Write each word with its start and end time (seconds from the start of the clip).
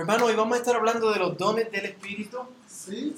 Hermano, 0.00 0.24
hoy 0.24 0.34
vamos 0.34 0.56
a 0.56 0.60
estar 0.60 0.76
hablando 0.76 1.12
de 1.12 1.18
los 1.18 1.36
dones 1.36 1.70
del 1.70 1.84
Espíritu. 1.84 2.38
Sí. 2.66 3.14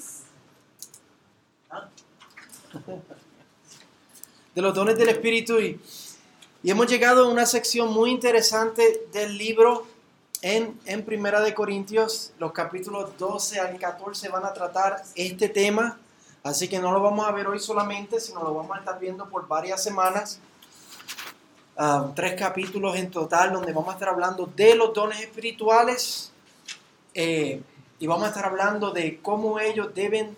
De 4.53 4.61
los 4.61 4.75
dones 4.75 4.97
del 4.97 5.07
Espíritu 5.07 5.61
y, 5.61 5.79
y 6.61 6.69
hemos 6.69 6.87
llegado 6.87 7.23
a 7.23 7.29
una 7.29 7.45
sección 7.45 7.93
muy 7.93 8.11
interesante 8.11 9.07
del 9.13 9.37
libro 9.37 9.87
en, 10.41 10.77
en 10.83 11.05
Primera 11.05 11.39
de 11.39 11.53
Corintios. 11.53 12.33
Los 12.37 12.51
capítulos 12.51 13.17
12 13.17 13.61
al 13.61 13.79
14 13.79 14.27
van 14.27 14.43
a 14.43 14.51
tratar 14.51 15.03
este 15.15 15.47
tema. 15.47 15.97
Así 16.43 16.67
que 16.67 16.79
no 16.79 16.91
lo 16.91 17.01
vamos 17.01 17.25
a 17.25 17.31
ver 17.31 17.47
hoy 17.47 17.59
solamente, 17.59 18.19
sino 18.19 18.43
lo 18.43 18.53
vamos 18.53 18.75
a 18.75 18.79
estar 18.79 18.99
viendo 18.99 19.29
por 19.29 19.47
varias 19.47 19.81
semanas. 19.81 20.37
Ah, 21.77 22.11
tres 22.13 22.37
capítulos 22.37 22.97
en 22.97 23.09
total 23.09 23.53
donde 23.53 23.71
vamos 23.71 23.91
a 23.91 23.93
estar 23.93 24.09
hablando 24.09 24.51
de 24.53 24.75
los 24.75 24.93
dones 24.93 25.21
espirituales 25.21 26.32
eh, 27.13 27.61
y 27.99 28.07
vamos 28.07 28.25
a 28.25 28.29
estar 28.29 28.45
hablando 28.45 28.91
de 28.91 29.19
cómo 29.21 29.59
ellos 29.59 29.93
deben, 29.93 30.35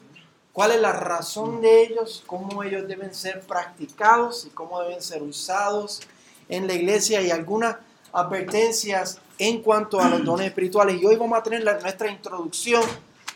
cuál 0.54 0.72
es 0.72 0.82
la 0.82 0.92
razón 0.92 1.62
de 1.62 1.84
ellos, 1.84 2.24
cómo 2.28 2.64
ellos 2.64 2.88
deben 2.88 3.14
ser 3.14 3.42
practicados 3.42 4.46
y 4.46 4.50
cómo 4.50 4.82
deben 4.82 5.02
ser 5.02 5.24
usados 5.24 6.02
en 6.50 6.68
la 6.68 6.74
iglesia 6.74 7.22
y 7.22 7.32
algunas 7.32 7.78
advertencias 8.12 9.20
en 9.38 9.62
cuanto 9.62 10.00
a 10.00 10.10
los 10.10 10.24
dones 10.26 10.48
espirituales. 10.48 11.02
Y 11.02 11.06
hoy 11.06 11.16
vamos 11.16 11.40
a 11.40 11.44
tener 11.44 11.64
la, 11.64 11.80
nuestra 11.80 12.10
introducción 12.10 12.84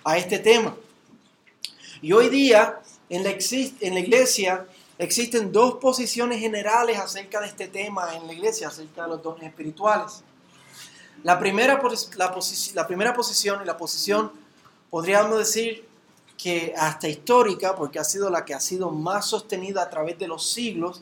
a 0.03 0.17
este 0.17 0.39
tema. 0.39 0.75
Y 2.01 2.11
hoy 2.11 2.29
día 2.29 2.79
en 3.09 3.23
la, 3.23 3.31
en 3.31 3.93
la 3.93 3.99
iglesia 3.99 4.65
existen 4.97 5.51
dos 5.51 5.75
posiciones 5.75 6.39
generales 6.39 6.99
acerca 6.99 7.41
de 7.41 7.47
este 7.47 7.67
tema 7.67 8.15
en 8.15 8.27
la 8.27 8.33
iglesia, 8.33 8.67
acerca 8.67 9.03
de 9.03 9.09
los 9.09 9.23
dones 9.23 9.43
espirituales. 9.43 10.23
La 11.23 11.37
primera, 11.37 11.81
la, 12.17 12.35
la 12.73 12.87
primera 12.87 13.13
posición 13.13 13.61
y 13.61 13.65
la 13.65 13.77
posición, 13.77 14.31
podríamos 14.89 15.37
decir 15.37 15.87
que 16.37 16.73
hasta 16.77 17.09
histórica, 17.09 17.75
porque 17.75 17.99
ha 17.99 18.03
sido 18.03 18.29
la 18.29 18.45
que 18.45 18.53
ha 18.53 18.61
sido 18.61 18.89
más 18.91 19.25
sostenida 19.25 19.83
a 19.83 19.89
través 19.89 20.17
de 20.17 20.27
los 20.27 20.49
siglos, 20.49 21.01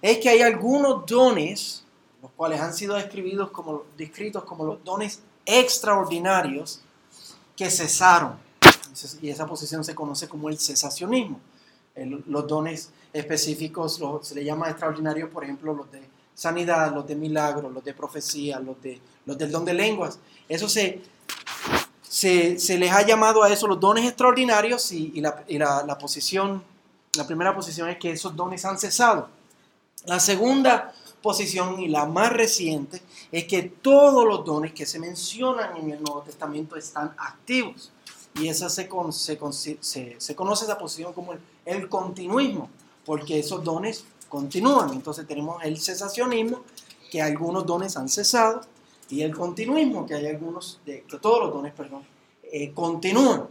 es 0.00 0.18
que 0.18 0.30
hay 0.30 0.40
algunos 0.40 1.04
dones, 1.06 1.84
los 2.22 2.30
cuales 2.32 2.60
han 2.60 2.72
sido 2.72 2.94
descritos 2.94 3.50
como, 3.50 3.84
descritos 3.96 4.44
como 4.44 4.64
los 4.64 4.82
dones 4.82 5.20
extraordinarios, 5.44 6.80
que 7.54 7.70
cesaron. 7.70 8.38
Y 9.20 9.28
esa 9.28 9.46
posición 9.46 9.84
se 9.84 9.94
conoce 9.94 10.28
como 10.28 10.48
el 10.48 10.58
cesacionismo. 10.58 11.38
los 12.26 12.46
dones 12.46 12.90
específicos 13.12 14.00
se 14.22 14.34
le 14.34 14.44
llama 14.44 14.70
extraordinarios, 14.70 15.28
por 15.28 15.44
ejemplo, 15.44 15.74
los 15.74 15.90
de 15.92 16.02
sanidad, 16.34 16.94
los 16.94 17.06
de 17.06 17.14
milagros, 17.14 17.70
los 17.72 17.84
de 17.84 17.92
profecía, 17.94 18.58
los, 18.58 18.80
de, 18.80 19.00
los 19.26 19.38
del 19.38 19.50
don 19.50 19.64
de 19.64 19.74
lenguas. 19.74 20.18
Eso 20.48 20.68
se, 20.68 21.00
se, 22.12 22.78
les 22.78 22.92
ha 22.92 23.02
llamado 23.06 23.42
a 23.42 23.52
eso 23.52 23.66
los 23.66 23.80
dones 23.80 24.04
extraordinarios 24.06 24.92
y, 24.92 25.20
la, 25.20 25.44
la, 25.86 25.98
posición, 25.98 26.62
la 27.16 27.26
primera 27.26 27.54
posición 27.54 27.88
es 27.88 27.98
que 27.98 28.12
esos 28.12 28.36
dones 28.36 28.64
han 28.64 28.78
cesado. 28.78 29.28
La 30.04 30.20
segunda 30.20 30.92
posición 31.22 31.80
y 31.80 31.88
la 31.88 32.06
más 32.06 32.32
reciente 32.32 33.00
es 33.30 33.44
que 33.44 33.62
todos 33.62 34.26
los 34.26 34.44
dones 34.44 34.72
que 34.72 34.84
se 34.84 34.98
mencionan 34.98 35.76
en 35.76 35.90
el 35.90 36.02
Nuevo 36.02 36.22
Testamento 36.22 36.76
están 36.76 37.14
activos. 37.16 37.92
Y 38.34 38.48
esa 38.48 38.68
se, 38.68 38.88
se, 39.12 40.16
se, 40.18 40.36
conoce 40.36 40.64
esa 40.64 40.78
posición 40.78 41.12
como 41.12 41.34
el 41.64 41.88
continuismo, 41.88 42.70
porque 43.04 43.38
esos 43.38 43.62
dones 43.62 44.04
continúan. 44.28 44.90
Entonces 44.92 45.26
tenemos 45.26 45.62
el 45.62 45.78
cesacionismo, 45.78 46.62
que 47.10 47.20
algunos 47.20 47.66
dones 47.66 47.96
han 47.98 48.08
cesado, 48.08 48.62
y 49.10 49.22
el 49.22 49.34
continuismo, 49.34 50.06
que 50.06 50.14
hay 50.14 50.26
algunos, 50.26 50.80
de, 50.86 51.04
todos 51.20 51.40
los 51.40 51.52
dones, 51.52 51.72
perdón, 51.72 52.04
eh, 52.44 52.72
continúan. 52.72 53.48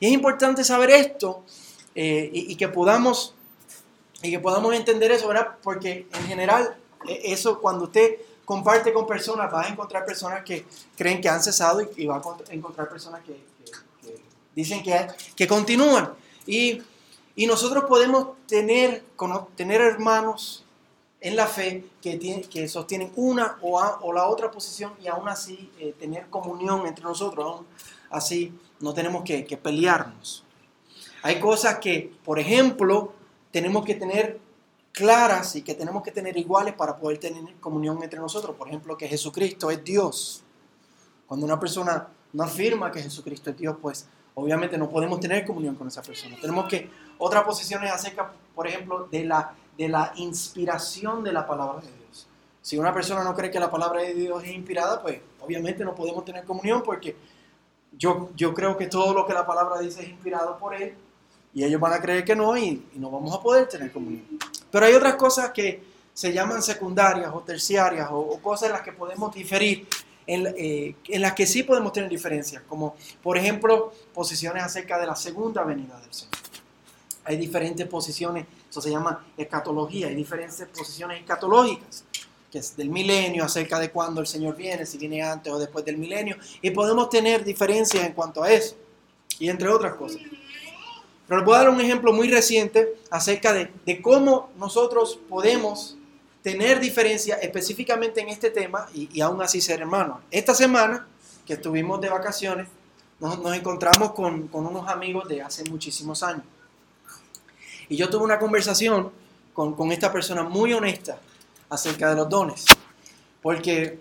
Y 0.00 0.06
es 0.06 0.12
importante 0.12 0.64
saber 0.64 0.90
esto 0.90 1.42
eh, 1.94 2.30
y, 2.32 2.56
que 2.56 2.68
podamos, 2.68 3.34
y 4.22 4.30
que 4.30 4.38
podamos 4.38 4.74
entender 4.74 5.10
eso, 5.12 5.28
¿verdad? 5.28 5.56
Porque 5.62 6.06
en 6.12 6.26
general, 6.26 6.76
eh, 7.08 7.20
eso 7.24 7.60
cuando 7.60 7.84
usted 7.84 8.16
comparte 8.44 8.92
con 8.92 9.06
personas, 9.06 9.52
va 9.52 9.62
a 9.62 9.68
encontrar 9.68 10.04
personas 10.04 10.44
que 10.44 10.64
creen 10.96 11.20
que 11.20 11.28
han 11.28 11.42
cesado 11.42 11.82
y, 11.96 12.06
va 12.06 12.16
a 12.16 12.52
encontrar 12.52 12.88
personas 12.88 13.22
que, 13.24 13.36
dicen 14.54 14.82
que, 14.82 15.06
que 15.36 15.46
continúan. 15.46 16.12
Y 16.46 16.82
y 17.40 17.46
nosotros 17.46 17.84
podemos 17.84 18.36
tener, 18.46 19.02
tener 19.56 19.80
hermanos 19.80 20.62
en 21.20 21.36
la 21.36 21.46
fe 21.46 21.84
que, 22.00 22.18
que 22.50 22.68
sostienen 22.68 23.12
una 23.16 23.58
o, 23.60 24.12
la 24.12 24.26
otra 24.26 24.50
posición 24.50 24.92
y 25.02 25.08
aún 25.08 25.28
así 25.28 25.70
eh, 25.78 25.94
tener 25.98 26.28
comunión 26.30 26.86
entre 26.86 27.04
nosotros, 27.04 27.44
aún 27.44 27.66
así 28.10 28.58
no 28.80 28.94
tenemos 28.94 29.22
que, 29.24 29.44
pelearnos. 29.62 30.44
Hay 31.22 31.38
cosas 31.38 31.78
que, 31.78 32.14
por 32.24 32.38
ejemplo, 32.38 33.12
tenemos 33.50 33.84
que 33.84 33.94
tener 33.94 34.40
claras 34.92 35.54
y 35.56 35.62
que 35.62 35.74
tenemos 35.74 36.02
que 36.02 36.10
tener 36.10 36.36
iguales 36.38 36.74
para 36.74 36.96
poder 36.96 37.18
tener 37.18 37.54
comunión 37.60 38.02
entre 38.02 38.18
nosotros. 38.18 38.56
Por 38.56 38.68
ejemplo, 38.68 38.96
que 38.96 39.06
Jesucristo 39.06 39.70
es 39.70 39.84
Dios. 39.84 40.42
Cuando 41.26 41.44
una 41.44 41.60
persona 41.60 42.08
no 42.32 42.42
afirma 42.42 42.90
que 42.90 43.02
Jesucristo 43.02 43.50
es 43.50 43.58
Dios, 43.58 43.76
pues 43.82 44.06
obviamente 44.34 44.78
no 44.78 44.88
podemos 44.88 45.20
tener 45.20 45.44
comunión 45.44 45.74
con 45.74 45.88
esa 45.88 46.00
persona. 46.00 46.36
Tenemos 46.40 46.66
que, 46.66 46.88
otra 47.18 47.44
posición 47.44 47.84
es 47.84 47.92
acerca, 47.92 48.32
por 48.54 48.66
ejemplo, 48.66 49.06
de 49.10 49.24
la, 49.24 49.54
de 49.80 49.88
la 49.88 50.12
inspiración 50.16 51.24
de 51.24 51.32
la 51.32 51.46
palabra 51.46 51.80
de 51.80 51.86
Dios. 51.86 52.26
Si 52.60 52.76
una 52.76 52.92
persona 52.92 53.24
no 53.24 53.34
cree 53.34 53.50
que 53.50 53.58
la 53.58 53.70
palabra 53.70 54.02
de 54.02 54.12
Dios 54.12 54.44
es 54.44 54.50
inspirada, 54.50 55.00
pues 55.00 55.20
obviamente 55.40 55.82
no 55.86 55.94
podemos 55.94 56.22
tener 56.22 56.44
comunión 56.44 56.82
porque 56.82 57.16
yo, 57.96 58.28
yo 58.36 58.52
creo 58.52 58.76
que 58.76 58.88
todo 58.88 59.14
lo 59.14 59.26
que 59.26 59.32
la 59.32 59.46
palabra 59.46 59.80
dice 59.80 60.02
es 60.02 60.10
inspirado 60.10 60.58
por 60.58 60.74
Él 60.74 60.94
y 61.54 61.64
ellos 61.64 61.80
van 61.80 61.94
a 61.94 61.98
creer 61.98 62.26
que 62.26 62.36
no 62.36 62.58
y, 62.58 62.88
no 62.96 63.10
vamos 63.10 63.34
a 63.34 63.40
poder 63.40 63.68
tener 63.68 63.90
comunión. 63.90 64.26
Pero 64.70 64.84
hay 64.84 64.92
otras 64.92 65.14
cosas 65.14 65.48
que 65.48 65.82
se 66.12 66.30
llaman 66.30 66.60
secundarias 66.60 67.30
o 67.32 67.40
terciarias 67.40 68.06
o, 68.12 68.38
cosas 68.42 68.68
en 68.68 68.72
las 68.74 68.82
que 68.82 68.92
podemos 68.92 69.34
diferir 69.34 69.88
eh, 70.26 70.94
en, 71.08 71.22
las 71.22 71.32
que 71.32 71.46
sí 71.46 71.62
podemos 71.62 71.94
tener 71.94 72.10
diferencias, 72.10 72.62
como 72.68 72.96
por 73.22 73.38
ejemplo 73.38 73.94
posiciones 74.12 74.62
acerca 74.62 74.98
de 74.98 75.06
la 75.06 75.16
segunda 75.16 75.64
venida 75.64 75.98
del 76.02 76.12
Señor. 76.12 76.34
Hay 77.24 77.38
diferentes 77.38 77.86
posiciones, 77.86 78.46
eso 78.70 78.80
se 78.80 78.90
llama 78.90 79.26
escatología, 79.36 80.06
hay 80.06 80.14
diferentes 80.14 80.64
posiciones 80.68 81.20
escatológicas, 81.20 82.04
que 82.50 82.58
es 82.58 82.76
del 82.76 82.88
milenio, 82.88 83.44
acerca 83.44 83.78
de 83.78 83.90
cuándo 83.90 84.20
el 84.20 84.26
Señor 84.26 84.56
viene, 84.56 84.86
si 84.86 84.96
viene 84.96 85.22
antes 85.22 85.52
o 85.52 85.58
después 85.58 85.84
del 85.84 85.98
milenio, 85.98 86.36
y 86.62 86.70
podemos 86.70 87.10
tener 87.10 87.44
diferencias 87.44 88.04
en 88.04 88.12
cuanto 88.12 88.42
a 88.42 88.50
eso, 88.50 88.76
y 89.38 89.48
entre 89.48 89.68
otras 89.68 89.94
cosas. 89.94 90.22
Pero 91.26 91.40
les 91.40 91.46
voy 91.46 91.54
a 91.54 91.58
dar 91.58 91.70
un 91.70 91.80
ejemplo 91.80 92.12
muy 92.12 92.28
reciente 92.28 92.94
acerca 93.10 93.52
de, 93.52 93.70
de 93.84 94.00
cómo 94.00 94.50
nosotros 94.56 95.18
podemos 95.28 95.96
tener 96.42 96.80
diferencia 96.80 97.36
específicamente 97.36 98.20
en 98.20 98.28
este 98.28 98.50
tema 98.50 98.86
y, 98.94 99.20
aún 99.20 99.42
así 99.42 99.60
ser 99.60 99.80
hermanos. 99.80 100.18
Esta 100.30 100.54
semana 100.54 101.06
que 101.46 101.54
estuvimos 101.54 102.00
de 102.00 102.08
vacaciones, 102.08 102.68
nos, 103.18 103.54
encontramos 103.54 104.12
con, 104.12 104.48
unos 104.52 104.88
amigos 104.88 105.28
de 105.28 105.42
hace 105.42 105.64
muchísimos 105.64 106.22
años. 106.22 106.44
Y 107.90 107.96
yo 107.96 108.08
tuve 108.08 108.22
una 108.22 108.38
conversación 108.38 109.10
con, 109.52 109.74
con 109.74 109.90
esta 109.90 110.12
persona 110.12 110.44
muy 110.44 110.72
honesta 110.72 111.18
acerca 111.68 112.08
de 112.08 112.16
los 112.16 112.28
dones. 112.28 112.64
Porque 113.42 113.98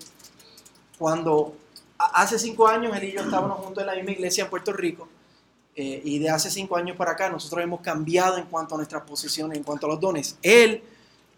cuando 0.97 1.55
hace 1.97 2.37
cinco 2.37 2.67
años 2.67 2.95
él 2.95 3.05
y 3.05 3.11
yo 3.13 3.21
estábamos 3.21 3.59
juntos 3.59 3.81
en 3.81 3.87
la 3.87 3.95
misma 3.95 4.11
iglesia 4.11 4.43
en 4.43 4.49
Puerto 4.51 4.71
Rico, 4.71 5.09
eh, 5.75 6.01
y 6.03 6.19
de 6.19 6.29
hace 6.29 6.51
cinco 6.51 6.75
años 6.75 6.95
para 6.97 7.11
acá 7.11 7.29
nosotros 7.29 7.63
hemos 7.63 7.81
cambiado 7.81 8.37
en 8.37 8.45
cuanto 8.45 8.75
a 8.75 8.77
nuestras 8.77 9.01
posiciones, 9.03 9.57
en 9.57 9.63
cuanto 9.63 9.87
a 9.87 9.89
los 9.89 9.99
dones. 9.99 10.37
Él 10.43 10.83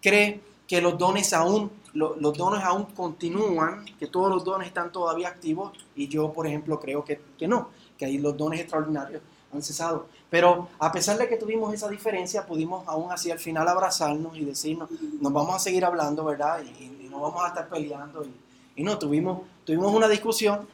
cree 0.02 0.42
que 0.68 0.82
los 0.82 0.98
dones 0.98 1.32
aún, 1.32 1.72
los 1.94 2.38
dones 2.38 2.64
aún 2.64 2.86
continúan, 2.86 3.86
que 3.98 4.08
todos 4.08 4.30
los 4.30 4.44
dones 4.44 4.68
están 4.68 4.92
todavía 4.92 5.30
activos 5.30 5.72
y 5.96 6.10
yo, 6.10 6.34
por 6.34 6.48
ejemplo, 6.48 6.80
creo 6.82 7.06
que, 7.06 7.22
que 7.38 7.48
no, 7.48 7.70
que 7.98 8.06
ahí 8.06 8.18
los 8.18 8.36
dones 8.36 8.60
extraordinarios 8.60 9.22
han 9.54 9.62
cesado. 9.62 10.08
Pero 10.30 10.70
a 10.80 10.92
pesar 10.92 11.18
de 11.18 11.28
que 11.28 11.38
tuvimos 11.38 11.74
esa 11.74 11.90
diferencia, 11.90 12.46
pudimos 12.46 12.88
aún 12.88 13.12
así 13.12 13.32
al 13.32 13.40
final 13.40 13.68
abrazarnos 13.68 14.38
y 14.38 14.46
decirnos, 14.46 14.90
nos 15.20 15.34
vamos 15.34 15.56
a 15.56 15.60
seguir 15.60 15.86
hablando, 15.86 16.24
¿verdad? 16.24 16.62
Y, 16.64 17.00
no 17.12 17.20
vamos 17.20 17.44
a 17.44 17.50
estar 17.50 17.68
peleando. 17.68 18.24
Y, 18.24 18.82
y, 18.82 18.84
no, 18.84 18.98
tuvimos, 18.98 19.42
tuvimos 19.66 19.94
una 19.94 20.08
discusión 20.08 20.66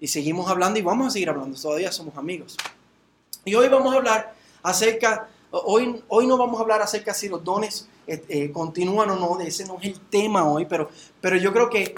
y 0.00 0.06
seguimos 0.06 0.48
hablando 0.48 0.78
y 0.78 0.82
vamos 0.82 1.08
a 1.08 1.10
seguir 1.10 1.30
hablando, 1.30 1.58
todavía 1.58 1.90
somos 1.90 2.16
amigos. 2.16 2.56
Y 3.44 3.54
hoy 3.54 3.68
vamos 3.68 3.92
a 3.94 3.96
hablar 3.96 4.34
acerca, 4.62 5.28
hoy, 5.50 6.02
hoy 6.08 6.26
no 6.26 6.36
vamos 6.36 6.58
a 6.58 6.62
hablar 6.62 6.82
acerca 6.82 7.14
si 7.14 7.28
los 7.28 7.42
dones 7.42 7.88
eh, 8.06 8.24
eh, 8.28 8.52
continúan 8.52 9.10
o 9.10 9.16
no, 9.16 9.40
ese 9.40 9.64
no 9.66 9.78
es 9.80 9.86
el 9.86 10.00
tema 10.00 10.48
hoy, 10.48 10.66
pero, 10.66 10.90
pero 11.20 11.36
yo 11.36 11.52
creo 11.52 11.70
que, 11.70 11.94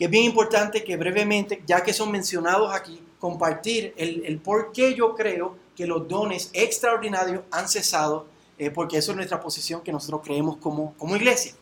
que, 0.00 0.06
es 0.06 0.10
bien 0.10 0.24
importante 0.24 0.82
que 0.82 0.96
brevemente, 0.96 1.62
ya 1.66 1.82
que 1.82 1.92
son 1.92 2.10
mencionados 2.10 2.72
aquí, 2.72 3.02
compartir 3.18 3.92
el, 3.98 4.24
el 4.24 4.38
por 4.38 4.72
qué 4.72 4.94
yo 4.94 5.14
creo 5.14 5.56
que 5.76 5.86
los 5.86 6.08
dones 6.08 6.48
extraordinarios 6.54 7.42
han 7.50 7.68
cesado, 7.68 8.26
eh, 8.58 8.70
porque 8.70 8.96
eso 8.96 9.12
es 9.12 9.16
nuestra 9.16 9.42
posición 9.42 9.82
que 9.82 9.92
nosotros 9.92 10.22
creemos 10.24 10.56
como, 10.56 10.94
como 10.96 11.16
iglesia. 11.16 11.52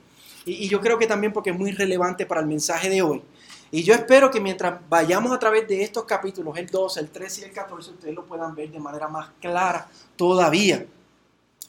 Y, 0.44 0.52
y, 0.52 0.68
yo 0.68 0.80
creo 0.80 1.00
que 1.00 1.08
también 1.08 1.32
porque 1.32 1.50
es 1.50 1.58
muy 1.58 1.72
relevante 1.72 2.26
para 2.26 2.40
el 2.40 2.46
mensaje 2.46 2.88
de 2.88 3.02
hoy. 3.02 3.20
Y 3.72 3.82
yo 3.82 3.92
espero 3.92 4.30
que 4.30 4.40
mientras 4.40 4.78
vayamos 4.88 5.32
a 5.32 5.38
través 5.40 5.66
de 5.66 5.82
estos 5.82 6.04
capítulos, 6.04 6.56
el 6.56 6.68
12, 6.68 7.00
el 7.00 7.10
13 7.10 7.40
y 7.40 7.44
el 7.44 7.52
14, 7.52 7.90
ustedes 7.90 8.14
lo 8.14 8.24
puedan 8.24 8.54
ver 8.54 8.70
de 8.70 8.78
manera 8.78 9.08
más 9.08 9.30
clara 9.40 9.88
todavía. 10.14 10.86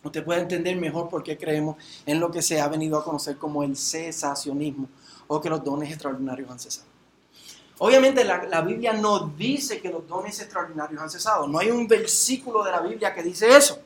Usted 0.03 0.23
puede 0.23 0.41
entender 0.41 0.77
mejor 0.77 1.09
por 1.09 1.23
qué 1.23 1.35
creemos 1.35 1.77
en 2.05 2.19
lo 2.19 2.29
que 2.29 2.43
se 2.43 2.61
ha 2.61 2.67
venido 2.67 2.95
a 2.95 3.03
conocer 3.03 3.37
como 3.37 3.63
el 3.63 3.75
cesacionismo 3.75 4.87
o 5.31 5.39
que 5.39 5.49
los 5.49 5.63
dones 5.63 5.91
extraordinarios 5.91 6.49
han 6.49 6.59
cesado. 6.59 6.87
Obviamente 7.77 8.25
la, 8.25 8.43
la, 8.43 8.61
Biblia 8.61 8.93
no 8.93 9.31
dice 9.37 9.79
que 9.79 9.89
los 9.89 10.05
dones 10.07 10.39
extraordinarios 10.39 11.01
han 11.01 11.09
cesado. 11.09 11.47
No 11.47 11.59
hay 11.59 11.71
un 11.71 11.87
versículo 11.87 12.63
de 12.63 12.71
la 12.71 12.81
Biblia 12.81 13.13
que 13.13 13.23
dice 13.23 13.55
eso. 13.55 13.79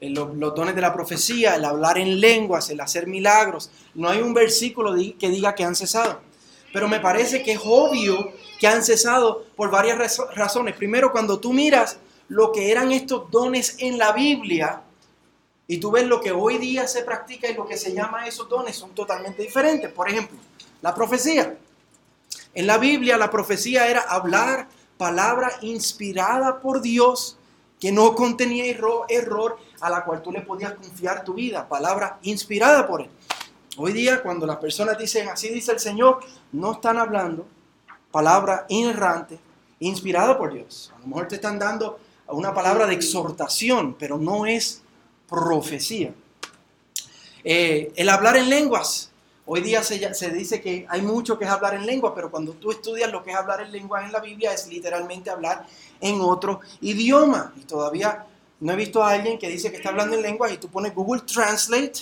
Eh, 0.00 0.08
los, 0.10 0.34
los, 0.36 0.54
dones 0.54 0.74
de 0.74 0.80
la 0.80 0.94
profecía, 0.94 1.56
el 1.56 1.64
hablar 1.64 1.98
en 1.98 2.20
lenguas, 2.20 2.70
el 2.70 2.80
hacer 2.80 3.06
milagros. 3.06 3.70
No 3.94 4.08
hay 4.08 4.22
un 4.22 4.32
versículo 4.32 4.94
que 5.18 5.28
diga 5.28 5.54
que 5.54 5.64
han 5.64 5.74
cesado. 5.74 6.20
Pero 6.72 6.88
me 6.88 7.00
parece 7.00 7.42
que 7.42 7.52
es 7.52 7.60
obvio 7.64 8.32
que 8.60 8.68
han 8.68 8.84
cesado 8.84 9.44
por 9.56 9.70
varias 9.70 10.18
razones. 10.34 10.76
Primero, 10.76 11.10
cuando 11.10 11.40
tú 11.40 11.52
miras 11.52 11.98
lo 12.28 12.52
que 12.52 12.70
eran 12.70 12.92
estos 12.92 13.30
dones 13.30 13.76
en 13.80 13.98
la 13.98 14.12
Biblia 14.12 14.82
y 15.68 15.78
tú 15.78 15.90
ves 15.90 16.06
lo 16.06 16.20
que 16.20 16.32
hoy 16.32 16.58
día 16.58 16.86
se 16.86 17.02
practica 17.02 17.48
y 17.48 17.54
lo 17.54 17.66
que 17.66 17.76
se 17.76 17.92
llama 17.92 18.26
esos 18.26 18.48
dones 18.48 18.76
son 18.76 18.90
totalmente 18.90 19.42
diferentes. 19.42 19.90
Por 19.90 20.08
ejemplo, 20.08 20.38
la 20.80 20.94
profecía. 20.94 21.56
En 22.54 22.66
la 22.66 22.78
Biblia 22.78 23.16
la 23.16 23.30
profecía 23.30 23.88
era 23.88 24.00
hablar 24.00 24.68
palabra 24.96 25.52
inspirada 25.62 26.60
por 26.60 26.80
Dios 26.80 27.36
que 27.80 27.92
no 27.92 28.14
contenía 28.14 28.64
error, 29.08 29.58
a 29.80 29.90
la 29.90 30.04
cual 30.04 30.22
tú 30.22 30.32
le 30.32 30.40
podías 30.40 30.72
confiar 30.72 31.24
tu 31.24 31.34
vida, 31.34 31.68
palabra 31.68 32.18
inspirada 32.22 32.86
por 32.86 33.02
Él. 33.02 33.10
Hoy 33.76 33.92
día 33.92 34.22
cuando 34.22 34.46
las 34.46 34.56
personas 34.56 34.96
dicen 34.96 35.28
así 35.28 35.50
dice 35.50 35.72
el 35.72 35.80
Señor, 35.80 36.20
no 36.52 36.72
están 36.72 36.96
hablando 36.96 37.46
palabra 38.10 38.64
inerrante, 38.68 39.38
inspirada 39.80 40.38
por 40.38 40.54
Dios. 40.54 40.94
A 40.96 41.00
lo 41.00 41.08
mejor 41.08 41.28
te 41.28 41.34
están 41.34 41.58
dando 41.58 41.98
una 42.28 42.54
palabra 42.54 42.86
de 42.86 42.94
exhortación, 42.94 43.94
pero 43.98 44.16
no 44.16 44.46
es 44.46 44.82
profecía. 45.28 46.12
Eh, 47.44 47.92
el 47.96 48.08
hablar 48.08 48.36
en 48.36 48.48
lenguas. 48.48 49.10
Hoy 49.48 49.60
día 49.60 49.84
se, 49.84 50.30
dice 50.30 50.60
que 50.60 50.86
hay 50.88 51.02
mucho 51.02 51.38
que 51.38 51.44
es 51.44 51.50
hablar 51.50 51.74
en 51.74 51.86
lenguas, 51.86 52.12
pero 52.16 52.32
cuando 52.32 52.52
tú 52.54 52.72
estudias 52.72 53.12
lo 53.12 53.22
que 53.22 53.30
es 53.30 53.36
hablar 53.36 53.60
en 53.60 53.70
lenguas 53.70 54.04
en 54.04 54.10
la 54.10 54.18
Biblia 54.18 54.52
es 54.52 54.66
literalmente 54.66 55.30
hablar 55.30 55.64
en 56.00 56.20
otro 56.20 56.60
idioma. 56.80 57.54
Y 57.56 57.60
todavía 57.60 58.26
no 58.58 58.72
he 58.72 58.76
visto 58.76 59.04
a 59.04 59.10
alguien 59.10 59.38
que 59.38 59.48
dice 59.48 59.70
que 59.70 59.76
está 59.76 59.90
hablando 59.90 60.16
en 60.16 60.22
lenguas 60.22 60.52
y 60.52 60.56
tú 60.56 60.68
pones 60.68 60.92
Google 60.92 61.22
Translate 61.22 62.00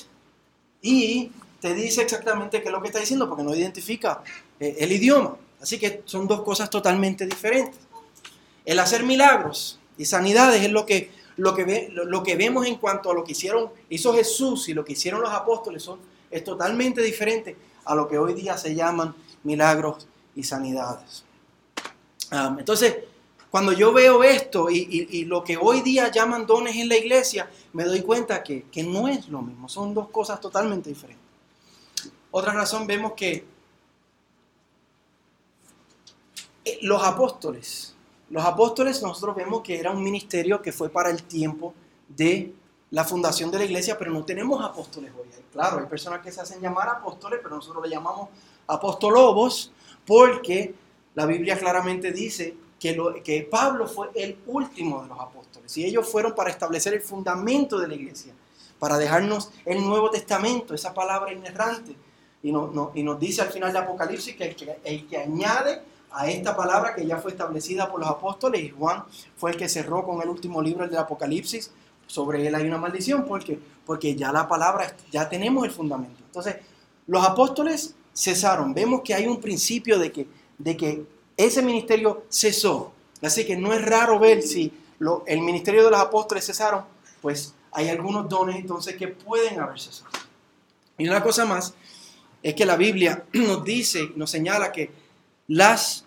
y 0.80 1.30
te 1.60 1.74
dice 1.74 2.02
exactamente 2.02 2.62
qué 2.62 2.68
es 2.68 2.72
lo 2.72 2.80
que 2.80 2.88
está 2.88 3.00
diciendo 3.00 3.28
porque 3.28 3.42
no 3.42 3.54
identifica 3.54 4.22
eh, 4.58 4.76
el 4.78 4.92
idioma. 4.92 5.36
Así 5.60 5.78
que 5.78 6.02
son 6.06 6.26
dos 6.26 6.42
cosas 6.42 6.70
totalmente 6.70 7.26
diferentes. 7.26 7.80
El 8.64 8.78
hacer 8.78 9.02
milagros 9.02 9.78
y 9.98 10.06
sanidades 10.06 10.62
es 10.62 10.70
lo 10.70 10.86
que, 10.86 11.10
lo 11.36 11.54
que, 11.54 11.64
ve, 11.64 11.88
lo, 11.92 12.22
que 12.22 12.36
vemos 12.36 12.66
en 12.66 12.76
cuanto 12.76 13.10
a 13.10 13.14
lo 13.14 13.24
que 13.24 13.32
hicieron, 13.32 13.70
hizo 13.88 14.14
Jesús 14.14 14.68
y 14.68 14.74
lo 14.74 14.84
que 14.84 14.92
hicieron 14.92 15.20
los 15.20 15.30
apóstoles 15.30 15.82
son, 15.82 15.98
es 16.30 16.44
totalmente 16.44 17.02
diferente 17.02 17.56
a 17.84 17.94
lo 17.94 18.08
que 18.08 18.18
hoy 18.18 18.34
día 18.34 18.56
se 18.56 18.74
llaman 18.74 19.14
milagros 19.42 20.06
y 20.34 20.42
sanidades. 20.42 21.24
Entonces, 22.58 22.96
cuando 23.50 23.72
yo 23.72 23.92
veo 23.92 24.24
esto 24.24 24.68
y, 24.68 24.78
y, 24.78 25.18
y, 25.18 25.24
lo 25.26 25.44
que 25.44 25.56
hoy 25.56 25.80
día 25.82 26.10
llaman 26.10 26.44
dones 26.46 26.74
en 26.74 26.88
la 26.88 26.96
iglesia, 26.96 27.48
me 27.72 27.84
doy 27.84 28.02
cuenta 28.02 28.42
que, 28.42 28.64
que 28.64 28.82
no 28.82 29.06
es 29.06 29.28
lo 29.28 29.42
mismo, 29.42 29.68
son 29.68 29.94
dos 29.94 30.08
cosas 30.08 30.40
totalmente 30.40 30.88
diferentes. 30.88 31.24
Otra 32.32 32.52
razón 32.52 32.84
vemos 32.84 33.12
que 33.12 33.44
eh, 36.64 36.78
los 36.82 37.02
apóstoles, 37.04 37.93
los 38.30 38.44
apóstoles 38.44 39.02
nosotros 39.02 39.36
vemos 39.36 39.62
que 39.62 39.78
era 39.78 39.90
un 39.90 40.02
ministerio 40.02 40.60
que 40.62 40.72
fue 40.72 40.88
para 40.88 41.10
el 41.10 41.22
tiempo 41.24 41.74
de 42.08 42.54
la 42.90 43.04
fundación 43.04 43.50
de 43.50 43.58
la 43.58 43.64
iglesia, 43.64 43.98
pero 43.98 44.12
no 44.12 44.24
tenemos 44.24 44.64
apóstoles 44.64 45.12
hoy. 45.18 45.28
Claro, 45.52 45.78
hay 45.78 45.86
personas 45.86 46.20
que 46.20 46.32
se 46.32 46.40
hacen 46.40 46.60
llamar 46.60 46.88
apóstoles, 46.88 47.40
pero 47.42 47.56
nosotros 47.56 47.84
le 47.84 47.90
llamamos 47.90 48.28
apostolobos 48.66 49.72
porque 50.06 50.74
la 51.14 51.26
Biblia 51.26 51.58
claramente 51.58 52.12
dice 52.12 52.56
que, 52.78 52.94
lo, 52.94 53.14
que 53.22 53.48
Pablo 53.50 53.86
fue 53.86 54.10
el 54.14 54.38
último 54.46 55.02
de 55.02 55.08
los 55.08 55.20
apóstoles 55.20 55.76
y 55.76 55.84
ellos 55.84 56.08
fueron 56.08 56.34
para 56.34 56.50
establecer 56.50 56.94
el 56.94 57.02
fundamento 57.02 57.78
de 57.78 57.88
la 57.88 57.94
iglesia, 57.94 58.32
para 58.78 58.98
dejarnos 58.98 59.50
el 59.64 59.80
Nuevo 59.80 60.10
Testamento, 60.10 60.74
esa 60.74 60.92
palabra 60.92 61.32
inerrante. 61.32 61.96
Y, 62.42 62.52
no, 62.52 62.92
y 62.94 63.02
nos 63.02 63.18
dice 63.18 63.42
al 63.42 63.50
final 63.50 63.72
de 63.72 63.78
Apocalipsis 63.78 64.36
que 64.36 64.44
el 64.44 64.56
que, 64.56 64.76
el 64.84 65.06
que 65.06 65.16
añade 65.16 65.82
a 66.14 66.28
esta 66.28 66.56
palabra 66.56 66.94
que 66.94 67.04
ya 67.04 67.18
fue 67.18 67.32
establecida 67.32 67.90
por 67.90 68.00
los 68.00 68.08
apóstoles 68.08 68.62
y 68.62 68.70
Juan 68.70 69.04
fue 69.36 69.50
el 69.50 69.56
que 69.56 69.68
cerró 69.68 70.04
con 70.04 70.22
el 70.22 70.28
último 70.28 70.62
libro 70.62 70.86
del 70.86 70.96
Apocalipsis. 70.96 71.72
Sobre 72.06 72.46
él 72.46 72.54
hay 72.54 72.66
una 72.66 72.78
maldición 72.78 73.24
porque, 73.24 73.58
porque 73.84 74.14
ya 74.14 74.30
la 74.30 74.46
palabra, 74.46 74.94
ya 75.10 75.28
tenemos 75.28 75.64
el 75.64 75.72
fundamento. 75.72 76.22
Entonces, 76.26 76.56
los 77.06 77.24
apóstoles 77.24 77.94
cesaron. 78.14 78.72
Vemos 78.72 79.02
que 79.02 79.14
hay 79.14 79.26
un 79.26 79.40
principio 79.40 79.98
de 79.98 80.12
que, 80.12 80.28
de 80.58 80.76
que 80.76 81.04
ese 81.36 81.62
ministerio 81.62 82.24
cesó. 82.28 82.92
Así 83.20 83.44
que 83.44 83.56
no 83.56 83.72
es 83.72 83.84
raro 83.84 84.18
ver 84.18 84.42
si 84.42 84.72
el 85.26 85.40
ministerio 85.40 85.84
de 85.84 85.90
los 85.90 86.00
apóstoles 86.00 86.46
cesaron, 86.46 86.84
pues 87.20 87.54
hay 87.72 87.88
algunos 87.88 88.28
dones 88.28 88.56
entonces 88.56 88.96
que 88.96 89.08
pueden 89.08 89.58
haber 89.58 89.80
cesado. 89.80 90.10
Y 90.96 91.08
una 91.08 91.22
cosa 91.22 91.44
más 91.44 91.74
es 92.42 92.54
que 92.54 92.64
la 92.64 92.76
Biblia 92.76 93.24
nos 93.32 93.64
dice, 93.64 94.12
nos 94.14 94.30
señala 94.30 94.70
que 94.70 94.90
las 95.48 96.03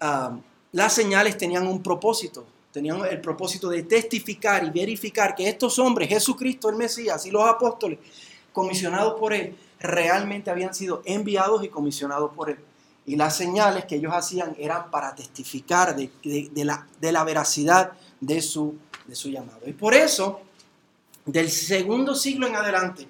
uh, 0.00 0.38
las 0.72 0.92
señales 0.92 1.36
tenían 1.36 1.66
un 1.66 1.82
propósito, 1.82 2.44
tenían 2.72 3.04
el 3.04 3.20
propósito 3.20 3.68
de 3.68 3.82
testificar 3.82 4.64
y 4.64 4.70
verificar 4.70 5.34
que 5.34 5.48
estos 5.48 5.78
hombres, 5.78 6.08
Jesucristo 6.08 6.68
el 6.68 6.76
Mesías 6.76 7.24
y 7.26 7.30
los 7.30 7.48
apóstoles, 7.48 7.98
comisionados 8.52 9.18
por 9.18 9.32
él, 9.32 9.56
realmente 9.80 10.50
habían 10.50 10.74
sido 10.74 11.02
enviados 11.04 11.64
y 11.64 11.68
comisionados 11.68 12.32
por 12.34 12.50
él. 12.50 12.58
Y 13.06 13.16
las 13.16 13.36
señales 13.36 13.86
que 13.86 13.96
ellos 13.96 14.12
hacían 14.12 14.54
eran 14.58 14.90
para 14.90 15.14
testificar 15.14 15.96
de, 15.96 16.10
de, 16.22 16.50
de, 16.52 16.64
la, 16.64 16.86
de 17.00 17.12
la, 17.12 17.24
veracidad 17.24 17.92
de 18.20 18.42
su, 18.42 18.74
de 19.06 19.14
su 19.14 19.30
llamado. 19.30 19.60
Y 19.64 19.72
por 19.72 19.94
eso, 19.94 20.40
del 21.24 21.50
segundo 21.50 22.14
siglo 22.14 22.46
en 22.46 22.56
adelante, 22.56 23.08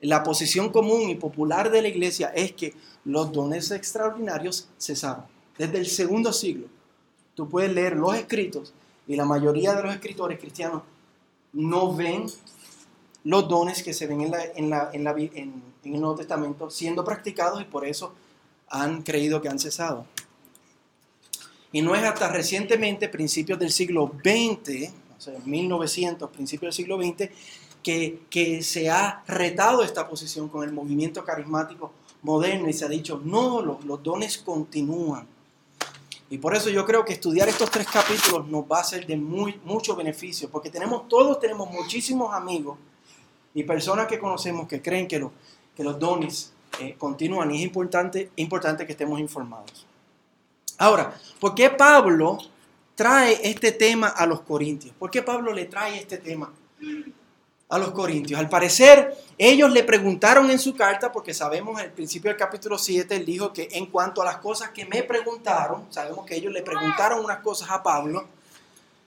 la 0.00 0.22
posición 0.22 0.70
común 0.70 1.10
y 1.10 1.16
popular 1.16 1.70
de 1.70 1.82
la 1.82 1.88
iglesia 1.88 2.28
es 2.28 2.52
que 2.52 2.74
los 3.04 3.30
dones 3.32 3.70
extraordinarios 3.70 4.68
cesaron 4.78 5.24
desde 5.58 5.78
el 5.78 5.86
segundo 5.86 6.32
siglo. 6.32 6.66
Tú 7.34 7.48
puedes 7.48 7.72
leer 7.72 7.96
los 7.96 8.14
escritos 8.16 8.72
y 9.06 9.16
la 9.16 9.24
mayoría 9.24 9.74
de 9.74 9.82
los 9.82 9.94
escritores 9.94 10.38
cristianos 10.38 10.82
no 11.52 11.94
ven 11.94 12.26
los 13.24 13.48
dones 13.48 13.82
que 13.82 13.92
se 13.92 14.06
ven 14.06 14.32
en, 14.54 14.72
el 14.72 16.00
Nuevo 16.00 16.14
Testamento 16.14 16.70
siendo 16.70 17.04
practicados 17.04 17.60
y 17.60 17.64
por 17.64 17.86
eso 17.86 18.14
han 18.68 19.02
creído 19.02 19.42
que 19.42 19.48
han 19.48 19.58
cesado. 19.58 20.06
Y 21.72 21.82
no 21.82 21.94
es 21.94 22.02
hasta 22.02 22.28
recientemente, 22.28 23.08
principios 23.08 23.58
del 23.58 23.70
siglo 23.70 24.12
XX, 24.24 24.90
o 25.18 25.20
sea, 25.20 25.34
1900, 25.44 26.30
principios 26.30 26.74
del 26.74 26.84
siglo 26.84 27.02
XX, 27.02 27.30
que, 27.82 28.62
se 28.62 28.90
ha 28.90 29.22
retado 29.26 29.82
esta 29.82 30.08
posición 30.08 30.48
con 30.48 30.64
el 30.64 30.72
movimiento 30.72 31.24
carismático 31.24 31.92
moderno 32.22 32.68
y 32.68 32.72
se 32.72 32.84
ha 32.84 32.88
dicho, 32.88 33.20
no, 33.24 33.62
los 33.62 34.02
dones 34.02 34.38
continúan. 34.38 35.26
Y 36.30 36.38
por 36.38 36.54
eso 36.54 36.68
yo 36.68 36.84
creo 36.84 37.04
que 37.04 37.14
estudiar 37.14 37.48
estos 37.48 37.70
tres 37.70 37.86
capítulos 37.86 38.46
nos 38.48 38.64
va 38.64 38.80
a 38.80 38.84
ser 38.84 39.06
de 39.06 39.16
muy, 39.16 39.58
mucho 39.64 39.96
beneficio, 39.96 40.50
porque 40.50 40.70
tenemos, 40.70 41.08
todos 41.08 41.40
tenemos 41.40 41.70
muchísimos 41.70 42.34
amigos 42.34 42.78
y 43.54 43.62
personas 43.62 44.06
que 44.06 44.18
conocemos 44.18 44.68
que 44.68 44.82
creen 44.82 45.08
que, 45.08 45.18
los 45.18 45.98
dones 45.98 46.52
eh, 46.80 46.96
continúan 46.98 47.52
y 47.52 47.58
es 47.58 47.62
importante, 47.62 48.30
importante 48.36 48.84
que 48.84 48.92
estemos 48.92 49.20
informados. 49.20 49.86
Ahora, 50.76 51.18
¿por 51.40 51.54
qué 51.54 51.70
Pablo 51.70 52.38
trae 52.94 53.38
este 53.42 53.72
tema 53.72 54.08
a 54.08 54.26
los 54.26 54.40
corintios? 54.40 54.94
¿Por 54.98 55.10
qué 55.10 55.22
Pablo 55.22 55.52
le 55.52 55.66
trae 55.66 55.98
este 55.98 56.18
tema 56.18 56.52
a 57.68 57.78
los 57.78 57.90
corintios. 57.90 58.40
Al 58.40 58.48
parecer, 58.48 59.16
ellos 59.36 59.70
le 59.70 59.84
preguntaron 59.84 60.50
en 60.50 60.58
su 60.58 60.74
carta, 60.74 61.12
porque 61.12 61.34
sabemos 61.34 61.78
en 61.78 61.86
el 61.86 61.92
principio 61.92 62.30
del 62.30 62.38
capítulo 62.38 62.78
7, 62.78 63.16
él 63.16 63.26
dijo 63.26 63.52
que 63.52 63.68
en 63.72 63.86
cuanto 63.86 64.22
a 64.22 64.24
las 64.24 64.38
cosas 64.38 64.70
que 64.70 64.86
me 64.86 65.02
preguntaron, 65.02 65.84
sabemos 65.90 66.24
que 66.24 66.36
ellos 66.36 66.52
le 66.52 66.62
preguntaron 66.62 67.24
unas 67.24 67.38
cosas 67.38 67.70
a 67.70 67.82
Pablo, 67.82 68.26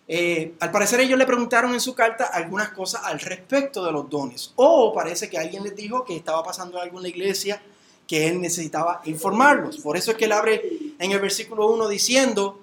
eh, 0.07 0.55
al 0.59 0.71
parecer 0.71 0.99
ellos 0.99 1.17
le 1.17 1.25
preguntaron 1.25 1.73
en 1.73 1.79
su 1.79 1.95
carta 1.95 2.25
algunas 2.25 2.69
cosas 2.69 3.01
al 3.05 3.19
respecto 3.19 3.85
de 3.85 3.91
los 3.91 4.09
dones. 4.09 4.51
O 4.57 4.93
parece 4.93 5.29
que 5.29 5.37
alguien 5.37 5.63
les 5.63 5.75
dijo 5.75 6.03
que 6.03 6.15
estaba 6.15 6.43
pasando 6.43 6.79
algo 6.81 6.97
en 6.97 7.03
la 7.03 7.09
iglesia 7.09 7.61
que 8.07 8.27
él 8.27 8.41
necesitaba 8.41 9.01
informarlos. 9.05 9.77
Por 9.77 9.95
eso 9.95 10.11
es 10.11 10.17
que 10.17 10.25
él 10.25 10.33
abre 10.33 10.61
en 10.99 11.11
el 11.11 11.19
versículo 11.19 11.67
1 11.67 11.87
diciendo, 11.87 12.59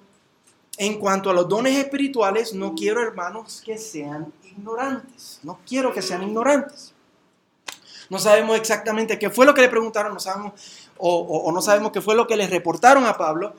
en 0.77 0.99
cuanto 0.99 1.31
a 1.31 1.33
los 1.33 1.49
dones 1.49 1.77
espirituales, 1.79 2.53
no 2.53 2.75
quiero 2.75 3.01
hermanos 3.01 3.63
que 3.65 3.79
sean 3.79 4.31
ignorantes. 4.59 5.41
No 5.43 5.59
quiero 5.67 5.93
que 5.93 6.03
sean 6.03 6.23
ignorantes. 6.23 6.93
No 8.11 8.19
sabemos 8.19 8.57
exactamente 8.57 9.19
qué 9.19 9.31
fue 9.31 9.47
lo 9.47 9.55
que 9.55 9.61
le 9.61 9.69
preguntaron, 9.69 10.19
sabemos 10.19 10.53
o, 10.99 11.51
no 11.53 11.63
sabemos 11.63 11.93
qué 11.93 12.01
fue 12.01 12.15
lo 12.15 12.27
que 12.27 12.37
les 12.37 12.51
reportaron 12.51 13.05
a 13.07 13.17
Pablo, 13.17 13.55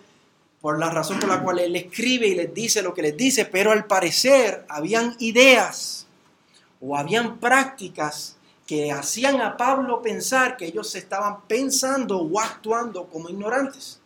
por 0.61 0.77
la 0.77 0.89
razón 0.89 1.19
por 1.19 1.29
la 1.29 1.41
cual 1.41 1.59
él 1.59 1.75
escribe 1.75 2.27
y 2.27 2.35
les 2.35 2.53
dice 2.53 2.81
lo 2.81 2.93
que 2.93 3.01
les 3.01 3.15
dice, 3.15 3.45
pero 3.45 3.71
al 3.71 3.85
parecer 3.85 4.65
habían 4.67 5.15
ideas 5.19 6.07
o 6.81 6.97
habían 6.97 7.37
prácticas 7.37 8.35
que 8.67 8.91
hacían 8.91 9.41
a 9.41 9.55
Pablo 9.55 10.01
pensar 10.01 10.57
que 10.57 10.65
ellos 10.65 10.93
estaban 10.95 11.41
pensando 11.47 12.19
o 12.19 12.39
actuando 12.39 13.07
como 13.07 13.29
ignorantes. 13.29 13.98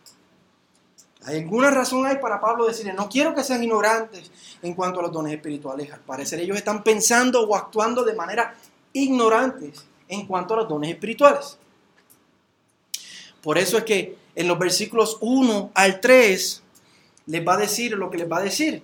¿Alguna 1.25 1.71
razón 1.71 2.05
hay 2.05 2.17
para 2.17 2.41
Pablo 2.41 2.65
decirle, 2.65 2.93
no 2.93 3.07
quiero 3.07 3.33
que 3.33 3.43
sean 3.43 3.63
ignorantes 3.63 4.29
en 4.61 4.73
cuanto 4.73 4.99
a 4.99 5.03
los 5.03 5.11
dones 5.11 5.33
espirituales? 5.33 5.91
Al 5.91 6.01
parecer 6.01 6.39
ellos 6.39 6.57
están 6.57 6.83
pensando 6.83 7.47
o 7.47 7.55
actuando 7.55 8.03
de 8.03 8.13
manera 8.13 8.55
ignorantes 8.91 9.85
en 10.09 10.27
cuanto 10.27 10.53
a 10.53 10.57
los 10.57 10.69
dones 10.69 10.91
espirituales. 10.91 11.57
Por 13.41 13.57
eso 13.57 13.77
es 13.77 13.83
que 13.83 14.17
en 14.35 14.47
los 14.47 14.59
versículos 14.59 15.17
1 15.21 15.71
al 15.73 16.01
3 16.01 16.63
les 17.27 17.47
va 17.47 17.53
a 17.53 17.57
decir 17.57 17.93
lo 17.93 18.09
que 18.09 18.17
les 18.17 18.31
va 18.31 18.37
a 18.37 18.43
decir. 18.43 18.83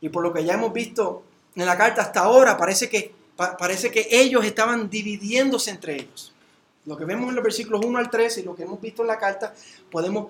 Y 0.00 0.08
por 0.10 0.22
lo 0.22 0.32
que 0.32 0.44
ya 0.44 0.54
hemos 0.54 0.72
visto 0.72 1.22
en 1.56 1.66
la 1.66 1.76
carta 1.76 2.02
hasta 2.02 2.20
ahora, 2.20 2.56
parece 2.56 2.88
que, 2.88 3.14
parece 3.36 3.90
que 3.90 4.08
ellos 4.10 4.44
estaban 4.44 4.90
dividiéndose 4.90 5.70
entre 5.70 5.96
ellos. 5.96 6.32
Lo 6.86 6.96
que 6.96 7.04
vemos 7.04 7.28
en 7.28 7.36
los 7.36 7.44
versículos 7.44 7.84
1 7.84 7.98
al 7.98 8.10
3 8.10 8.38
y 8.38 8.42
lo 8.42 8.54
que 8.54 8.64
hemos 8.64 8.80
visto 8.80 9.02
en 9.02 9.08
la 9.08 9.18
carta, 9.18 9.54
podemos 9.90 10.26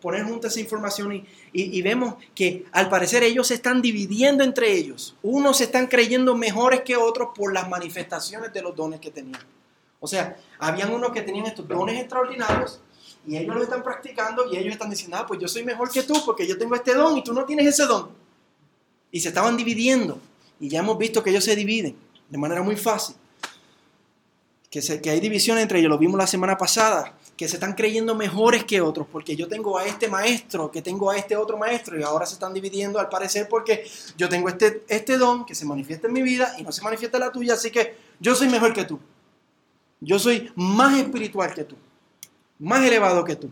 poner 0.00 0.24
juntas 0.24 0.52
esa 0.52 0.60
información 0.60 1.24
y, 1.52 1.82
vemos 1.82 2.14
que 2.34 2.64
al 2.72 2.88
parecer 2.88 3.22
ellos 3.22 3.48
se 3.48 3.54
están 3.54 3.82
dividiendo 3.82 4.44
entre 4.44 4.72
ellos. 4.72 5.16
Unos 5.22 5.58
se 5.58 5.64
están 5.64 5.86
creyendo 5.86 6.34
mejores 6.34 6.82
que 6.82 6.96
otros 6.96 7.28
por 7.34 7.52
las 7.52 7.68
manifestaciones 7.68 8.52
de 8.52 8.62
los 8.62 8.74
dones 8.74 9.00
que 9.00 9.10
tenían. 9.10 9.40
O 10.00 10.06
sea, 10.06 10.36
habían 10.58 10.92
unos 10.92 11.12
que 11.12 11.22
tenían 11.22 11.46
estos 11.46 11.66
dones 11.66 12.00
extraordinarios 12.00 12.80
y 13.26 13.36
ellos 13.36 13.54
lo 13.54 13.62
están 13.62 13.82
practicando 13.82 14.52
y 14.52 14.56
ellos 14.56 14.72
están 14.72 14.90
diciendo, 14.90 15.16
ah, 15.16 15.26
pues 15.26 15.40
yo 15.40 15.46
soy 15.46 15.64
mejor 15.64 15.90
que 15.90 16.02
tú 16.02 16.14
porque 16.24 16.46
yo 16.46 16.58
tengo 16.58 16.74
este 16.74 16.94
don 16.94 17.16
y 17.18 17.24
tú 17.24 17.32
no 17.32 17.44
tienes 17.44 17.66
ese 17.66 17.86
don. 17.86 18.10
Y 19.10 19.20
se 19.20 19.28
estaban 19.28 19.56
dividiendo. 19.56 20.18
Y 20.58 20.68
ya 20.68 20.80
hemos 20.80 20.98
visto 20.98 21.22
que 21.22 21.30
ellos 21.30 21.44
se 21.44 21.54
dividen 21.54 21.96
de 22.28 22.38
manera 22.38 22.62
muy 22.62 22.76
fácil. 22.76 23.14
Que 24.70 25.10
hay 25.10 25.20
división 25.20 25.58
entre 25.58 25.80
ellos, 25.80 25.90
lo 25.90 25.98
vimos 25.98 26.16
la 26.16 26.26
semana 26.26 26.56
pasada, 26.56 27.14
que 27.36 27.48
se 27.48 27.56
están 27.56 27.74
creyendo 27.74 28.14
mejores 28.14 28.64
que 28.64 28.80
otros 28.80 29.06
porque 29.10 29.34
yo 29.36 29.48
tengo 29.48 29.78
a 29.78 29.86
este 29.86 30.08
maestro, 30.08 30.70
que 30.70 30.82
tengo 30.82 31.10
a 31.10 31.16
este 31.16 31.36
otro 31.36 31.56
maestro 31.56 31.98
y 31.98 32.02
ahora 32.02 32.26
se 32.26 32.34
están 32.34 32.52
dividiendo 32.52 32.98
al 32.98 33.08
parecer 33.08 33.48
porque 33.48 33.84
yo 34.16 34.28
tengo 34.28 34.48
este, 34.48 34.84
este 34.88 35.18
don 35.18 35.44
que 35.44 35.54
se 35.54 35.64
manifiesta 35.64 36.06
en 36.06 36.12
mi 36.12 36.22
vida 36.22 36.54
y 36.58 36.62
no 36.62 36.72
se 36.72 36.82
manifiesta 36.82 37.16
en 37.16 37.24
la 37.24 37.32
tuya, 37.32 37.54
así 37.54 37.70
que 37.70 37.96
yo 38.20 38.34
soy 38.34 38.48
mejor 38.48 38.72
que 38.72 38.84
tú. 38.84 39.00
Yo 40.00 40.18
soy 40.18 40.50
más 40.56 40.98
espiritual 40.98 41.54
que 41.54 41.64
tú, 41.64 41.76
más 42.58 42.84
elevado 42.84 43.24
que 43.24 43.36
tú. 43.36 43.50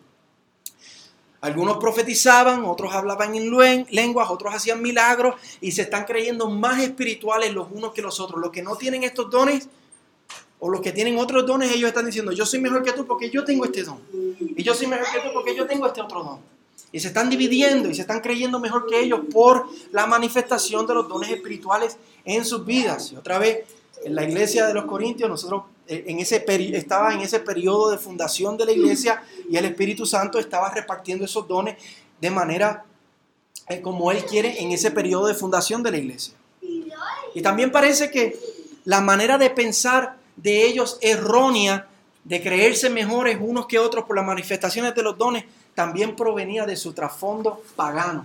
Algunos 1.41 1.79
profetizaban, 1.79 2.65
otros 2.65 2.93
hablaban 2.93 3.35
en 3.35 3.87
lenguas, 3.91 4.29
otros 4.31 4.55
hacían 4.55 4.83
milagros 4.83 5.37
y 5.61 5.73
se 5.73 5.83
están 5.83 6.05
creyendo 6.05 6.51
más 6.51 6.83
espirituales 6.83 7.55
los 7.55 7.69
unos 7.71 7.95
que 7.95 8.03
los 8.03 8.21
otros. 8.21 8.41
Los 8.41 8.51
que 8.51 8.63
no 8.63 8.77
tienen 8.77 9.05
estos 9.05 9.31
dones 9.31 9.69
o 10.61 10.69
los 10.69 10.83
que 10.83 10.93
tienen 10.93 11.19
otros 11.19 11.47
dones, 11.47 11.73
ellos 11.73 11.89
están 11.89 12.07
diciendo, 12.07 12.33
yo 12.33 12.45
soy 12.45 12.61
mejor 12.61 12.83
que 12.83 12.93
tú 12.93 13.07
porque 13.07 13.31
yo 13.31 13.45
tengo 13.45 13.65
este 13.65 13.83
don. 13.83 13.99
Y 14.39 14.63
yo 14.63 14.75
soy 14.75 14.87
mejor 14.87 15.07
que 15.11 15.21
tú 15.21 15.33
porque 15.33 15.57
yo 15.57 15.67
tengo 15.67 15.87
este 15.87 16.03
otro 16.03 16.23
don. 16.23 16.39
Y 16.93 17.01
se 17.01 17.09
están 17.09 17.31
dividiendo 17.31 17.89
y 17.89 17.95
se 17.95 18.03
están 18.03 18.21
creyendo 18.21 18.61
mejor 18.61 18.87
que 18.87 19.01
ellos 19.01 19.21
por 19.33 19.67
la 19.91 20.07
manifestación 20.07 20.87
de 20.87 20.95
los 20.95 21.09
dones 21.09 21.31
espirituales 21.31 21.97
en 22.25 22.45
sus 22.45 22.67
vidas. 22.67 23.11
Y 23.13 23.17
otra 23.17 23.39
vez, 23.39 23.61
en 24.05 24.15
la 24.15 24.25
iglesia 24.25 24.67
de 24.67 24.75
los 24.75 24.85
Corintios, 24.85 25.31
nosotros 25.31 25.63
eh, 25.87 26.05
en 26.09 26.19
ese 26.19 26.45
estaba 26.77 27.15
en 27.15 27.21
ese 27.21 27.41
periodo 27.41 27.91
de 27.91 27.97
fundación 27.97 28.59
de 28.59 28.67
la 28.67 28.73
iglesia 28.73 29.23
y 29.49 29.57
el 29.57 29.65
Espíritu 29.65 30.05
Santo 30.05 30.39
estaba 30.39 30.71
repartiendo 30.71 31.25
esos 31.25 31.49
dones 31.49 31.77
de 32.21 32.31
manera 32.31 32.85
eh, 33.69 33.81
como 33.81 34.13
Él 34.13 34.25
quiere 34.25 34.61
en 34.61 34.73
ese 34.73 34.91
periodo 34.91 35.27
de 35.27 35.35
fundación 35.35 35.83
de 35.83 35.91
la 35.91 35.97
iglesia. 35.97 36.35
Y 37.35 37.41
también 37.41 37.73
parece 37.73 38.11
que 38.11 38.39
la 38.85 39.01
manera 39.01 39.39
de 39.39 39.49
pensar 39.51 40.20
de 40.37 40.67
ellos 40.67 40.99
errónea, 41.01 41.89
de 42.25 42.43
creerse 42.43 42.91
mejores 42.91 43.39
unos 43.41 43.67
que 43.67 43.79
otros 43.79 44.05
por 44.05 44.17
las 44.17 44.27
manifestaciones 44.27 44.95
de 44.95 45.03
los 45.03 45.17
dones, 45.17 45.45
también 45.75 46.17
provenía 46.17 46.67
de 46.67 46.77
su 46.77 46.93
trasfondo 46.93 47.63
pagano. 47.77 48.25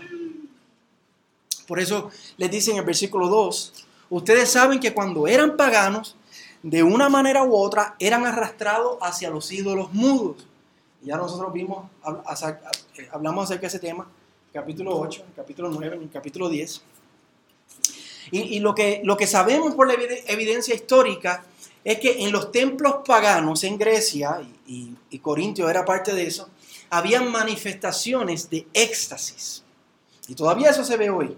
Por 1.67 1.79
eso 1.79 2.11
les 2.37 2.51
dice 2.51 2.71
en 2.71 2.77
el 2.77 2.85
versículo 2.85 3.27
2, 3.27 3.85
Ustedes 4.09 4.51
saben 4.51 4.79
que 4.79 4.93
cuando 4.93 5.27
eran 5.27 5.57
paganos, 5.57 6.15
de 6.61 6.83
una 6.83 7.09
manera 7.09 7.43
u 7.43 7.55
otra, 7.55 7.95
eran 7.99 8.25
arrastrados 8.25 8.97
hacia 9.01 9.29
los 9.29 9.51
ídolos 9.51 9.93
mudos. 9.93 10.45
Y 11.01 11.07
ya 11.07 11.17
nosotros 11.17 11.51
vimos, 11.53 11.85
eh, 12.97 13.09
hablamos 13.11 13.45
acerca 13.45 13.61
de 13.61 13.67
ese 13.67 13.79
tema, 13.79 14.07
capítulo 14.53 14.97
8, 14.97 15.25
capítulo 15.35 15.69
9, 15.69 15.97
en 16.01 16.07
capítulo 16.07 16.49
10. 16.49 16.81
Y, 18.31 18.59
lo, 18.59 18.73
que, 18.73 19.01
lo 19.03 19.15
que 19.15 19.27
sabemos 19.27 19.75
por 19.75 19.87
la 19.87 19.93
evidencia 19.93 20.73
histórica 20.73 21.45
es 21.85 21.99
que 21.99 22.25
en 22.25 22.33
los 22.33 22.51
templos 22.51 22.95
paganos 23.05 23.63
en 23.63 23.77
Grecia, 23.77 24.41
y, 24.67 24.93
y 25.09 25.19
Corintio 25.19 25.69
era 25.69 25.85
parte 25.85 26.13
de 26.13 26.27
eso, 26.27 26.49
habían 26.89 27.31
manifestaciones 27.31 28.49
de 28.49 28.67
éxtasis. 28.73 29.63
Y 30.27 30.35
todavía 30.35 30.71
eso 30.71 30.83
se 30.83 30.97
ve 30.97 31.09
hoy. 31.09 31.37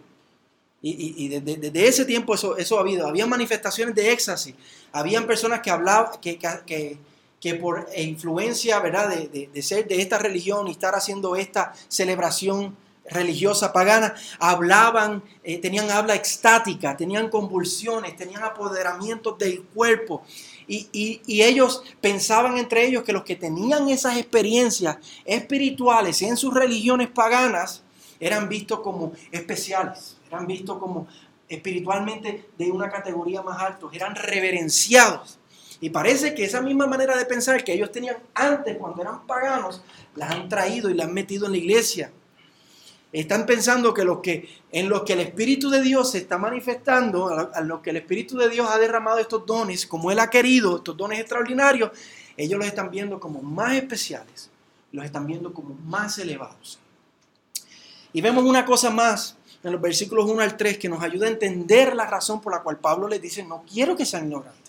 Y, 0.81 1.27
desde, 1.27 1.87
ese 1.87 2.05
tiempo 2.05 2.35
eso, 2.35 2.55
eso 2.55 2.77
ha 2.77 2.81
habido. 2.81 3.07
Habían 3.07 3.27
manifestaciones 3.27 3.93
de 3.93 4.11
éxtasis. 4.11 4.55
Habían 4.93 5.27
personas 5.27 5.61
que 5.61 5.69
hablaban, 5.69 6.19
que, 6.21 6.37
que, 6.37 6.97
que 7.41 7.55
por 7.55 7.87
influencia, 7.97 8.79
¿verdad?, 8.79 9.09
de, 9.09 9.61
ser 9.61 9.87
de 9.87 10.01
esta 10.01 10.17
religión 10.17 10.67
y 10.67 10.71
estar 10.71 10.95
haciendo 10.95 11.35
esta 11.35 11.73
celebración 11.87 12.77
religiosa 13.09 13.71
pagana, 13.73 14.13
hablaban, 14.39 15.23
eh, 15.43 15.59
tenían 15.59 15.89
habla 15.89 16.15
extática, 16.15 16.97
tenían 16.97 17.29
convulsiones, 17.29 18.15
tenían 18.15 18.43
apoderamientos 18.43 19.37
del 19.37 19.63
cuerpo. 19.63 20.23
Y, 20.67 20.89
y, 21.25 21.41
ellos 21.43 21.81
pensaban 22.01 22.57
entre 22.57 22.85
ellos 22.85 23.03
que 23.03 23.13
los 23.13 23.23
que 23.23 23.37
tenían 23.37 23.87
esas 23.87 24.17
experiencias 24.17 24.97
espirituales 25.23 26.21
en 26.21 26.35
sus 26.35 26.53
religiones 26.53 27.07
paganas 27.07 27.83
eran 28.19 28.49
vistos 28.49 28.81
como 28.81 29.13
especiales 29.31 30.17
eran 30.27 30.47
vistos 30.47 30.77
como 30.77 31.07
espiritualmente 31.49 32.49
de 32.57 32.71
una 32.71 32.89
categoría 32.89 33.41
más 33.41 33.61
alta, 33.61 33.87
eran 33.91 34.15
reverenciados. 34.15 35.39
Y 35.79 35.89
parece 35.89 36.33
que 36.33 36.43
esa 36.43 36.61
misma 36.61 36.87
manera 36.87 37.15
de 37.15 37.25
pensar 37.25 37.63
que 37.63 37.73
ellos 37.73 37.91
tenían 37.91 38.17
antes 38.33 38.77
cuando 38.77 39.01
eran 39.01 39.25
paganos, 39.27 39.83
las 40.15 40.31
han 40.31 40.49
traído 40.49 40.89
y 40.89 40.95
las 40.95 41.07
han 41.07 41.13
metido 41.13 41.45
en 41.45 41.51
la 41.51 41.57
iglesia. 41.57 42.11
Están 43.11 43.45
pensando 43.45 43.93
que, 43.93 44.03
los 44.03 44.19
que 44.19 44.49
en 44.71 44.89
los 44.89 45.03
que 45.03 45.13
el 45.13 45.21
Espíritu 45.21 45.69
de 45.69 45.81
Dios 45.81 46.11
se 46.11 46.17
está 46.17 46.37
manifestando, 46.37 47.29
a 47.53 47.61
los 47.61 47.79
que 47.81 47.91
el 47.91 47.97
Espíritu 47.97 48.37
de 48.37 48.49
Dios 48.49 48.67
ha 48.69 48.77
derramado 48.77 49.17
estos 49.19 49.45
dones, 49.45 49.85
como 49.85 50.11
Él 50.11 50.19
ha 50.19 50.29
querido, 50.29 50.77
estos 50.77 50.97
dones 50.97 51.19
extraordinarios, 51.19 51.91
ellos 52.35 52.59
los 52.59 52.67
están 52.67 52.91
viendo 52.91 53.19
como 53.19 53.41
más 53.41 53.73
especiales, 53.73 54.49
los 54.91 55.05
están 55.05 55.25
viendo 55.25 55.53
como 55.53 55.73
más 55.85 56.19
elevados. 56.19 56.79
Y 58.13 58.21
vemos 58.21 58.43
una 58.43 58.65
cosa 58.65 58.89
más 58.89 59.37
en 59.63 59.71
los 59.71 59.81
versículos 59.81 60.29
1 60.29 60.41
al 60.41 60.57
3 60.57 60.77
que 60.77 60.89
nos 60.89 61.01
ayuda 61.01 61.27
a 61.27 61.29
entender 61.29 61.95
la 61.95 62.05
razón 62.05 62.41
por 62.41 62.53
la 62.53 62.61
cual 62.61 62.77
Pablo 62.77 63.07
les 63.07 63.21
dice, 63.21 63.43
no 63.43 63.63
quiero 63.71 63.95
que 63.95 64.05
sean 64.05 64.25
ignorantes. 64.25 64.66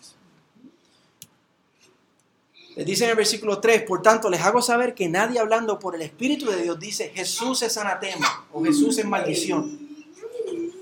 Les 2.78 2.86
dice 2.86 3.02
en 3.02 3.10
el 3.10 3.16
versículo 3.16 3.58
3, 3.58 3.82
por 3.82 4.02
tanto 4.02 4.30
les 4.30 4.40
hago 4.40 4.62
saber 4.62 4.94
que 4.94 5.08
nadie 5.08 5.40
hablando 5.40 5.80
por 5.80 5.96
el 5.96 6.02
Espíritu 6.02 6.48
de 6.48 6.62
Dios 6.62 6.78
dice 6.78 7.10
Jesús 7.12 7.60
es 7.62 7.76
anatema 7.76 8.46
o 8.52 8.62
Jesús 8.62 8.96
es 8.98 9.04
maldición. 9.04 9.80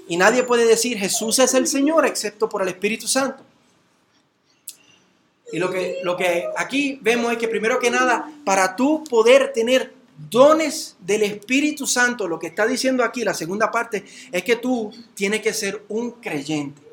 Y 0.06 0.18
nadie 0.18 0.42
puede 0.42 0.66
decir 0.66 0.98
Jesús 0.98 1.38
es 1.38 1.54
el 1.54 1.66
Señor 1.66 2.04
excepto 2.04 2.50
por 2.50 2.60
el 2.60 2.68
Espíritu 2.68 3.08
Santo. 3.08 3.42
Y 5.50 5.58
lo 5.58 5.70
que, 5.70 6.00
lo 6.02 6.18
que 6.18 6.44
aquí 6.58 6.98
vemos 7.00 7.32
es 7.32 7.38
que 7.38 7.48
primero 7.48 7.78
que 7.78 7.90
nada, 7.90 8.30
para 8.44 8.76
tú 8.76 9.02
poder 9.08 9.54
tener 9.54 9.94
dones 10.18 10.96
del 11.00 11.22
Espíritu 11.22 11.86
Santo, 11.86 12.28
lo 12.28 12.38
que 12.38 12.48
está 12.48 12.66
diciendo 12.66 13.04
aquí, 13.04 13.24
la 13.24 13.32
segunda 13.32 13.70
parte, 13.70 14.04
es 14.30 14.44
que 14.44 14.56
tú 14.56 14.92
tienes 15.14 15.40
que 15.40 15.54
ser 15.54 15.82
un 15.88 16.10
creyente. 16.10 16.85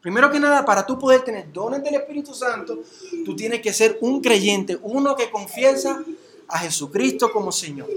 Primero 0.00 0.30
que 0.30 0.40
nada, 0.40 0.64
para 0.64 0.86
tú 0.86 0.98
poder 0.98 1.22
tener 1.22 1.52
dones 1.52 1.82
del 1.82 1.94
Espíritu 1.94 2.34
Santo, 2.34 2.78
tú 3.24 3.36
tienes 3.36 3.60
que 3.60 3.72
ser 3.72 3.98
un 4.00 4.20
creyente, 4.20 4.78
uno 4.82 5.14
que 5.14 5.30
confiesa 5.30 6.02
a 6.48 6.58
Jesucristo 6.58 7.30
como 7.30 7.52
Señor. 7.52 7.88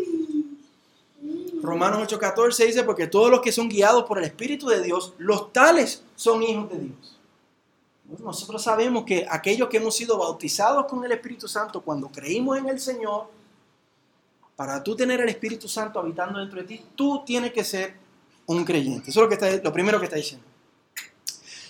Romanos 1.61 2.01
8:14 2.11 2.65
dice, 2.65 2.83
porque 2.83 3.07
todos 3.07 3.31
los 3.31 3.39
que 3.39 3.53
son 3.53 3.69
guiados 3.69 4.03
por 4.03 4.17
el 4.17 4.25
Espíritu 4.25 4.67
de 4.67 4.81
Dios, 4.81 5.13
los 5.17 5.53
tales 5.53 6.03
son 6.15 6.43
hijos 6.43 6.69
de 6.69 6.79
Dios. 6.79 7.17
Nosotros 8.19 8.61
sabemos 8.61 9.05
que 9.05 9.25
aquellos 9.29 9.69
que 9.69 9.77
hemos 9.77 9.95
sido 9.95 10.17
bautizados 10.17 10.85
con 10.87 11.03
el 11.05 11.11
Espíritu 11.13 11.47
Santo, 11.47 11.81
cuando 11.81 12.09
creímos 12.09 12.57
en 12.57 12.67
el 12.67 12.81
Señor, 12.81 13.27
para 14.57 14.83
tú 14.83 14.95
tener 14.95 15.21
el 15.21 15.29
Espíritu 15.29 15.69
Santo 15.69 15.99
habitando 15.99 16.39
dentro 16.39 16.59
de 16.59 16.67
ti, 16.67 16.85
tú 16.95 17.23
tienes 17.25 17.53
que 17.53 17.63
ser 17.63 17.95
un 18.45 18.65
creyente. 18.65 19.09
Eso 19.09 19.23
es 19.23 19.29
lo, 19.29 19.37
que 19.37 19.61
lo 19.63 19.73
primero 19.73 19.99
que 19.99 20.05
está 20.05 20.17
diciendo. 20.17 20.45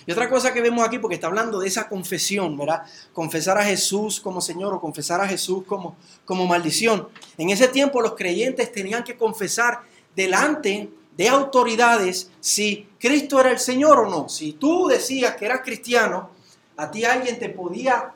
Y 0.06 0.12
otra 0.12 0.28
cosa 0.28 0.52
que 0.52 0.60
vemos 0.60 0.86
aquí, 0.86 0.98
porque 0.98 1.14
está 1.14 1.26
hablando 1.26 1.58
de 1.60 1.68
esa 1.68 1.88
confesión, 1.88 2.56
¿verdad? 2.56 2.82
Confesar 3.12 3.58
a 3.58 3.64
Jesús 3.64 4.20
como 4.20 4.40
Señor 4.40 4.74
o 4.74 4.80
confesar 4.80 5.20
a 5.20 5.28
Jesús 5.28 5.64
como, 5.66 5.96
como 6.24 6.46
maldición. 6.46 7.08
En 7.38 7.50
ese 7.50 7.68
tiempo 7.68 8.00
los 8.00 8.14
creyentes 8.14 8.70
tenían 8.72 9.04
que 9.04 9.16
confesar 9.16 9.80
delante 10.14 10.90
de 11.16 11.28
autoridades 11.28 12.30
si 12.40 12.88
Cristo 12.98 13.40
era 13.40 13.50
el 13.50 13.58
Señor 13.58 13.98
o 14.00 14.10
no. 14.10 14.28
Si 14.28 14.52
tú 14.52 14.88
decías 14.88 15.36
que 15.36 15.46
eras 15.46 15.60
cristiano, 15.64 16.30
a 16.76 16.90
ti 16.90 17.04
alguien 17.04 17.38
te 17.38 17.48
podía 17.48 18.12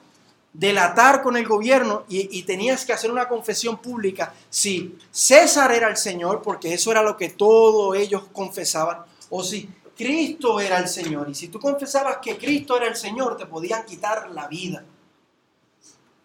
delatar 0.52 1.22
con 1.22 1.36
el 1.36 1.46
gobierno 1.46 2.04
y, 2.08 2.42
tenías 2.42 2.84
que 2.84 2.92
hacer 2.92 3.10
una 3.12 3.28
confesión 3.28 3.78
pública 3.78 4.34
si 4.50 4.98
César 5.10 5.70
era 5.72 5.88
el 5.88 5.96
Señor, 5.96 6.42
porque 6.42 6.74
eso 6.74 6.90
era 6.90 7.02
lo 7.02 7.16
que 7.16 7.28
todos 7.28 7.96
ellos 7.96 8.24
confesaban, 8.32 8.98
o 9.30 9.44
si 9.44 9.68
Cristo 9.98 10.60
era 10.60 10.78
el 10.78 10.88
Señor. 10.88 11.28
Y 11.28 11.34
si 11.34 11.48
tú 11.48 11.58
confesabas 11.58 12.18
que 12.22 12.38
Cristo 12.38 12.76
era 12.76 12.86
el 12.86 12.96
Señor, 12.96 13.36
te 13.36 13.46
podían 13.46 13.84
quitar 13.84 14.30
la 14.30 14.46
vida. 14.46 14.84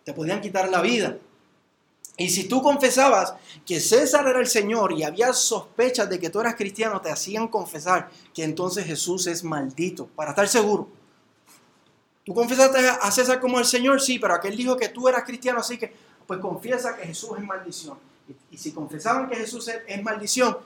Te 0.06 0.14
podían 0.14 0.40
quitar 0.40 0.70
la 0.70 0.80
vida. 0.82 1.18
Y 2.16 2.30
si 2.30 2.44
tú 2.44 2.62
confesabas 2.62 3.34
que 3.66 3.80
César 3.80 4.28
era 4.28 4.40
el 4.40 4.48
Señor 4.48 4.94
y 4.94 5.02
había 5.02 5.34
sospechas 5.34 6.08
de 6.08 6.20
que 6.20 6.30
tú 6.30 6.40
eras 6.40 6.54
cristiano, 6.54 7.02
te 7.02 7.10
hacían 7.10 7.48
confesar 7.48 8.12
que 8.34 8.44
entonces 8.44 8.86
Jesús 8.86 9.26
es 9.26 9.44
maldito, 9.44 10.06
para 10.06 10.30
estar 10.30 10.48
seguro. 10.48 10.88
Tú 12.24 12.36
confesaste 12.36 12.78
a 12.78 13.12
César 13.12 13.40
como 13.40 13.58
el 13.58 13.66
Señor, 13.66 14.00
sí, 14.00 14.20
pero 14.20 14.36
aquel 14.36 14.56
dijo 14.56 14.78
que 14.78 14.90
tú 14.90 15.10
eras 15.10 15.24
cristiano, 15.24 15.60
así 15.60 15.80
que 15.80 15.92
pues 16.28 16.40
confiesa 16.40 16.96
que 16.96 17.08
Jesús 17.08 17.32
es 17.38 17.44
maldición. 17.44 17.98
Y, 18.52 18.58
si 18.58 18.72
confesaban 18.72 19.28
que 19.28 19.36
Jesús 19.36 19.68
es, 19.68 20.04
maldición, 20.04 20.58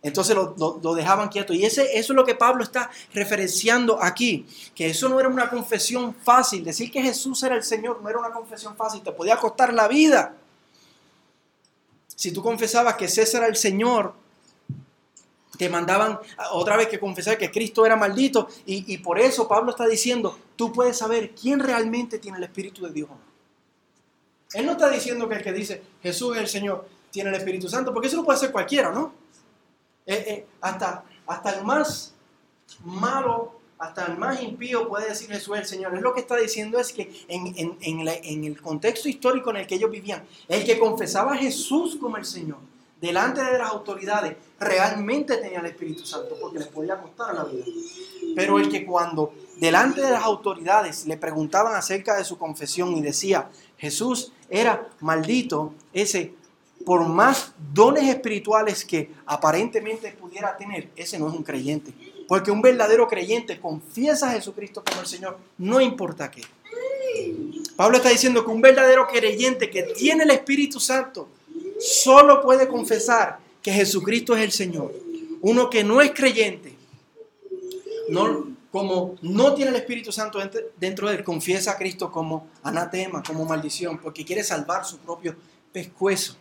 entonces 0.00 0.36
lo, 0.36 0.94
dejaban 0.94 1.28
quieto. 1.28 1.52
Y 1.52 1.64
ese, 1.64 1.98
eso 1.98 2.12
es 2.12 2.16
lo 2.16 2.24
que 2.24 2.34
Pablo 2.34 2.62
está 2.62 2.90
referenciando 3.12 4.00
aquí, 4.00 4.46
que 4.74 4.90
eso 4.90 5.08
no 5.08 5.18
era 5.18 5.28
una 5.28 5.50
confesión 5.50 6.14
fácil. 6.14 6.64
Decir 6.64 6.90
que 6.90 7.02
Jesús 7.02 7.42
era 7.42 7.56
el 7.56 7.64
Señor 7.64 8.00
no 8.00 8.08
era 8.08 8.18
una 8.18 8.30
confesión 8.30 8.76
fácil, 8.76 9.02
te 9.02 9.12
podía 9.12 9.36
costar 9.36 9.74
la 9.74 9.88
vida. 9.88 10.34
Si 12.14 12.32
tú 12.32 12.42
confesabas 12.42 12.94
que 12.94 13.08
César 13.08 13.42
era 13.42 13.48
el 13.48 13.56
Señor, 13.56 14.14
te 15.56 15.68
mandaban 15.68 16.20
otra 16.52 16.76
vez 16.76 16.86
que 16.86 17.00
confesar 17.00 17.36
que 17.36 17.50
Cristo 17.50 17.84
era 17.84 17.96
maldito. 17.96 18.48
Y, 18.66 18.98
por 18.98 19.18
eso 19.18 19.48
Pablo 19.48 19.72
está 19.72 19.86
diciendo, 19.86 20.38
tú 20.54 20.72
puedes 20.72 20.96
saber 20.96 21.32
quién 21.34 21.58
realmente 21.58 22.18
tiene 22.18 22.38
el 22.38 22.44
Espíritu 22.44 22.86
de 22.86 22.92
Dios. 22.92 23.08
Él 24.52 24.64
no 24.64 24.72
está 24.72 24.88
diciendo 24.88 25.28
que 25.28 25.34
el 25.34 25.42
que 25.42 25.52
dice 25.52 25.82
Jesús 26.02 26.36
es 26.36 26.42
el 26.42 26.48
Señor 26.48 26.88
tiene 27.10 27.30
el 27.30 27.36
Espíritu 27.36 27.68
Santo, 27.68 27.92
porque 27.92 28.08
eso 28.08 28.16
lo 28.16 28.24
puede 28.24 28.36
hacer 28.36 28.52
cualquiera, 28.52 28.90
¿no? 28.92 29.12
Eh, 30.08 30.24
eh, 30.26 30.46
hasta, 30.62 31.04
hasta 31.26 31.50
el 31.50 31.64
más 31.64 32.14
malo, 32.82 33.60
hasta 33.78 34.06
el 34.06 34.16
más 34.16 34.42
impío 34.42 34.88
puede 34.88 35.10
decir 35.10 35.28
Jesús 35.28 35.54
es 35.56 35.60
el 35.60 35.68
Señor. 35.68 35.94
Es 35.94 36.00
lo 36.00 36.14
que 36.14 36.20
está 36.20 36.36
diciendo 36.36 36.80
es 36.80 36.94
que 36.94 37.12
en, 37.28 37.76
en 37.80 38.44
el 38.44 38.60
contexto 38.62 39.06
histórico 39.06 39.50
en 39.50 39.58
el 39.58 39.66
que 39.66 39.74
ellos 39.74 39.90
vivían, 39.90 40.24
el 40.48 40.64
que 40.64 40.78
confesaba 40.78 41.34
a 41.34 41.36
Jesús 41.36 41.96
como 42.00 42.16
el 42.16 42.24
Señor, 42.24 42.58
delante 43.00 43.44
de 43.44 43.58
las 43.58 43.70
autoridades, 43.70 44.36
realmente 44.58 45.36
tenía 45.36 45.60
el 45.60 45.66
Espíritu 45.66 46.04
Santo, 46.04 46.36
porque 46.40 46.58
les 46.58 46.68
podía 46.68 47.00
costar 47.00 47.34
la 47.34 47.44
vida. 47.44 47.64
Pero 48.34 48.58
el 48.58 48.68
que 48.68 48.84
cuando 48.84 49.32
delante 49.58 50.00
de 50.00 50.10
las 50.10 50.24
autoridades 50.24 51.06
le 51.06 51.16
preguntaban 51.16 51.74
acerca 51.74 52.16
de 52.16 52.24
su 52.24 52.38
confesión 52.38 52.96
y 52.96 53.02
decía, 53.02 53.50
Jesús 53.76 54.32
era 54.48 54.88
maldito, 55.00 55.74
ese, 55.92 56.34
por 56.84 57.06
más 57.06 57.52
dones 57.72 58.08
espirituales 58.08 58.84
que 58.84 59.10
aparentemente 59.26 60.10
pudiera 60.12 60.56
tener, 60.56 60.88
ese 60.96 61.18
no 61.18 61.28
es 61.28 61.34
un 61.34 61.42
creyente. 61.42 61.92
Porque 62.26 62.50
un 62.50 62.60
verdadero 62.60 63.08
creyente 63.08 63.58
confiesa 63.58 64.28
a 64.28 64.32
Jesucristo 64.32 64.82
como 64.86 65.00
el 65.00 65.06
Señor, 65.06 65.38
no 65.56 65.80
importa 65.80 66.30
qué. 66.30 66.42
Pablo 67.76 67.96
está 67.96 68.10
diciendo 68.10 68.44
que 68.44 68.50
un 68.50 68.60
verdadero 68.60 69.06
creyente 69.06 69.70
que 69.70 69.82
tiene 69.82 70.24
el 70.24 70.30
Espíritu 70.30 70.80
Santo 70.80 71.28
solo 71.80 72.42
puede 72.42 72.68
confesar 72.68 73.38
que 73.62 73.72
Jesucristo 73.72 74.36
es 74.36 74.42
el 74.42 74.52
Señor. 74.52 74.92
Uno 75.40 75.70
que 75.70 75.84
no 75.84 76.00
es 76.00 76.10
creyente, 76.12 76.74
como 78.70 79.16
no 79.22 79.54
tiene 79.54 79.70
el 79.70 79.76
Espíritu 79.76 80.12
Santo 80.12 80.38
dentro 80.76 81.08
de 81.08 81.16
él, 81.16 81.24
confiesa 81.24 81.72
a 81.72 81.78
Cristo 81.78 82.10
como 82.10 82.48
anatema, 82.62 83.22
como 83.22 83.44
maldición, 83.44 83.98
porque 83.98 84.24
quiere 84.24 84.42
salvar 84.42 84.84
su 84.84 84.98
propio 84.98 85.36
pescuezo. 85.72 86.36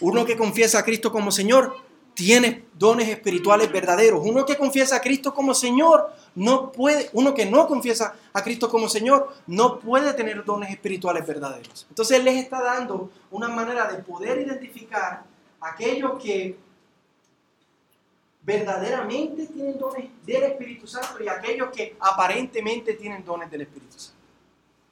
Uno 0.00 0.24
que 0.24 0.36
confiesa 0.36 0.80
a 0.80 0.84
Cristo 0.84 1.10
como 1.10 1.30
Señor 1.30 1.76
tiene 2.16 2.64
dones 2.74 3.08
espirituales 3.08 3.70
verdaderos. 3.70 4.22
Uno 4.24 4.46
que 4.46 4.56
confiesa 4.56 4.96
a 4.96 5.00
Cristo 5.00 5.34
como 5.34 5.54
Señor 5.54 6.10
no 6.34 6.72
puede, 6.72 7.10
uno 7.12 7.34
que 7.34 7.44
no 7.44 7.66
confiesa 7.66 8.14
a 8.32 8.42
Cristo 8.42 8.70
como 8.70 8.88
Señor 8.88 9.34
no 9.46 9.78
puede 9.78 10.14
tener 10.14 10.42
dones 10.44 10.70
espirituales 10.70 11.26
verdaderos. 11.26 11.86
Entonces 11.90 12.18
Él 12.18 12.24
les 12.24 12.36
está 12.42 12.62
dando 12.62 13.10
una 13.30 13.48
manera 13.48 13.86
de 13.92 14.02
poder 14.02 14.40
identificar 14.40 15.24
aquellos 15.60 16.22
que 16.22 16.56
verdaderamente 18.42 19.46
tienen 19.46 19.78
dones 19.78 20.08
del 20.24 20.42
Espíritu 20.44 20.86
Santo 20.86 21.22
y 21.22 21.28
aquellos 21.28 21.68
que 21.70 21.96
aparentemente 22.00 22.94
tienen 22.94 23.24
dones 23.24 23.50
del 23.50 23.62
Espíritu 23.62 23.98
Santo. 23.98 24.16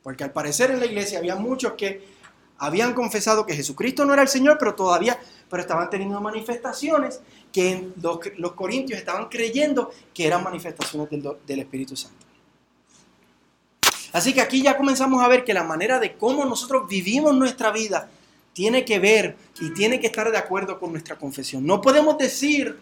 Porque 0.02 0.24
al 0.24 0.32
parecer 0.32 0.72
en 0.72 0.80
la 0.80 0.86
iglesia 0.86 1.18
había 1.18 1.36
muchos 1.36 1.72
que 1.72 2.13
habían 2.58 2.94
confesado 2.94 3.46
que 3.46 3.54
Jesucristo 3.54 4.04
no 4.04 4.12
era 4.12 4.22
el 4.22 4.28
Señor, 4.28 4.56
pero 4.58 4.74
todavía 4.74 5.18
pero 5.48 5.62
estaban 5.62 5.88
teniendo 5.90 6.20
manifestaciones 6.20 7.20
que 7.52 7.88
los, 8.02 8.18
los 8.38 8.52
corintios 8.52 8.98
estaban 8.98 9.28
creyendo 9.28 9.92
que 10.12 10.26
eran 10.26 10.42
manifestaciones 10.42 11.08
del, 11.10 11.36
del 11.46 11.60
Espíritu 11.60 11.96
Santo. 11.96 12.24
Así 14.12 14.32
que 14.32 14.40
aquí 14.40 14.62
ya 14.62 14.76
comenzamos 14.76 15.22
a 15.22 15.28
ver 15.28 15.44
que 15.44 15.54
la 15.54 15.64
manera 15.64 15.98
de 15.98 16.16
cómo 16.16 16.44
nosotros 16.44 16.88
vivimos 16.88 17.34
nuestra 17.34 17.70
vida 17.70 18.08
tiene 18.52 18.84
que 18.84 18.98
ver 18.98 19.36
y 19.60 19.72
tiene 19.74 20.00
que 20.00 20.06
estar 20.06 20.30
de 20.30 20.38
acuerdo 20.38 20.78
con 20.78 20.92
nuestra 20.92 21.16
confesión. 21.16 21.66
No 21.66 21.80
podemos 21.80 22.16
decir, 22.16 22.78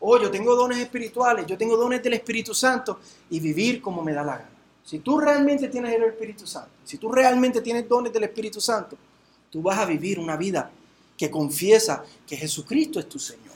oh, 0.00 0.18
yo 0.20 0.30
tengo 0.30 0.54
dones 0.54 0.78
espirituales, 0.78 1.46
yo 1.46 1.58
tengo 1.58 1.76
dones 1.76 2.02
del 2.02 2.14
Espíritu 2.14 2.54
Santo 2.54 3.00
y 3.28 3.40
vivir 3.40 3.82
como 3.82 4.02
me 4.02 4.12
da 4.12 4.22
la 4.22 4.38
gana. 4.38 4.50
Si 4.84 5.00
tú 5.00 5.18
realmente 5.18 5.66
tienes 5.68 5.92
el 5.92 6.04
Espíritu 6.04 6.46
Santo, 6.46 6.70
si 6.84 6.98
tú 6.98 7.10
realmente 7.10 7.60
tienes 7.60 7.88
dones 7.88 8.12
del 8.12 8.22
Espíritu 8.22 8.60
Santo, 8.60 8.96
tú 9.50 9.62
vas 9.62 9.78
a 9.78 9.84
vivir 9.84 10.18
una 10.18 10.36
vida 10.36 10.70
que 11.16 11.30
confiesa 11.30 12.04
que 12.26 12.36
Jesucristo 12.36 13.00
es 13.00 13.08
tu 13.08 13.18
Señor. 13.18 13.46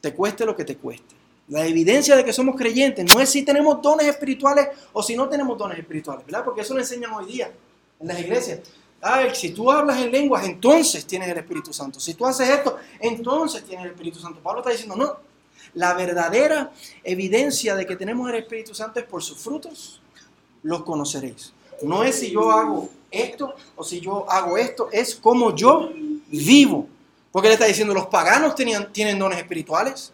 Te 0.00 0.14
cueste 0.14 0.44
lo 0.44 0.54
que 0.54 0.64
te 0.64 0.76
cueste. 0.76 1.14
La 1.48 1.64
evidencia 1.64 2.16
de 2.16 2.24
que 2.24 2.32
somos 2.32 2.56
creyentes 2.56 3.04
no 3.12 3.20
es 3.20 3.30
si 3.30 3.42
tenemos 3.42 3.80
dones 3.80 4.06
espirituales 4.06 4.68
o 4.92 5.02
si 5.02 5.16
no 5.16 5.28
tenemos 5.28 5.56
dones 5.56 5.78
espirituales, 5.78 6.26
¿verdad? 6.26 6.44
Porque 6.44 6.62
eso 6.62 6.74
lo 6.74 6.80
enseñan 6.80 7.12
hoy 7.12 7.26
día 7.26 7.52
en 8.00 8.08
las 8.08 8.18
iglesias. 8.18 8.60
Ay, 9.00 9.30
si 9.34 9.50
tú 9.50 9.70
hablas 9.70 10.00
en 10.00 10.10
lenguas, 10.10 10.44
entonces 10.44 11.06
tienes 11.06 11.28
el 11.28 11.38
Espíritu 11.38 11.72
Santo. 11.72 12.00
Si 12.00 12.14
tú 12.14 12.26
haces 12.26 12.48
esto, 12.48 12.76
entonces 12.98 13.64
tienes 13.64 13.84
el 13.84 13.92
Espíritu 13.92 14.18
Santo. 14.18 14.40
Pablo 14.40 14.60
está 14.60 14.70
diciendo, 14.70 14.96
no. 14.96 15.16
La 15.74 15.94
verdadera 15.94 16.72
evidencia 17.04 17.76
de 17.76 17.86
que 17.86 17.96
tenemos 17.96 18.28
el 18.30 18.36
Espíritu 18.36 18.74
Santo 18.74 18.98
es 18.98 19.06
por 19.06 19.22
sus 19.22 19.38
frutos, 19.38 20.00
los 20.62 20.82
conoceréis. 20.82 21.52
No 21.82 22.04
es 22.04 22.18
si 22.18 22.30
yo 22.30 22.50
hago 22.50 22.88
esto 23.10 23.54
o 23.74 23.84
si 23.84 24.00
yo 24.00 24.30
hago 24.30 24.56
esto, 24.58 24.88
es 24.92 25.14
como 25.14 25.54
yo 25.54 25.90
vivo. 26.28 26.88
Porque 27.30 27.48
él 27.48 27.54
está 27.54 27.66
diciendo, 27.66 27.92
los 27.92 28.06
paganos 28.06 28.54
tienen 28.54 29.18
dones 29.18 29.38
espirituales. 29.38 30.12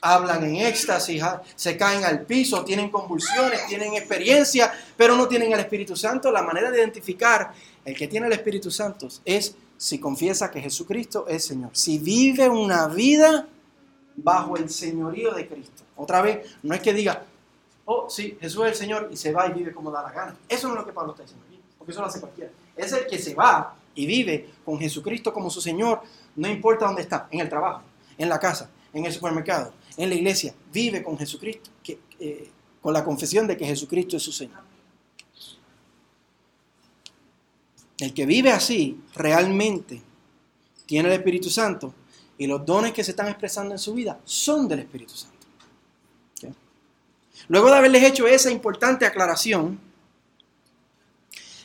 Hablan 0.00 0.44
en 0.44 0.56
éxtasis, 0.56 1.22
se 1.56 1.76
caen 1.76 2.04
al 2.04 2.22
piso, 2.22 2.64
tienen 2.64 2.88
convulsiones, 2.88 3.66
tienen 3.66 3.94
experiencia, 3.94 4.72
pero 4.96 5.16
no 5.16 5.26
tienen 5.26 5.52
el 5.52 5.58
Espíritu 5.58 5.96
Santo. 5.96 6.30
La 6.30 6.42
manera 6.42 6.70
de 6.70 6.78
identificar 6.78 7.52
el 7.84 7.96
que 7.96 8.06
tiene 8.06 8.28
el 8.28 8.32
Espíritu 8.32 8.70
Santo 8.70 9.08
es 9.24 9.56
si 9.76 9.98
confiesa 9.98 10.50
que 10.50 10.60
Jesucristo 10.60 11.26
es 11.26 11.44
Señor. 11.44 11.70
Si 11.72 11.98
vive 11.98 12.48
una 12.48 12.86
vida 12.86 13.48
bajo 14.14 14.56
el 14.56 14.68
señorío 14.68 15.32
de 15.32 15.48
Cristo. 15.48 15.82
Otra 15.96 16.22
vez, 16.22 16.46
no 16.62 16.74
es 16.74 16.80
que 16.80 16.92
diga, 16.92 17.24
oh, 17.90 18.06
sí, 18.10 18.36
Jesús 18.38 18.64
es 18.66 18.72
el 18.72 18.74
Señor 18.74 19.08
y 19.10 19.16
se 19.16 19.32
va 19.32 19.46
y 19.46 19.52
vive 19.52 19.72
como 19.72 19.90
da 19.90 20.02
la 20.02 20.12
gana. 20.12 20.36
Eso 20.46 20.68
no 20.68 20.74
es 20.74 20.80
lo 20.80 20.86
que 20.86 20.92
Pablo 20.92 21.12
está 21.12 21.22
diciendo 21.22 21.46
aquí, 21.48 21.58
porque 21.78 21.92
eso 21.92 22.00
lo 22.00 22.06
hace 22.06 22.20
cualquiera. 22.20 22.50
Es 22.76 22.92
el 22.92 23.06
que 23.06 23.18
se 23.18 23.34
va 23.34 23.74
y 23.94 24.06
vive 24.06 24.50
con 24.64 24.78
Jesucristo 24.78 25.32
como 25.32 25.48
su 25.48 25.62
Señor, 25.62 26.02
no 26.36 26.48
importa 26.48 26.86
dónde 26.86 27.02
está, 27.02 27.28
en 27.30 27.40
el 27.40 27.48
trabajo, 27.48 27.82
en 28.18 28.28
la 28.28 28.38
casa, 28.38 28.70
en 28.92 29.06
el 29.06 29.12
supermercado, 29.12 29.72
en 29.96 30.10
la 30.10 30.14
iglesia, 30.14 30.54
vive 30.70 31.02
con 31.02 31.16
Jesucristo, 31.16 31.70
eh, 32.20 32.50
con 32.82 32.92
la 32.92 33.02
confesión 33.02 33.46
de 33.46 33.56
que 33.56 33.64
Jesucristo 33.64 34.18
es 34.18 34.22
su 34.22 34.32
Señor. 34.32 34.60
El 37.98 38.12
que 38.12 38.26
vive 38.26 38.52
así 38.52 39.00
realmente 39.14 40.02
tiene 40.84 41.08
el 41.08 41.14
Espíritu 41.14 41.48
Santo 41.48 41.94
y 42.36 42.46
los 42.46 42.64
dones 42.64 42.92
que 42.92 43.02
se 43.02 43.12
están 43.12 43.28
expresando 43.28 43.72
en 43.72 43.78
su 43.78 43.94
vida 43.94 44.20
son 44.24 44.68
del 44.68 44.80
Espíritu 44.80 45.14
Santo. 45.16 45.37
Luego 47.48 47.70
de 47.70 47.76
haberles 47.76 48.04
hecho 48.04 48.26
esa 48.26 48.50
importante 48.50 49.06
aclaración, 49.06 49.80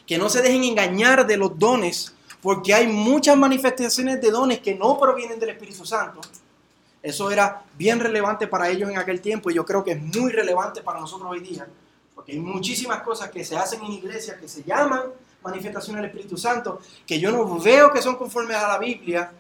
que 0.06 0.18
no 0.18 0.30
se 0.30 0.42
dejen 0.42 0.64
engañar 0.64 1.26
de 1.26 1.38
los 1.38 1.58
dones, 1.58 2.14
porque 2.42 2.74
hay 2.74 2.88
muchas 2.88 3.38
manifestaciones 3.38 4.22
de 4.22 4.32
dones 4.32 4.60
que 4.60 4.76
no 4.76 5.00
provienen 5.00 5.40
del 5.40 5.50
Espíritu 5.50 5.86
Santo. 5.86 6.20
Eso 7.02 7.32
era 7.32 7.64
bien 7.78 8.00
relevante 8.00 8.48
para 8.48 8.70
ellos 8.70 8.90
en 8.90 8.98
aquel 8.98 9.22
tiempo 9.22 9.50
y 9.50 9.54
yo 9.54 9.66
creo 9.66 9.84
que 9.84 9.92
es 9.92 10.02
muy 10.02 10.32
relevante 10.32 10.82
para 10.82 11.00
nosotros 11.00 11.30
hoy 11.32 11.42
día. 11.42 11.68
Porque 12.16 12.34
hay 12.34 12.40
muchísimas 12.40 13.02
cosas 13.02 13.30
que 13.30 13.44
se 13.44 13.58
hacen 13.58 13.84
en 13.84 13.94
iglesia 13.94 14.38
que 14.38 14.48
se 14.48 14.64
llaman 14.64 15.04
manifestación 15.44 15.98
del 15.98 16.06
Espíritu 16.06 16.38
Santo, 16.38 16.80
que 17.06 17.20
yo 17.20 17.32
no 17.32 17.60
veo 17.60 17.92
que 17.92 18.02
son 18.02 18.16
conformes 18.16 18.56
a 18.56 18.68
la 18.68 18.78
Biblia 18.78 19.32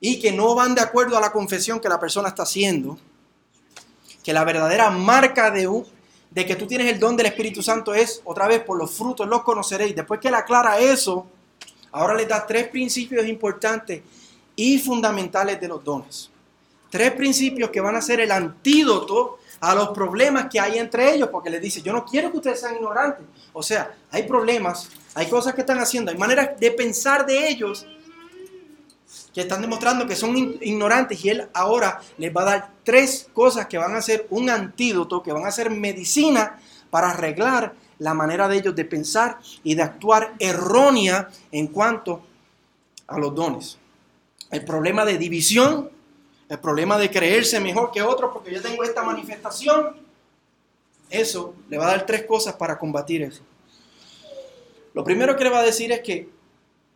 y 0.00 0.18
que 0.18 0.32
no 0.32 0.54
van 0.54 0.74
de 0.74 0.80
acuerdo 0.80 1.16
a 1.16 1.20
la 1.20 1.30
confesión 1.30 1.78
que 1.78 1.88
la 1.88 2.00
persona 2.00 2.28
está 2.28 2.42
haciendo. 2.42 2.98
Que 4.26 4.32
la 4.32 4.42
verdadera 4.42 4.90
marca 4.90 5.52
de, 5.52 5.68
un, 5.68 5.86
de 6.32 6.44
que 6.44 6.56
tú 6.56 6.66
tienes 6.66 6.92
el 6.92 6.98
don 6.98 7.16
del 7.16 7.26
Espíritu 7.26 7.62
Santo 7.62 7.94
es, 7.94 8.20
otra 8.24 8.48
vez, 8.48 8.60
por 8.64 8.76
los 8.76 8.90
frutos 8.90 9.28
los 9.28 9.44
conoceréis. 9.44 9.94
Después 9.94 10.18
que 10.18 10.26
él 10.26 10.34
aclara 10.34 10.80
eso, 10.80 11.28
ahora 11.92 12.12
le 12.12 12.26
da 12.26 12.44
tres 12.44 12.66
principios 12.66 13.24
importantes 13.28 14.02
y 14.56 14.80
fundamentales 14.80 15.60
de 15.60 15.68
los 15.68 15.84
dones. 15.84 16.28
Tres 16.90 17.12
principios 17.12 17.70
que 17.70 17.80
van 17.80 17.94
a 17.94 18.02
ser 18.02 18.18
el 18.18 18.32
antídoto 18.32 19.38
a 19.60 19.76
los 19.76 19.90
problemas 19.90 20.48
que 20.50 20.58
hay 20.58 20.76
entre 20.78 21.14
ellos, 21.14 21.28
porque 21.30 21.48
les 21.48 21.62
dice, 21.62 21.80
yo 21.80 21.92
no 21.92 22.04
quiero 22.04 22.32
que 22.32 22.38
ustedes 22.38 22.58
sean 22.58 22.74
ignorantes. 22.74 23.24
O 23.52 23.62
sea, 23.62 23.94
hay 24.10 24.24
problemas, 24.24 24.88
hay 25.14 25.28
cosas 25.28 25.54
que 25.54 25.60
están 25.60 25.78
haciendo, 25.78 26.10
hay 26.10 26.18
maneras 26.18 26.58
de 26.58 26.72
pensar 26.72 27.24
de 27.26 27.48
ellos 27.48 27.86
que 29.36 29.42
están 29.42 29.60
demostrando 29.60 30.06
que 30.06 30.16
son 30.16 30.34
ignorantes 30.62 31.22
y 31.22 31.28
él 31.28 31.46
ahora 31.52 32.00
les 32.16 32.34
va 32.34 32.40
a 32.40 32.44
dar 32.46 32.70
tres 32.82 33.28
cosas 33.34 33.66
que 33.66 33.76
van 33.76 33.94
a 33.94 34.00
ser 34.00 34.26
un 34.30 34.48
antídoto, 34.48 35.22
que 35.22 35.30
van 35.30 35.44
a 35.44 35.50
ser 35.50 35.68
medicina 35.68 36.58
para 36.88 37.10
arreglar 37.10 37.74
la 37.98 38.14
manera 38.14 38.48
de 38.48 38.56
ellos 38.56 38.74
de 38.74 38.86
pensar 38.86 39.38
y 39.62 39.74
de 39.74 39.82
actuar 39.82 40.32
errónea 40.38 41.28
en 41.52 41.66
cuanto 41.66 42.22
a 43.08 43.18
los 43.18 43.34
dones. 43.34 43.76
El 44.50 44.64
problema 44.64 45.04
de 45.04 45.18
división, 45.18 45.90
el 46.48 46.58
problema 46.58 46.96
de 46.96 47.10
creerse 47.10 47.60
mejor 47.60 47.90
que 47.92 48.00
otros 48.00 48.30
porque 48.32 48.54
yo 48.54 48.62
tengo 48.62 48.84
esta 48.84 49.02
manifestación, 49.02 49.96
eso 51.10 51.54
le 51.68 51.76
va 51.76 51.88
a 51.88 51.90
dar 51.90 52.06
tres 52.06 52.24
cosas 52.24 52.54
para 52.54 52.78
combatir 52.78 53.20
eso. 53.20 53.42
Lo 54.94 55.04
primero 55.04 55.36
que 55.36 55.44
le 55.44 55.50
va 55.50 55.58
a 55.58 55.62
decir 55.62 55.92
es 55.92 56.00
que 56.00 56.26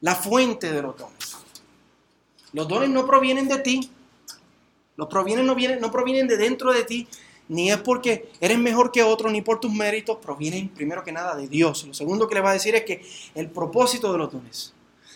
la 0.00 0.14
fuente 0.14 0.72
de 0.72 0.80
los 0.80 0.96
dones. 0.96 1.19
Los 2.52 2.68
dones 2.68 2.90
no 2.90 3.06
provienen 3.06 3.48
de 3.48 3.58
ti, 3.58 3.90
los 4.96 5.08
provienen, 5.08 5.46
no, 5.46 5.54
vienen, 5.54 5.80
no 5.80 5.90
provienen 5.90 6.26
de 6.26 6.36
dentro 6.36 6.72
de 6.72 6.84
ti, 6.84 7.08
ni 7.48 7.70
es 7.70 7.78
porque 7.78 8.30
eres 8.40 8.58
mejor 8.58 8.92
que 8.92 9.02
otro, 9.02 9.30
ni 9.30 9.40
por 9.42 9.60
tus 9.60 9.72
méritos, 9.72 10.18
provienen 10.18 10.68
primero 10.68 11.02
que 11.02 11.10
nada 11.10 11.34
de 11.34 11.48
Dios. 11.48 11.84
Lo 11.84 11.94
segundo 11.94 12.28
que 12.28 12.34
le 12.34 12.40
va 12.40 12.50
a 12.50 12.54
decir 12.54 12.74
es 12.74 12.84
que 12.84 13.04
el 13.34 13.48
propósito 13.48 14.12
de 14.12 14.18
los 14.18 14.32
dones, 14.32 14.72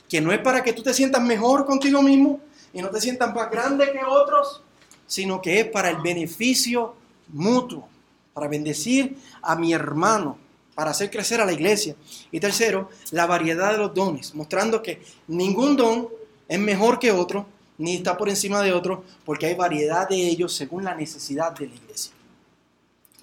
que 0.08 0.20
no 0.20 0.32
es 0.32 0.40
para 0.40 0.62
que 0.62 0.72
tú 0.72 0.82
te 0.82 0.94
sientas 0.94 1.22
mejor 1.22 1.64
contigo 1.64 2.02
mismo 2.02 2.40
y 2.72 2.82
no 2.82 2.90
te 2.90 3.00
sientas 3.00 3.34
más 3.34 3.50
grande 3.50 3.92
que 3.92 4.04
otros, 4.04 4.62
sino 5.06 5.40
que 5.40 5.60
es 5.60 5.66
para 5.66 5.90
el 5.90 5.98
beneficio 5.98 6.94
mutuo, 7.28 7.88
para 8.32 8.48
bendecir 8.48 9.16
a 9.42 9.54
mi 9.54 9.72
hermano, 9.72 10.38
para 10.74 10.90
hacer 10.90 11.10
crecer 11.10 11.40
a 11.40 11.44
la 11.44 11.52
iglesia. 11.52 11.94
Y 12.32 12.40
tercero, 12.40 12.90
la 13.12 13.26
variedad 13.26 13.72
de 13.72 13.78
los 13.78 13.94
dones, 13.94 14.34
mostrando 14.34 14.82
que 14.82 15.02
ningún 15.28 15.76
don 15.76 16.08
es 16.48 16.58
mejor 16.58 16.98
que 16.98 17.12
otro, 17.12 17.46
ni 17.78 17.96
está 17.96 18.16
por 18.16 18.28
encima 18.28 18.62
de 18.62 18.72
otro, 18.72 19.04
porque 19.24 19.46
hay 19.46 19.54
variedad 19.54 20.08
de 20.08 20.16
ellos 20.16 20.52
según 20.52 20.84
la 20.84 20.94
necesidad 20.94 21.52
de 21.52 21.66
la 21.66 21.74
iglesia. 21.74 22.12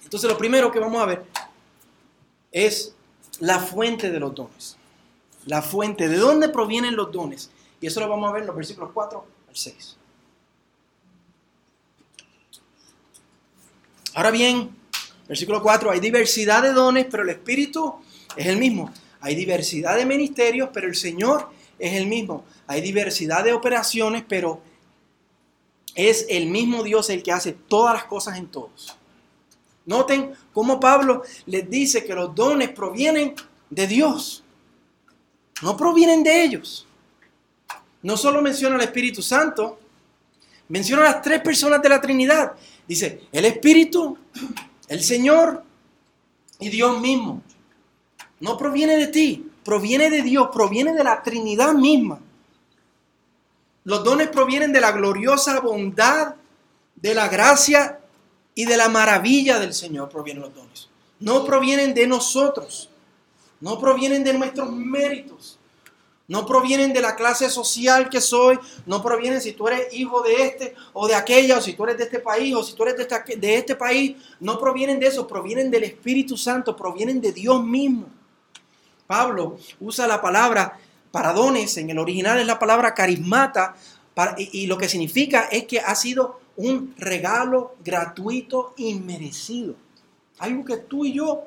Entonces 0.04 0.28
lo 0.28 0.36
primero 0.36 0.70
que 0.70 0.78
vamos 0.78 1.02
a 1.02 1.06
ver 1.06 1.24
es 2.50 2.94
la 3.40 3.58
fuente 3.58 4.10
de 4.10 4.20
los 4.20 4.34
dones. 4.34 4.76
La 5.46 5.62
fuente, 5.62 6.08
¿de 6.08 6.16
dónde 6.16 6.48
provienen 6.48 6.94
los 6.94 7.10
dones? 7.10 7.50
Y 7.80 7.86
eso 7.86 8.00
lo 8.00 8.08
vamos 8.08 8.28
a 8.28 8.32
ver 8.32 8.42
en 8.42 8.46
los 8.46 8.56
versículos 8.56 8.90
4 8.92 9.24
al 9.48 9.56
6. 9.56 9.96
Ahora 14.14 14.30
bien, 14.30 14.70
versículo 15.26 15.62
4, 15.62 15.90
hay 15.90 16.00
diversidad 16.00 16.62
de 16.62 16.72
dones, 16.72 17.06
pero 17.10 17.22
el 17.22 17.30
Espíritu 17.30 17.94
es 18.36 18.46
el 18.46 18.58
mismo. 18.58 18.92
Hay 19.20 19.34
diversidad 19.34 19.96
de 19.96 20.04
ministerios, 20.04 20.68
pero 20.72 20.86
el 20.86 20.94
Señor 20.94 21.48
es 21.78 21.94
el 21.94 22.06
mismo. 22.06 22.44
Hay 22.66 22.80
diversidad 22.80 23.44
de 23.44 23.52
operaciones, 23.52 24.24
pero 24.28 24.60
es 25.94 26.26
el 26.28 26.46
mismo 26.46 26.82
Dios 26.82 27.10
el 27.10 27.22
que 27.22 27.32
hace 27.32 27.52
todas 27.52 27.94
las 27.94 28.04
cosas 28.04 28.38
en 28.38 28.46
todos. 28.46 28.96
Noten 29.84 30.32
cómo 30.52 30.78
Pablo 30.78 31.22
les 31.46 31.68
dice 31.68 32.04
que 32.04 32.14
los 32.14 32.34
dones 32.34 32.70
provienen 32.70 33.34
de 33.68 33.86
Dios, 33.86 34.44
no 35.62 35.76
provienen 35.76 36.22
de 36.22 36.42
ellos. 36.44 36.86
No 38.02 38.16
solo 38.16 38.42
menciona 38.42 38.74
al 38.74 38.82
Espíritu 38.82 39.22
Santo, 39.22 39.78
menciona 40.68 41.02
a 41.02 41.12
las 41.12 41.22
tres 41.22 41.40
personas 41.40 41.80
de 41.80 41.88
la 41.88 42.00
Trinidad. 42.00 42.52
Dice, 42.86 43.22
el 43.30 43.44
Espíritu, 43.44 44.18
el 44.88 45.02
Señor 45.02 45.62
y 46.58 46.68
Dios 46.68 47.00
mismo. 47.00 47.42
No 48.40 48.58
proviene 48.58 48.96
de 48.96 49.06
ti, 49.06 49.51
proviene 49.64 50.10
de 50.10 50.22
Dios, 50.22 50.48
proviene 50.52 50.92
de 50.92 51.04
la 51.04 51.22
Trinidad 51.22 51.72
misma. 51.72 52.20
Los 53.84 54.04
dones 54.04 54.28
provienen 54.28 54.72
de 54.72 54.80
la 54.80 54.92
gloriosa 54.92 55.60
bondad, 55.60 56.34
de 56.94 57.14
la 57.14 57.28
gracia 57.28 58.00
y 58.54 58.64
de 58.64 58.76
la 58.76 58.88
maravilla 58.88 59.58
del 59.58 59.74
Señor 59.74 60.08
provienen 60.08 60.42
los 60.42 60.54
dones. 60.54 60.88
No 61.18 61.44
provienen 61.44 61.94
de 61.94 62.06
nosotros, 62.06 62.88
no 63.60 63.78
provienen 63.78 64.22
de 64.24 64.34
nuestros 64.34 64.70
méritos, 64.70 65.58
no 66.28 66.46
provienen 66.46 66.92
de 66.92 67.00
la 67.00 67.16
clase 67.16 67.50
social 67.50 68.08
que 68.08 68.20
soy, 68.20 68.58
no 68.86 69.02
provienen 69.02 69.40
si 69.40 69.52
tú 69.52 69.66
eres 69.68 69.92
hijo 69.92 70.22
de 70.22 70.46
este 70.46 70.74
o 70.92 71.08
de 71.08 71.14
aquella, 71.14 71.58
o 71.58 71.60
si 71.60 71.74
tú 71.74 71.84
eres 71.84 71.98
de 71.98 72.04
este 72.04 72.20
país, 72.20 72.54
o 72.54 72.62
si 72.62 72.74
tú 72.74 72.84
eres 72.84 72.96
de, 72.96 73.36
de 73.36 73.56
este 73.56 73.74
país, 73.74 74.16
no 74.38 74.58
provienen 74.58 75.00
de 75.00 75.08
eso, 75.08 75.26
provienen 75.26 75.70
del 75.70 75.84
Espíritu 75.84 76.36
Santo, 76.36 76.76
provienen 76.76 77.20
de 77.20 77.32
Dios 77.32 77.62
mismo. 77.64 78.06
Pablo 79.12 79.58
usa 79.78 80.06
la 80.06 80.22
palabra 80.22 80.78
para 81.10 81.34
dones, 81.34 81.76
en 81.76 81.90
el 81.90 81.98
original 81.98 82.40
es 82.40 82.46
la 82.46 82.58
palabra 82.58 82.94
carismata, 82.94 83.76
y, 84.38 84.66
lo 84.66 84.78
que 84.78 84.88
significa 84.88 85.48
es 85.52 85.64
que 85.64 85.80
ha 85.80 85.94
sido 85.94 86.40
un 86.56 86.94
regalo 86.96 87.74
gratuito 87.84 88.72
y 88.78 88.94
merecido. 88.94 89.74
Algo 90.38 90.64
que 90.64 90.78
tú 90.78 91.04
y 91.04 91.12
yo 91.12 91.42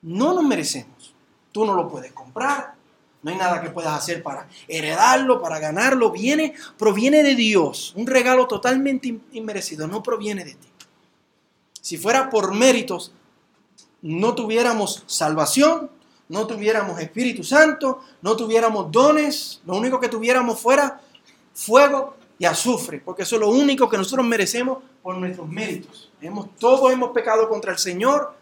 no 0.00 0.32
nos 0.32 0.42
merecemos. 0.42 1.12
Tú 1.52 1.66
no 1.66 1.74
lo 1.74 1.86
puedes 1.86 2.12
comprar, 2.12 2.76
no 3.22 3.30
hay 3.30 3.36
nada 3.36 3.60
que 3.60 3.68
puedas 3.68 3.92
hacer 3.92 4.22
para 4.22 4.48
heredarlo, 4.66 5.42
para 5.42 5.58
ganarlo. 5.58 6.12
Viene, 6.12 6.54
proviene 6.78 7.22
de 7.22 7.34
Dios, 7.34 7.92
un 7.94 8.06
regalo 8.06 8.48
totalmente 8.48 9.20
inmerecido, 9.32 9.86
no 9.86 10.02
proviene 10.02 10.46
de 10.46 10.54
ti. 10.54 10.68
Si 11.78 11.98
fuera 11.98 12.30
por 12.30 12.54
méritos, 12.54 13.12
no 14.00 14.34
tuviéramos 14.34 15.04
salvación, 15.06 15.90
no 16.28 16.46
tuviéramos 16.46 17.00
Espíritu 17.00 17.44
Santo, 17.44 18.00
no 18.22 18.36
tuviéramos 18.36 18.90
dones, 18.90 19.60
lo 19.66 19.76
único 19.76 20.00
que 20.00 20.08
tuviéramos 20.08 20.58
fuera 20.58 21.00
fuego 21.54 22.16
y 22.38 22.44
azufre, 22.44 23.00
porque 23.04 23.22
eso 23.22 23.36
es 23.36 23.40
lo 23.40 23.50
único 23.50 23.88
que 23.88 23.96
nosotros 23.96 24.26
merecemos 24.26 24.78
por 25.02 25.16
nuestros 25.16 25.48
méritos. 25.48 26.10
Todos 26.58 26.92
hemos 26.92 27.10
pecado 27.10 27.48
contra 27.48 27.72
el 27.72 27.78
Señor, 27.78 28.34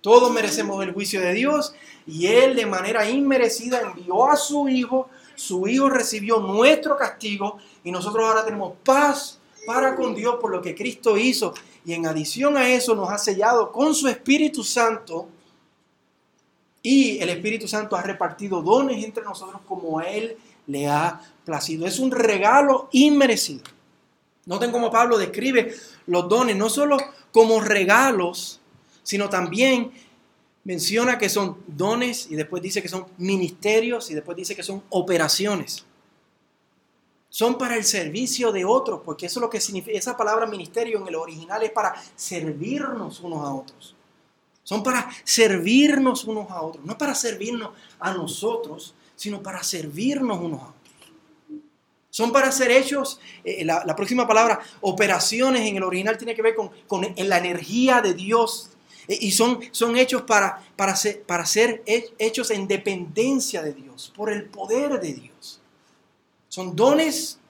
todos 0.00 0.30
merecemos 0.30 0.82
el 0.84 0.92
juicio 0.92 1.20
de 1.20 1.32
Dios 1.32 1.74
y 2.06 2.26
Él 2.26 2.54
de 2.54 2.66
manera 2.66 3.08
inmerecida 3.08 3.80
envió 3.80 4.30
a 4.30 4.36
su 4.36 4.68
Hijo, 4.68 5.08
su 5.34 5.66
Hijo 5.66 5.88
recibió 5.88 6.38
nuestro 6.40 6.96
castigo 6.96 7.58
y 7.82 7.90
nosotros 7.90 8.26
ahora 8.26 8.44
tenemos 8.44 8.74
paz 8.84 9.40
para 9.66 9.96
con 9.96 10.14
Dios 10.14 10.36
por 10.40 10.50
lo 10.50 10.60
que 10.60 10.74
Cristo 10.74 11.16
hizo 11.16 11.54
y 11.84 11.94
en 11.94 12.06
adición 12.06 12.56
a 12.56 12.68
eso 12.68 12.94
nos 12.94 13.10
ha 13.10 13.18
sellado 13.18 13.72
con 13.72 13.94
su 13.94 14.08
Espíritu 14.08 14.62
Santo 14.62 15.28
y 16.86 17.18
el 17.18 17.30
Espíritu 17.30 17.66
Santo 17.66 17.96
ha 17.96 18.02
repartido 18.02 18.60
dones 18.60 19.02
entre 19.02 19.24
nosotros 19.24 19.62
como 19.66 20.02
Él 20.02 20.36
le 20.66 20.86
ha 20.86 21.18
placido. 21.42 21.86
Es 21.86 21.98
un 21.98 22.10
regalo 22.10 22.90
inmerecido. 22.92 23.62
Noten 24.44 24.70
cómo 24.70 24.90
Pablo 24.90 25.16
describe 25.16 25.74
los 26.06 26.28
dones, 26.28 26.54
no 26.56 26.68
solo 26.68 26.98
como 27.32 27.58
regalos, 27.62 28.60
sino 29.02 29.30
también 29.30 29.92
menciona 30.64 31.16
que 31.16 31.30
son 31.30 31.56
dones 31.66 32.30
y 32.30 32.36
después 32.36 32.62
dice 32.62 32.82
que 32.82 32.88
son 32.88 33.06
ministerios 33.16 34.10
y 34.10 34.14
después 34.14 34.36
dice 34.36 34.54
que 34.54 34.62
son 34.62 34.82
operaciones. 34.90 35.86
Son 37.30 37.56
para 37.56 37.76
el 37.76 37.84
servicio 37.84 38.52
de 38.52 38.66
otros, 38.66 39.00
porque 39.02 39.24
eso 39.24 39.40
es 39.40 39.42
lo 39.42 39.48
que 39.48 39.58
significa, 39.58 39.96
esa 39.96 40.18
palabra 40.18 40.46
ministerio 40.46 41.00
en 41.00 41.08
el 41.08 41.16
original 41.16 41.62
es 41.62 41.70
para 41.70 41.94
servirnos 42.14 43.20
unos 43.20 43.40
a 43.40 43.54
otros. 43.54 43.93
Son 44.64 44.82
para 44.82 45.08
servirnos 45.24 46.24
unos 46.24 46.50
a 46.50 46.62
otros, 46.62 46.84
no 46.84 46.96
para 46.98 47.14
servirnos 47.14 47.70
a 48.00 48.14
nosotros, 48.14 48.94
sino 49.14 49.42
para 49.42 49.62
servirnos 49.62 50.40
unos 50.40 50.62
a 50.62 50.68
otros. 50.68 50.74
Son 52.08 52.32
para 52.32 52.50
ser 52.50 52.70
hechos, 52.70 53.20
eh, 53.44 53.64
la, 53.64 53.94
próxima 53.94 54.26
palabra, 54.26 54.60
operaciones 54.80 55.68
en 55.68 55.76
el 55.76 55.82
original 55.82 56.16
tiene 56.16 56.34
que 56.34 56.42
ver 56.42 56.54
con, 56.54 57.14
la 57.16 57.38
energía 57.38 58.00
de 58.00 58.14
Dios. 58.14 58.70
Eh, 59.08 59.18
y 59.20 59.32
son, 59.32 59.60
son 59.72 59.96
hechos 59.96 60.22
para, 60.22 60.62
para, 60.76 60.94
para 61.26 61.44
ser 61.44 61.82
hechos 61.84 62.50
en 62.50 62.66
dependencia 62.66 63.62
de 63.62 63.74
Dios, 63.74 64.12
por 64.16 64.32
el 64.32 64.44
poder 64.44 65.00
de 65.00 65.12
Dios. 65.12 65.60
Son 66.48 66.74
dones 66.74 67.40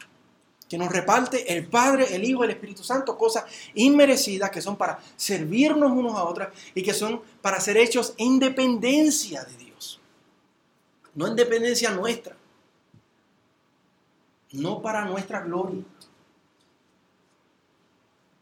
que 0.68 0.78
nos 0.78 0.90
reparte 0.90 1.52
el 1.56 1.66
Padre, 1.66 2.14
el 2.14 2.24
Hijo, 2.24 2.44
el 2.44 2.50
Espíritu 2.50 2.82
Santo, 2.82 3.16
cosas 3.16 3.44
inmerecidas 3.74 4.50
que 4.50 4.62
son 4.62 4.76
para 4.76 4.98
servirnos 5.16 5.92
unos 5.92 6.14
a 6.14 6.24
otros 6.24 6.48
y 6.74 6.82
que 6.82 6.94
son 6.94 7.20
para 7.42 7.60
ser 7.60 7.76
hechos 7.76 8.14
en 8.16 8.38
dependencia 8.38 9.44
de 9.44 9.56
Dios, 9.56 10.00
no 11.14 11.26
en 11.26 11.36
dependencia 11.36 11.90
nuestra, 11.90 12.36
no 14.52 14.80
para 14.80 15.04
nuestra 15.04 15.40
gloria. 15.40 15.82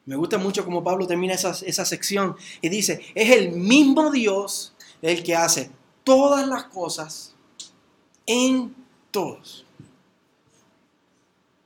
Me 0.04 0.16
gusta 0.16 0.36
mucho 0.36 0.64
como 0.64 0.82
Pablo 0.82 1.06
termina 1.06 1.34
esa, 1.34 1.50
esa 1.64 1.84
sección 1.84 2.36
y 2.60 2.68
dice, 2.68 3.04
es 3.14 3.30
el 3.30 3.52
mismo 3.52 4.10
Dios 4.10 4.74
el 5.00 5.22
que 5.22 5.36
hace 5.36 5.70
todas 6.04 6.46
las 6.46 6.64
cosas 6.64 7.34
en 8.26 8.74
todos. 9.10 9.66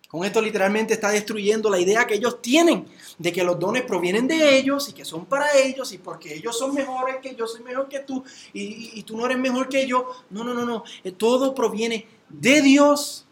Con 0.09 0.25
esto 0.25 0.41
literalmente 0.41 0.95
está 0.95 1.11
destruyendo 1.11 1.69
la 1.69 1.81
idea 1.81 2.07
que 2.07 2.15
ellos 2.15 2.41
tienen 2.41 2.87
de 3.19 3.33
que 3.33 3.43
los 3.43 3.59
dones 3.59 3.83
provienen 3.83 4.29
de 4.29 4.57
ellos 4.57 4.89
y 4.89 4.93
que 4.93 5.05
son 5.05 5.27
para 5.27 5.57
ellos 5.59 5.93
y 5.93 5.99
porque 5.99 6.35
ellos 6.35 6.57
son 6.57 6.75
mejores 6.75 7.17
que 7.21 7.35
yo 7.35 7.47
soy 7.47 7.63
mejor 7.63 7.89
que 7.89 8.01
tú 8.01 8.23
y, 8.53 9.03
tú 9.03 9.17
no 9.17 9.27
eres 9.27 9.39
mejor 9.39 9.69
que 9.69 9.87
yo. 9.87 10.09
No, 10.31 10.45
no, 10.45 10.55
no, 10.55 10.65
no. 10.65 10.85
Eh, 11.03 11.11
todo 11.11 11.55
proviene 11.55 12.07
de 12.29 12.63
Dios, 12.63 13.27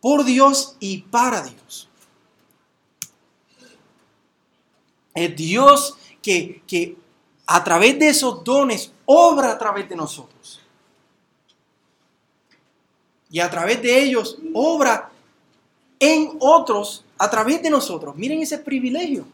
por 0.00 0.24
Dios 0.24 0.76
y 0.80 1.02
para 1.02 1.42
Dios. 1.42 1.88
Es 5.14 5.36
Dios 5.36 5.96
que, 6.20 6.62
que 6.66 6.96
a 7.46 7.62
través 7.62 7.98
de 8.00 8.08
esos 8.08 8.42
dones 8.42 8.90
obra 9.06 9.52
a 9.52 9.58
través 9.58 9.88
de 9.88 9.94
nosotros. 9.94 10.60
Y 13.30 13.38
a 13.38 13.48
través 13.48 13.80
de 13.80 14.02
ellos 14.02 14.38
obra 14.52 15.12
en 16.04 16.36
otros 16.40 17.04
a 17.16 17.30
través 17.30 17.62
de 17.62 17.70
nosotros. 17.70 18.14
Miren 18.16 18.42
ese 18.42 18.58
privilegio. 18.58 19.24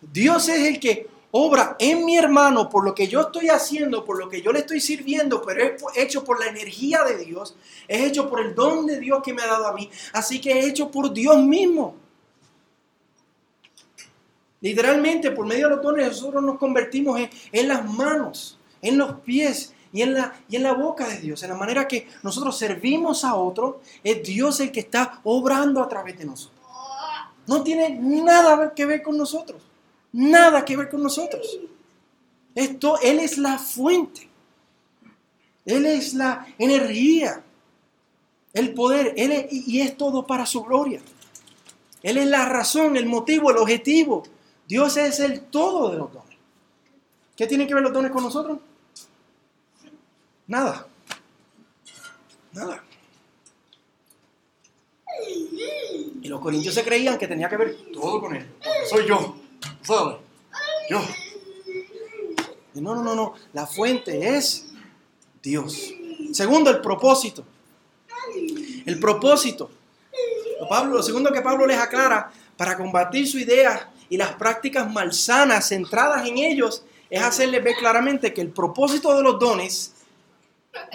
Dios 0.00 0.48
es 0.48 0.66
el 0.66 0.78
que 0.78 1.08
obra 1.30 1.76
en 1.78 2.04
mi 2.04 2.16
hermano 2.16 2.68
por 2.68 2.84
lo 2.84 2.94
que 2.94 3.08
yo 3.08 3.22
estoy 3.22 3.48
haciendo, 3.48 4.04
por 4.04 4.18
lo 4.18 4.28
que 4.28 4.42
yo 4.42 4.52
le 4.52 4.60
estoy 4.60 4.80
sirviendo, 4.80 5.42
pero 5.42 5.64
es 5.64 5.82
hecho 5.96 6.24
por 6.24 6.38
la 6.38 6.46
energía 6.46 7.02
de 7.04 7.24
Dios, 7.24 7.56
es 7.88 8.02
hecho 8.02 8.28
por 8.28 8.40
el 8.40 8.54
don 8.54 8.86
de 8.86 9.00
Dios 9.00 9.22
que 9.24 9.32
me 9.32 9.42
ha 9.42 9.46
dado 9.46 9.66
a 9.66 9.72
mí, 9.72 9.90
así 10.12 10.40
que 10.40 10.58
es 10.58 10.66
hecho 10.66 10.90
por 10.90 11.12
Dios 11.12 11.38
mismo. 11.42 11.96
Literalmente, 14.60 15.30
por 15.30 15.46
medio 15.46 15.68
de 15.68 15.76
los 15.76 15.82
dones, 15.82 16.06
nosotros 16.06 16.42
nos 16.42 16.58
convertimos 16.58 17.18
en, 17.18 17.30
en 17.52 17.68
las 17.68 17.84
manos, 17.84 18.58
en 18.80 18.96
los 18.96 19.20
pies 19.20 19.73
y 19.94 20.02
en, 20.02 20.12
la, 20.12 20.34
y 20.48 20.56
en 20.56 20.64
la 20.64 20.72
boca 20.72 21.06
de 21.06 21.18
Dios, 21.18 21.40
en 21.44 21.50
la 21.50 21.56
manera 21.56 21.86
que 21.86 22.08
nosotros 22.24 22.58
servimos 22.58 23.24
a 23.24 23.36
otro, 23.36 23.80
es 24.02 24.24
Dios 24.24 24.58
el 24.58 24.72
que 24.72 24.80
está 24.80 25.20
obrando 25.22 25.80
a 25.80 25.88
través 25.88 26.18
de 26.18 26.24
nosotros. 26.24 26.60
No 27.46 27.62
tiene 27.62 27.90
nada 27.90 28.74
que 28.74 28.86
ver 28.86 29.04
con 29.04 29.16
nosotros, 29.16 29.62
nada 30.12 30.64
que 30.64 30.76
ver 30.76 30.90
con 30.90 31.00
nosotros. 31.00 31.60
Esto, 32.56 32.98
Él 33.02 33.20
es 33.20 33.38
la 33.38 33.56
fuente, 33.56 34.28
Él 35.64 35.86
es 35.86 36.12
la 36.14 36.44
energía, 36.58 37.44
el 38.52 38.74
poder, 38.74 39.14
Él 39.16 39.46
y 39.48 39.80
es 39.80 39.96
todo 39.96 40.26
para 40.26 40.44
su 40.44 40.64
gloria. 40.64 41.00
Él 42.02 42.18
es 42.18 42.26
la 42.26 42.46
razón, 42.46 42.96
el 42.96 43.06
motivo, 43.06 43.52
el 43.52 43.58
objetivo. 43.58 44.24
Dios 44.66 44.96
es 44.96 45.20
el 45.20 45.42
todo 45.42 45.90
de 45.92 45.98
los 45.98 46.12
dones. 46.12 46.36
¿Qué 47.36 47.46
tienen 47.46 47.68
que 47.68 47.74
ver 47.74 47.84
los 47.84 47.92
dones 47.92 48.10
con 48.10 48.24
nosotros? 48.24 48.58
Nada. 50.46 50.86
Nada. 52.52 52.84
Y 56.22 56.28
los 56.28 56.40
corintios 56.40 56.74
se 56.74 56.84
creían 56.84 57.18
que 57.18 57.28
tenía 57.28 57.48
que 57.48 57.56
ver 57.56 57.76
todo 57.92 58.20
con 58.20 58.34
él. 58.34 58.46
Soy 58.88 59.06
yo. 59.06 59.36
¿Sabes? 59.82 60.16
Yo. 60.88 61.00
no, 62.74 62.94
no, 62.94 63.02
no, 63.02 63.14
no. 63.14 63.34
La 63.52 63.66
fuente 63.66 64.36
es 64.36 64.66
Dios. 65.42 65.92
Segundo, 66.32 66.70
el 66.70 66.80
propósito. 66.80 67.44
El 68.86 68.98
propósito. 68.98 69.70
Lo, 70.60 70.68
Pablo, 70.68 70.96
lo 70.96 71.02
segundo 71.02 71.32
que 71.32 71.40
Pablo 71.40 71.66
les 71.66 71.78
aclara 71.78 72.32
para 72.56 72.76
combatir 72.76 73.26
su 73.26 73.38
idea 73.38 73.92
y 74.08 74.16
las 74.16 74.32
prácticas 74.32 74.90
malsanas 74.90 75.68
centradas 75.68 76.26
en 76.26 76.38
ellos 76.38 76.84
es 77.10 77.22
hacerles 77.22 77.62
ver 77.62 77.74
claramente 77.76 78.32
que 78.32 78.40
el 78.40 78.50
propósito 78.50 79.14
de 79.16 79.22
los 79.22 79.38
dones 79.38 79.93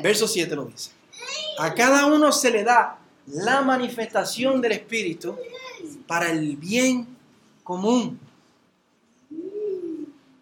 Verso 0.02 0.28
7 0.28 0.56
lo 0.56 0.66
dice. 0.66 0.92
A 1.60 1.74
cada 1.74 2.06
uno 2.06 2.32
se 2.32 2.52
le 2.52 2.64
da 2.64 2.98
la 3.28 3.62
manifestación 3.62 4.62
del 4.62 4.74
Espíritu 4.74 5.38
para 6.08 6.32
el 6.32 6.56
bien 6.56 7.08
común. 7.64 8.20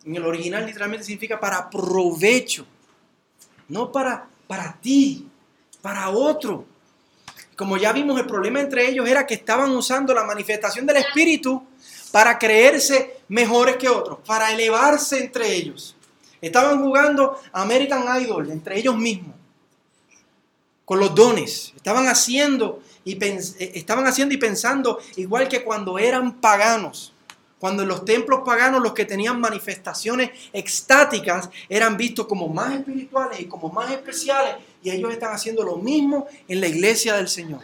En 0.05 0.15
el 0.15 0.23
original 0.23 0.65
literalmente 0.65 1.03
significa 1.03 1.39
para 1.39 1.69
provecho, 1.69 2.65
no 3.67 3.91
para, 3.91 4.27
para 4.47 4.77
ti, 4.79 5.27
para 5.81 6.09
otro. 6.09 6.65
Como 7.57 7.75
ya 7.75 7.91
vimos, 7.91 8.17
el 8.19 8.25
problema 8.25 8.61
entre 8.61 8.87
ellos 8.87 9.09
era 9.09 9.25
que 9.25 9.33
estaban 9.33 9.71
usando 9.71 10.13
la 10.13 10.23
manifestación 10.23 10.85
del 10.85 10.97
Espíritu 10.97 11.61
para 12.11 12.39
creerse 12.39 13.17
mejores 13.27 13.75
que 13.75 13.89
otros, 13.89 14.19
para 14.25 14.51
elevarse 14.53 15.19
entre 15.19 15.53
ellos. 15.53 15.96
Estaban 16.41 16.81
jugando 16.81 17.39
American 17.51 18.21
Idol 18.21 18.51
entre 18.51 18.79
ellos 18.79 18.97
mismos, 18.97 19.35
con 20.85 20.99
los 20.99 21.13
dones. 21.13 21.73
Estaban 21.75 22.07
haciendo 22.07 22.81
y, 23.03 23.23
eh, 23.23 23.71
estaban 23.75 24.05
haciendo 24.05 24.33
y 24.33 24.37
pensando 24.37 24.99
igual 25.15 25.47
que 25.47 25.63
cuando 25.63 25.97
eran 25.99 26.39
paganos. 26.39 27.13
Cuando 27.59 27.81
en 27.81 27.89
los 27.89 28.05
templos 28.05 28.41
paganos 28.45 28.83
los 28.83 28.93
que 28.93 29.05
tenían 29.05 29.41
manifestaciones 29.41 30.29
extáticas 30.53 31.49
eran 31.67 31.97
vistos 31.97 32.27
como 32.27 32.47
más 32.47 32.75
espirituales 32.75 33.39
y 33.39 33.45
como 33.45 33.69
más 33.69 33.91
especiales. 33.91 34.57
Y 34.83 34.91
ellos 34.91 35.11
están 35.11 35.33
haciendo 35.33 35.63
lo 35.63 35.77
mismo 35.77 36.27
en 36.47 36.61
la 36.61 36.67
iglesia 36.67 37.15
del 37.15 37.27
Señor. 37.27 37.61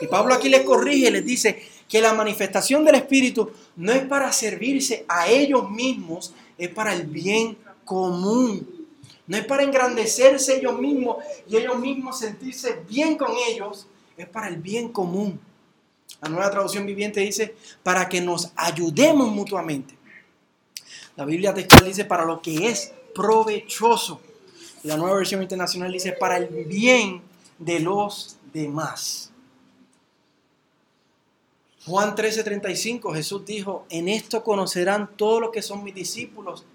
Y 0.00 0.06
Pablo 0.06 0.32
aquí 0.32 0.48
les 0.48 0.62
corrige 0.62 1.10
les 1.10 1.24
dice 1.24 1.62
que 1.88 2.00
la 2.00 2.14
manifestación 2.14 2.84
del 2.84 2.96
Espíritu 2.96 3.50
no 3.76 3.92
es 3.92 4.02
para 4.04 4.32
servirse 4.32 5.04
a 5.08 5.28
ellos 5.28 5.70
mismos, 5.70 6.32
es 6.56 6.68
para 6.68 6.92
el 6.92 7.04
bien 7.04 7.56
común. 7.88 8.86
No 9.26 9.36
es 9.36 9.46
para 9.46 9.62
engrandecerse 9.62 10.58
ellos 10.58 10.78
mismos 10.78 11.16
y 11.48 11.56
ellos 11.56 11.78
mismos 11.78 12.18
sentirse 12.18 12.82
bien 12.86 13.16
con 13.16 13.30
ellos, 13.48 13.86
es 14.16 14.26
para 14.26 14.48
el 14.48 14.56
bien 14.56 14.90
común. 14.90 15.40
La 16.20 16.28
nueva 16.28 16.50
traducción 16.50 16.84
viviente 16.84 17.20
dice, 17.20 17.54
para 17.82 18.08
que 18.08 18.20
nos 18.20 18.52
ayudemos 18.56 19.28
mutuamente. 19.30 19.96
La 21.16 21.24
Biblia 21.24 21.54
textual 21.54 21.84
dice, 21.84 22.04
para 22.04 22.26
lo 22.26 22.42
que 22.42 22.68
es 22.68 22.92
provechoso. 23.14 24.20
La 24.82 24.96
nueva 24.96 25.16
versión 25.16 25.42
internacional 25.42 25.90
dice, 25.90 26.12
para 26.12 26.36
el 26.36 26.46
bien 26.66 27.22
de 27.58 27.80
los 27.80 28.36
demás. 28.52 29.30
Juan 31.86 32.14
13:35, 32.14 33.14
Jesús 33.14 33.46
dijo, 33.46 33.86
en 33.88 34.08
esto 34.08 34.44
conocerán 34.44 35.16
todos 35.16 35.40
los 35.40 35.50
que 35.50 35.62
son 35.62 35.82
mis 35.82 35.94
discípulos 35.94 36.66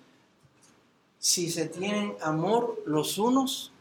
si 1.23 1.49
se 1.49 1.67
tienen 1.67 2.17
amor 2.21 2.83
los 2.85 3.17
unos 3.17 3.71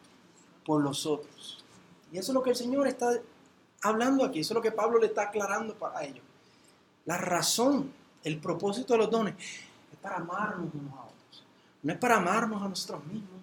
por 0.65 0.81
los 0.81 1.07
otros. 1.07 1.65
Y 2.13 2.19
eso 2.19 2.31
es 2.31 2.35
lo 2.35 2.41
que 2.41 2.51
el 2.51 2.57
Señor 2.57 2.87
está 2.87 3.21
hablando 3.83 4.25
aquí, 4.25 4.39
eso 4.39 4.53
es 4.53 4.55
lo 4.55 4.63
que 4.63 4.71
Pablo 4.71 5.01
le 5.01 5.07
está 5.07 5.23
aclarando 5.23 5.75
para 5.75 6.05
ellos. 6.05 6.23
La 7.05 7.19
razón, 7.19 7.93
el 8.23 8.39
propósito 8.39 8.93
de 8.93 9.01
los 9.01 9.11
dones 9.11 9.35
es 9.93 9.99
para 9.99 10.19
amarnos 10.19 10.73
unos 10.73 10.93
a 10.93 11.03
otros. 11.03 11.45
No 11.83 11.93
es 11.93 11.99
para 11.99 12.19
amarnos 12.19 12.63
a 12.63 12.69
nosotros 12.69 13.05
mismos. 13.07 13.41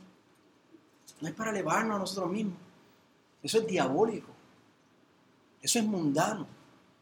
No 1.20 1.28
es 1.28 1.34
para 1.34 1.52
elevarnos 1.52 1.98
a 1.98 2.00
nosotros 2.00 2.32
mismos. 2.32 2.58
Eso 3.44 3.58
es 3.58 3.68
diabólico. 3.68 4.30
Eso 5.62 5.78
es 5.78 5.84
mundano. 5.84 6.48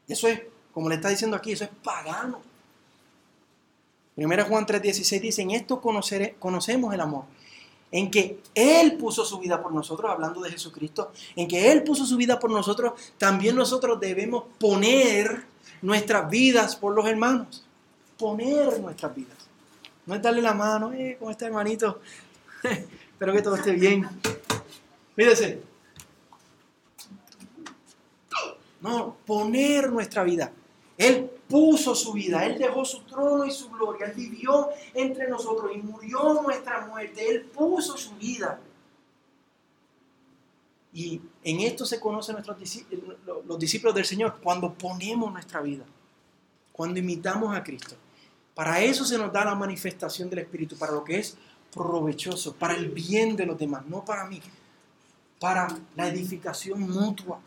Eso 0.07 0.27
es, 0.27 0.41
como 0.73 0.89
le 0.89 0.95
está 0.95 1.09
diciendo 1.09 1.37
aquí, 1.37 1.51
eso 1.51 1.65
es 1.65 1.69
pagano. 1.83 2.41
Primera 4.17 4.45
Juan 4.45 4.65
3:16 4.65 5.21
dice, 5.21 5.43
en 5.43 5.51
esto 5.51 5.79
conocemos 5.79 6.91
el 6.91 7.01
amor, 7.01 7.25
en 7.91 8.09
que 8.09 8.39
Él 8.55 8.97
puso 8.97 9.23
su 9.23 9.37
vida 9.37 9.61
por 9.61 9.71
nosotros, 9.71 10.09
hablando 10.09 10.41
de 10.41 10.49
Jesucristo, 10.49 11.11
en 11.35 11.47
que 11.47 11.71
Él 11.71 11.83
puso 11.83 12.03
su 12.03 12.17
vida 12.17 12.39
por 12.39 12.49
nosotros, 12.49 12.93
también 13.19 13.55
nosotros 13.55 13.99
debemos 13.99 14.45
poner 14.57 15.43
nuestras 15.83 16.27
vidas 16.31 16.75
por 16.75 16.95
los 16.95 17.05
hermanos, 17.05 17.63
poner 18.17 18.79
nuestras 18.79 19.13
vidas. 19.13 19.37
No 20.07 20.15
es 20.15 20.21
darle 20.23 20.41
la 20.41 20.55
mano, 20.55 20.91
eh, 20.93 21.17
¿cómo 21.19 21.29
está 21.29 21.45
hermanito? 21.45 22.01
Espero 22.63 23.33
que 23.33 23.41
todo 23.43 23.55
esté 23.55 23.73
bien. 23.73 24.09
Fíjese. 25.15 25.61
No, 28.81 29.15
poner 29.27 29.91
nuestra 29.91 30.23
vida. 30.23 30.51
Él 30.97 31.29
puso 31.47 31.93
su 31.95 32.13
vida, 32.13 32.45
Él 32.45 32.57
dejó 32.57 32.83
su 32.83 33.01
trono 33.03 33.45
y 33.45 33.51
su 33.51 33.69
gloria, 33.69 34.07
Él 34.07 34.13
vivió 34.15 34.69
entre 34.93 35.29
nosotros 35.29 35.71
y 35.73 35.77
murió 35.77 36.41
nuestra 36.41 36.85
muerte, 36.87 37.29
Él 37.29 37.41
puso 37.43 37.95
su 37.95 38.15
vida. 38.15 38.59
Y 40.93 41.21
en 41.43 41.59
esto 41.61 41.85
se 41.85 41.99
conocen 41.99 42.33
nuestros 42.33 42.57
discípulos, 42.57 43.17
los 43.45 43.59
discípulos 43.59 43.93
del 43.93 44.05
Señor, 44.05 44.39
cuando 44.41 44.73
ponemos 44.73 45.31
nuestra 45.31 45.61
vida, 45.61 45.85
cuando 46.71 46.99
imitamos 46.99 47.55
a 47.55 47.63
Cristo. 47.63 47.95
Para 48.55 48.81
eso 48.81 49.05
se 49.05 49.19
nos 49.19 49.31
da 49.31 49.45
la 49.45 49.53
manifestación 49.53 50.31
del 50.31 50.39
Espíritu, 50.39 50.75
para 50.75 50.93
lo 50.93 51.03
que 51.03 51.19
es 51.19 51.37
provechoso, 51.71 52.55
para 52.55 52.73
el 52.73 52.89
bien 52.89 53.35
de 53.35 53.45
los 53.45 53.59
demás, 53.59 53.85
no 53.85 54.03
para 54.03 54.25
mí, 54.25 54.41
para 55.39 55.67
la 55.95 56.07
edificación 56.07 56.81
mutua. 56.81 57.39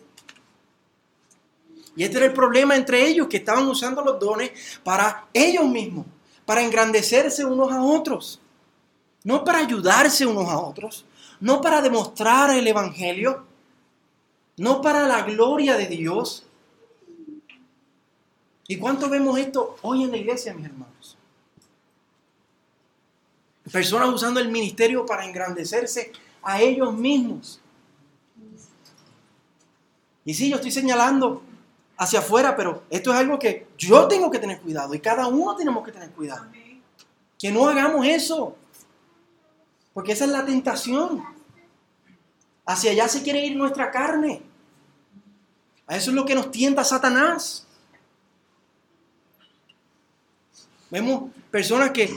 Y 1.97 2.05
este 2.05 2.19
era 2.19 2.27
el 2.27 2.33
problema 2.33 2.77
entre 2.77 3.07
ellos, 3.07 3.27
que 3.29 3.39
estaban 3.39 3.67
usando 3.67 4.03
los 4.03 4.19
dones 4.19 4.53
para 4.83 5.27
ellos 5.33 5.67
mismos, 5.67 6.07
para 6.45 6.63
engrandecerse 6.63 7.45
unos 7.45 7.73
a 7.73 7.83
otros, 7.83 8.41
no 9.25 9.45
para 9.45 9.59
ayudarse 9.59 10.25
unos 10.27 10.49
a 10.49 10.59
otros, 10.59 11.05
no 11.41 11.61
para 11.61 11.81
demostrar 11.81 12.51
el 12.51 12.67
Evangelio, 12.67 13.45
no 14.57 14.81
para 14.81 15.07
la 15.07 15.23
gloria 15.23 15.77
de 15.77 15.87
Dios. 15.87 16.45
¿Y 18.69 18.77
cuánto 18.77 19.09
vemos 19.09 19.39
esto 19.39 19.77
hoy 19.83 20.05
en 20.05 20.13
la 20.13 20.17
iglesia, 20.17 20.55
mis 20.55 20.67
hermanos? 20.67 21.17
Personas 23.71 24.09
usando 24.09 24.41
el 24.41 24.49
ministerio 24.49 25.07
para 25.07 25.25
engrandecerse 25.27 26.13
a 26.43 26.61
ellos 26.61 26.93
mismos. 26.95 27.61
Y 30.25 30.35
sí, 30.35 30.49
yo 30.49 30.57
estoy 30.57 30.71
señalando 30.71 31.43
hacia 32.01 32.21
afuera, 32.21 32.57
pero 32.57 32.83
esto 32.89 33.13
es 33.13 33.19
algo 33.19 33.39
que 33.39 33.67
yo 33.77 34.09
tengo 34.09 34.31
que 34.31 34.39
tener 34.39 34.59
cuidado 34.63 34.95
y 34.95 35.01
cada 35.01 35.27
uno 35.27 35.55
tenemos 35.55 35.85
que 35.85 35.93
tener 35.93 36.11
cuidado. 36.11 36.47
Que 37.39 37.53
no 37.53 37.69
hagamos 37.69 38.07
eso. 38.07 38.57
Porque 39.93 40.13
esa 40.13 40.25
es 40.25 40.31
la 40.31 40.47
tentación. 40.47 41.23
Hacia 42.65 42.93
allá 42.93 43.07
se 43.07 43.23
quiere 43.23 43.45
ir 43.45 43.55
nuestra 43.55 43.91
carne. 43.91 44.41
A 45.87 45.97
eso 45.97 46.11
es 46.11 46.17
lo 46.17 46.25
que 46.25 46.35
nos 46.35 46.51
tienta 46.51 46.85
Satanás. 46.85 47.67
Vemos 50.89 51.31
personas 51.51 51.91
que, 51.91 52.11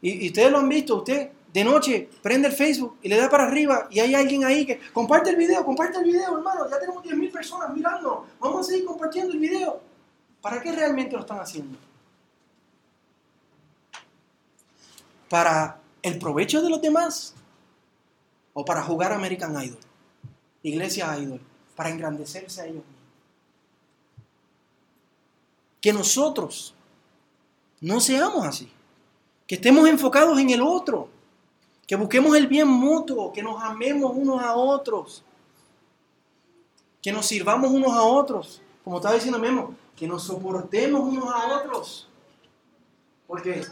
y, 0.00 0.28
ustedes 0.28 0.50
lo 0.50 0.60
han 0.60 0.68
visto, 0.70 0.96
usted 0.96 1.30
de 1.56 1.64
noche 1.64 2.10
prende 2.20 2.48
el 2.48 2.52
Facebook 2.52 2.98
y 3.00 3.08
le 3.08 3.16
da 3.16 3.30
para 3.30 3.44
arriba 3.44 3.88
y 3.90 3.98
hay 3.98 4.14
alguien 4.14 4.44
ahí 4.44 4.66
que 4.66 4.78
comparte 4.92 5.30
el 5.30 5.36
video, 5.36 5.64
comparte 5.64 5.96
el 5.96 6.04
video, 6.04 6.36
hermano, 6.36 6.68
ya 6.68 6.78
tenemos 6.78 7.02
10.000 7.02 7.32
personas 7.32 7.72
mirando, 7.72 8.26
vamos 8.38 8.60
a 8.60 8.70
seguir 8.70 8.84
compartiendo 8.84 9.32
el 9.32 9.38
video. 9.38 9.80
¿Para 10.42 10.60
qué 10.60 10.70
realmente 10.70 11.12
lo 11.14 11.20
están 11.20 11.40
haciendo? 11.40 11.78
¿Para 15.30 15.80
el 16.02 16.18
provecho 16.18 16.60
de 16.60 16.68
los 16.68 16.82
demás? 16.82 17.34
¿O 18.52 18.62
para 18.62 18.82
jugar 18.82 19.14
American 19.14 19.52
Idol? 19.52 19.80
Iglesia 20.62 21.18
Idol, 21.18 21.40
para 21.74 21.88
engrandecerse 21.88 22.60
a 22.60 22.64
ellos 22.64 22.84
mismos. 22.84 23.02
Que 25.80 25.94
nosotros 25.94 26.74
no 27.80 27.98
seamos 27.98 28.46
así. 28.46 28.70
Que 29.46 29.54
estemos 29.54 29.88
enfocados 29.88 30.38
en 30.38 30.50
el 30.50 30.60
otro. 30.60 31.15
Que 31.86 31.96
busquemos 31.96 32.36
el 32.36 32.46
bien 32.46 32.68
mutuo. 32.68 33.32
Que 33.32 33.42
nos 33.42 33.62
amemos 33.62 34.12
unos 34.14 34.42
a 34.42 34.54
otros. 34.54 35.24
Que 37.02 37.12
nos 37.12 37.26
sirvamos 37.26 37.70
unos 37.70 37.92
a 37.92 38.02
otros. 38.02 38.60
Como 38.82 38.96
estaba 38.96 39.14
diciendo 39.14 39.38
Memo, 39.38 39.74
que 39.96 40.06
nos 40.06 40.24
soportemos 40.24 41.00
unos 41.00 41.32
a 41.32 41.56
otros. 41.56 42.08
Porque 43.26 43.64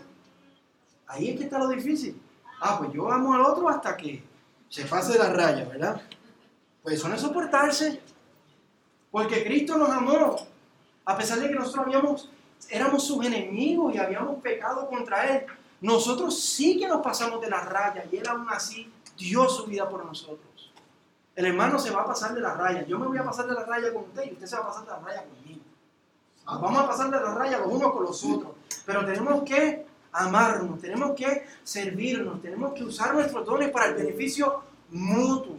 ahí 1.06 1.30
es 1.30 1.38
que 1.38 1.44
está 1.44 1.58
lo 1.58 1.68
difícil. 1.68 2.20
Ah, 2.60 2.78
pues 2.78 2.92
yo 2.92 3.10
amo 3.10 3.34
al 3.34 3.42
otro 3.42 3.68
hasta 3.68 3.96
que 3.96 4.22
se 4.68 4.84
pase 4.86 5.18
la 5.18 5.30
raya, 5.30 5.64
¿verdad? 5.66 6.02
Pues 6.82 6.96
eso 6.96 7.08
no 7.08 7.14
es 7.14 7.20
soportarse. 7.20 8.00
Porque 9.10 9.44
Cristo 9.44 9.76
nos 9.76 9.90
amó. 9.90 10.36
A 11.04 11.16
pesar 11.16 11.38
de 11.38 11.48
que 11.48 11.54
nosotros 11.54 11.86
habíamos, 11.86 12.30
éramos 12.70 13.06
sus 13.06 13.24
enemigos 13.24 13.94
y 13.94 13.98
habíamos 13.98 14.40
pecado 14.42 14.88
contra 14.88 15.36
Él. 15.36 15.46
Nosotros 15.84 16.40
sí 16.40 16.78
que 16.78 16.88
nos 16.88 17.02
pasamos 17.02 17.42
de 17.42 17.50
la 17.50 17.60
raya 17.60 18.06
y 18.10 18.16
Él 18.16 18.26
aún 18.26 18.46
así 18.48 18.90
dio 19.18 19.46
su 19.50 19.66
vida 19.66 19.86
por 19.86 20.02
nosotros. 20.02 20.72
El 21.36 21.44
hermano 21.44 21.78
se 21.78 21.90
va 21.90 22.00
a 22.00 22.06
pasar 22.06 22.32
de 22.32 22.40
la 22.40 22.54
raya. 22.54 22.86
Yo 22.86 22.98
me 22.98 23.06
voy 23.06 23.18
a 23.18 23.22
pasar 23.22 23.46
de 23.46 23.52
la 23.52 23.66
raya 23.66 23.92
con 23.92 24.04
usted 24.04 24.24
y 24.24 24.32
usted 24.32 24.46
se 24.46 24.56
va 24.56 24.62
a 24.62 24.68
pasar 24.68 24.84
de 24.86 24.90
la 24.92 24.98
raya 25.00 25.24
conmigo. 25.24 25.60
Vamos 26.46 26.78
a 26.78 26.88
pasar 26.88 27.10
de 27.10 27.20
la 27.20 27.34
raya 27.34 27.58
los 27.58 27.66
unos 27.66 27.92
con 27.92 28.02
los 28.02 28.24
otros. 28.24 28.52
Pero 28.86 29.04
tenemos 29.04 29.42
que 29.42 29.84
amarnos, 30.12 30.80
tenemos 30.80 31.14
que 31.14 31.44
servirnos, 31.62 32.40
tenemos 32.40 32.72
que 32.72 32.84
usar 32.84 33.12
nuestros 33.12 33.44
dones 33.44 33.68
para 33.70 33.90
el 33.90 33.94
beneficio 33.94 34.62
mutuo. 34.90 35.58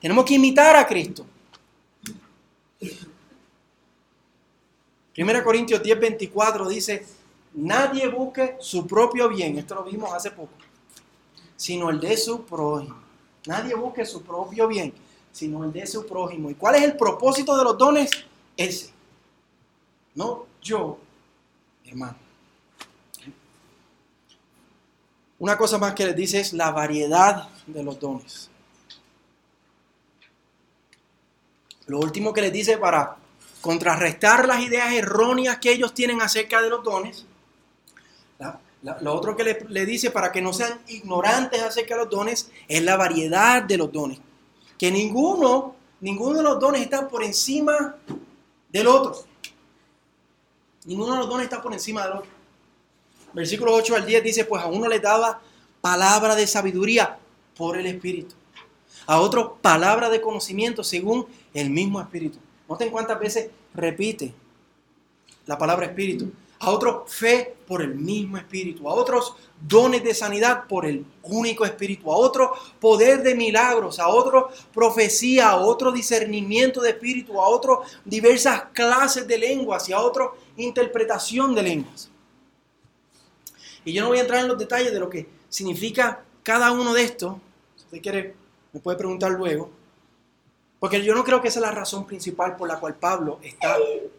Tenemos 0.00 0.24
que 0.24 0.34
imitar 0.34 0.74
a 0.74 0.84
Cristo. 0.84 1.24
1 5.16 5.44
Corintios 5.44 5.80
10, 5.80 6.00
24 6.00 6.68
dice, 6.68 7.06
nadie 7.54 8.08
busque 8.08 8.56
su 8.60 8.86
propio 8.86 9.28
bien, 9.28 9.58
esto 9.58 9.74
lo 9.74 9.84
vimos 9.84 10.12
hace 10.12 10.30
poco, 10.30 10.52
sino 11.56 11.90
el 11.90 12.00
de 12.00 12.16
su 12.16 12.44
prójimo. 12.44 12.96
Nadie 13.46 13.74
busque 13.74 14.04
su 14.04 14.22
propio 14.22 14.66
bien, 14.68 14.92
sino 15.32 15.64
el 15.64 15.72
de 15.72 15.86
su 15.86 16.06
prójimo. 16.06 16.50
¿Y 16.50 16.54
cuál 16.54 16.76
es 16.76 16.82
el 16.82 16.96
propósito 16.96 17.56
de 17.56 17.64
los 17.64 17.76
dones? 17.76 18.10
Ese. 18.56 18.90
No 20.14 20.46
yo, 20.62 20.98
hermano. 21.84 22.16
Una 25.38 25.58
cosa 25.58 25.76
más 25.78 25.94
que 25.94 26.06
les 26.06 26.16
dice 26.16 26.40
es 26.40 26.52
la 26.52 26.70
variedad 26.70 27.48
de 27.66 27.82
los 27.82 27.98
dones. 27.98 28.50
Lo 31.86 31.98
último 31.98 32.32
que 32.32 32.40
les 32.40 32.52
dice 32.52 32.78
para 32.78 33.16
contrarrestar 33.60 34.46
las 34.46 34.60
ideas 34.60 34.92
erróneas 34.92 35.58
que 35.58 35.72
ellos 35.72 35.92
tienen 35.92 36.22
acerca 36.22 36.62
de 36.62 36.70
los 36.70 36.82
dones, 36.82 37.26
lo 39.00 39.14
otro 39.14 39.36
que 39.36 39.44
le, 39.44 39.66
le, 39.68 39.86
dice 39.86 40.10
para 40.10 40.30
que 40.30 40.42
no 40.42 40.52
sean 40.52 40.80
ignorantes 40.88 41.62
acerca 41.62 41.94
de 41.94 42.00
los 42.00 42.10
dones 42.10 42.50
es 42.68 42.82
la 42.82 42.96
variedad 42.96 43.62
de 43.62 43.78
los 43.78 43.90
dones. 43.90 44.18
Que 44.78 44.90
ninguno, 44.90 45.74
ninguno 46.00 46.38
de 46.38 46.42
los 46.42 46.60
dones 46.60 46.82
está 46.82 47.08
por 47.08 47.24
encima 47.24 47.96
del 48.70 48.86
otro. 48.86 49.24
Ninguno 50.84 51.12
de 51.12 51.18
los 51.20 51.28
dones 51.28 51.44
está 51.44 51.62
por 51.62 51.72
encima 51.72 52.02
del 52.02 52.18
otro. 52.18 52.30
Versículo 53.32 53.74
8 53.74 53.96
al 53.96 54.06
10 54.06 54.22
dice, 54.22 54.44
pues 54.44 54.62
a 54.62 54.66
uno 54.66 54.88
le 54.88 55.00
daba 55.00 55.40
palabra 55.80 56.34
de 56.34 56.46
sabiduría 56.46 57.18
por 57.56 57.76
el 57.76 57.86
Espíritu. 57.86 58.34
A 59.06 59.20
otro 59.20 59.56
palabra 59.60 60.08
de 60.08 60.20
conocimiento 60.20 60.84
según 60.84 61.26
el 61.52 61.70
mismo 61.70 62.00
Espíritu. 62.00 62.38
Noten 62.68 62.90
cuántas 62.90 63.18
veces 63.18 63.50
repite 63.74 64.34
la 65.46 65.58
palabra 65.58 65.86
Espíritu. 65.86 66.32
A 66.64 66.70
otro 66.70 67.04
fe 67.06 67.54
por 67.66 67.82
el 67.82 67.94
mismo 67.94 68.38
Espíritu. 68.38 68.88
A 68.88 68.94
otros 68.94 69.34
dones 69.60 70.02
de 70.02 70.14
sanidad 70.14 70.64
por 70.66 70.86
el 70.86 71.04
único 71.22 71.64
Espíritu. 71.64 72.10
A 72.10 72.16
otro 72.16 72.52
poder 72.80 73.22
de 73.22 73.34
milagros. 73.34 73.98
A 73.98 74.08
otro 74.08 74.48
profecía. 74.72 75.50
A 75.50 75.56
otro 75.56 75.92
discernimiento 75.92 76.80
de 76.80 76.90
Espíritu. 76.90 77.40
A 77.40 77.48
otro 77.48 77.82
diversas 78.04 78.64
clases 78.72 79.26
de 79.26 79.38
lenguas. 79.38 79.88
Y 79.88 79.92
a 79.92 80.00
otro 80.00 80.36
interpretación 80.56 81.54
de 81.54 81.62
lenguas. 81.62 82.10
Y 83.84 83.92
yo 83.92 84.02
no 84.02 84.08
voy 84.08 84.18
a 84.18 84.22
entrar 84.22 84.40
en 84.40 84.48
los 84.48 84.58
detalles 84.58 84.92
de 84.92 85.00
lo 85.00 85.10
que 85.10 85.28
significa 85.48 86.24
cada 86.42 86.72
uno 86.72 86.94
de 86.94 87.02
estos. 87.02 87.36
Si 87.76 87.84
usted 87.84 88.00
quiere, 88.00 88.34
me 88.72 88.80
puede 88.80 88.96
preguntar 88.96 89.30
luego. 89.32 89.70
Porque 90.80 91.02
yo 91.02 91.14
no 91.14 91.24
creo 91.24 91.40
que 91.40 91.48
esa 91.48 91.60
es 91.60 91.66
la 91.66 91.70
razón 91.70 92.06
principal 92.06 92.56
por 92.56 92.68
la 92.68 92.80
cual 92.80 92.94
Pablo 92.94 93.38
está 93.42 93.76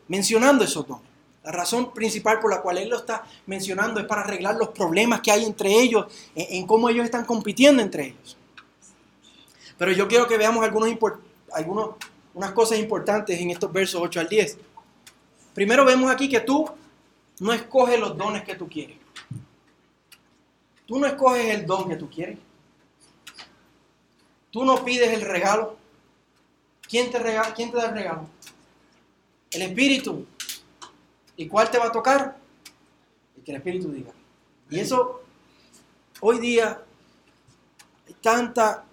mencionando 0.08 0.64
esos 0.64 0.88
dones. 0.88 1.15
La 1.46 1.52
razón 1.52 1.94
principal 1.94 2.40
por 2.40 2.50
la 2.50 2.62
cual 2.62 2.80
él 2.80 2.90
lo 2.90 2.98
está 2.98 3.24
mencionando 3.46 4.00
es 4.00 4.08
para 4.08 4.22
arreglar 4.22 4.56
los 4.56 4.70
problemas 4.70 5.22
que 5.22 5.32
hay 5.32 5.46
entre 5.46 5.72
ellos, 5.72 6.08
en, 6.34 6.66
cómo 6.66 6.90
ellos 6.90 7.06
están 7.06 7.24
compitiendo 7.24 7.84
entre 7.84 8.08
ellos. 8.08 8.36
Pero 9.78 9.92
yo 9.92 10.08
quiero 10.08 10.28
que 10.28 10.40
veamos 10.40 10.66
algunos, 10.66 11.96
cosas 12.56 12.80
importantes 12.80 13.40
en 13.40 13.52
estos 13.52 13.72
versos 13.72 14.02
8 14.02 14.22
al 14.22 14.28
10. 14.28 14.58
Primero 15.54 15.86
vemos 15.86 16.10
aquí 16.10 16.28
que 16.28 16.40
tú 16.40 16.68
no 17.40 17.54
escoges 17.54 18.00
los 18.00 18.18
dones 18.18 18.44
que 18.44 18.56
tú 18.56 18.68
quieres. 18.68 18.98
Tú 20.88 21.00
no 21.00 21.06
escoges 21.06 21.46
el 21.54 21.68
don 21.68 21.88
que 21.88 21.96
tú 21.96 22.10
quieres. 22.10 22.40
Tú 24.50 24.66
no 24.66 24.84
pides 24.84 25.12
el 25.12 25.22
regalo. 25.22 25.78
¿Quién 26.88 27.12
te, 27.12 27.20
¿Quién 27.56 27.72
te 27.72 27.78
da 27.78 27.86
el 27.86 27.94
regalo? 27.94 28.30
El 29.52 29.62
Espíritu. 29.62 30.26
¿Y 31.38 31.48
cuál 31.48 31.70
te 31.70 31.78
va 31.78 31.88
a 31.88 31.92
tocar? 31.92 32.38
El 33.38 33.44
que 33.44 33.52
el 33.52 33.58
Espíritu 33.58 33.92
diga. 33.92 34.12
Y 34.70 34.80
eso, 34.80 35.22
hoy 36.22 36.40
día, 36.40 36.82
hay 38.08 38.14
tanta 38.22 38.84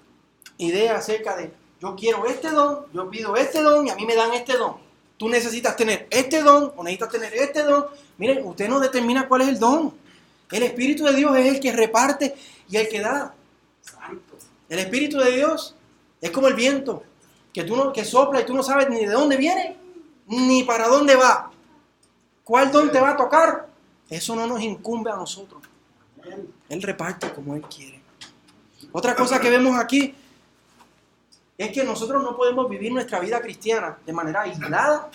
idea 0.58 0.96
acerca 0.96 1.36
de, 1.36 1.52
yo 1.80 1.94
quiero 1.96 2.26
este 2.26 2.50
don, 2.50 2.86
yo 2.92 3.10
pido 3.10 3.36
este 3.36 3.60
don 3.60 3.86
y 3.86 3.90
a 3.90 3.94
mí 3.94 4.06
me 4.06 4.14
dan 4.14 4.32
este 4.32 4.56
don. 4.56 4.76
Tú 5.16 5.28
necesitas 5.28 5.76
tener 5.76 6.06
este 6.10 6.42
don 6.42 6.72
o 6.76 6.82
necesitas 6.82 7.10
tener 7.10 7.32
este 7.34 7.62
don. 7.62 7.86
Miren, 8.18 8.44
usted 8.44 8.68
no 8.68 8.80
determina 8.80 9.28
cuál 9.28 9.42
es 9.42 9.48
el 9.48 9.58
don. 9.58 9.94
El 10.50 10.64
Espíritu 10.64 11.04
de 11.04 11.14
Dios 11.14 11.36
es 11.38 11.46
el 11.46 11.60
que 11.60 11.72
reparte 11.72 12.34
y 12.68 12.76
el 12.76 12.88
que 12.88 13.00
da. 13.00 13.34
El 14.68 14.78
Espíritu 14.78 15.18
de 15.18 15.30
Dios 15.32 15.76
Es 16.20 16.30
como 16.30 16.48
el 16.48 16.54
viento, 16.54 17.02
que, 17.52 17.64
tú 17.64 17.76
no, 17.76 17.92
que 17.92 18.04
sopla 18.04 18.40
y 18.40 18.46
tú 18.46 18.54
no 18.54 18.62
sabes 18.62 18.88
ni 18.88 19.04
de 19.04 19.12
dónde 19.12 19.36
viene, 19.36 19.76
ni 20.26 20.62
para 20.62 20.88
dónde 20.88 21.16
va. 21.16 21.51
¿Cuál 22.44 22.70
don 22.72 22.90
te 22.90 23.00
va 23.00 23.10
a 23.10 23.16
tocar? 23.16 23.68
Eso 24.08 24.34
no 24.34 24.46
nos 24.46 24.60
incumbe 24.60 25.10
a 25.10 25.16
nosotros. 25.16 25.62
Él 26.68 26.82
reparte 26.82 27.32
como 27.32 27.54
Él 27.54 27.62
quiere. 27.62 28.00
Otra 28.92 29.14
cosa 29.14 29.40
que 29.40 29.50
vemos 29.50 29.78
aquí 29.78 30.14
es 31.56 31.70
que 31.70 31.84
nosotros 31.84 32.22
no 32.22 32.36
podemos 32.36 32.68
vivir 32.68 32.92
nuestra 32.92 33.20
vida 33.20 33.40
cristiana 33.40 33.98
de 34.04 34.12
manera 34.12 34.42
aislada. 34.42 35.10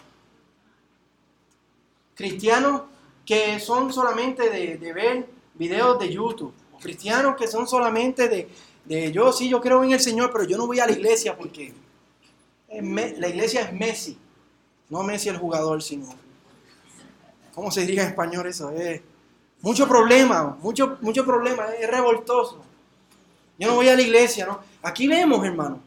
Cristianos 2.16 2.84
que 3.26 3.60
son 3.60 3.94
solamente 3.94 4.50
de, 4.50 4.94
ver 4.94 5.28
videos 5.54 6.00
de 6.00 6.12
YouTube. 6.12 6.54
Cristianos 6.80 7.36
que 7.36 7.48
son 7.48 7.68
solamente 7.68 8.30
de, 8.30 8.50
de, 8.86 9.12
yo 9.12 9.32
sí, 9.34 9.50
yo 9.50 9.60
creo 9.60 9.84
en 9.84 9.92
el 9.92 10.00
Señor, 10.00 10.32
pero 10.32 10.46
yo 10.46 10.58
no 10.58 10.66
voy 10.66 10.80
a 10.80 10.86
la 10.86 10.94
iglesia 10.94 11.36
porque 11.36 11.74
la 12.70 13.28
iglesia 13.28 13.62
es 13.62 13.74
Messi. 13.74 14.18
No 14.90 15.04
Messi 15.04 15.30
el 15.30 15.38
jugador, 15.38 15.84
sino... 15.84 16.08
¿Cómo 17.58 17.72
se 17.72 17.82
diría 17.82 18.04
en 18.04 18.10
español 18.10 18.46
eso? 18.46 18.70
Es 18.70 19.02
mucho 19.62 19.88
problema, 19.88 20.56
mucho, 20.62 21.00
mucho 21.02 21.26
problema, 21.26 21.66
es 21.70 21.90
revoltoso. 21.90 22.62
Yo 23.58 23.68
no 23.68 23.74
voy 23.74 23.90
a 23.90 23.96
la 23.96 24.02
iglesia, 24.04 24.46
¿no? 24.46 24.60
Aquí 24.84 25.08
vemos, 25.08 25.44
hermano, 25.44 25.80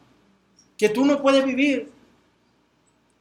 que 0.77 0.89
tú 0.89 1.05
no 1.05 1.21
puedes 1.21 1.45
vivir 1.45 1.89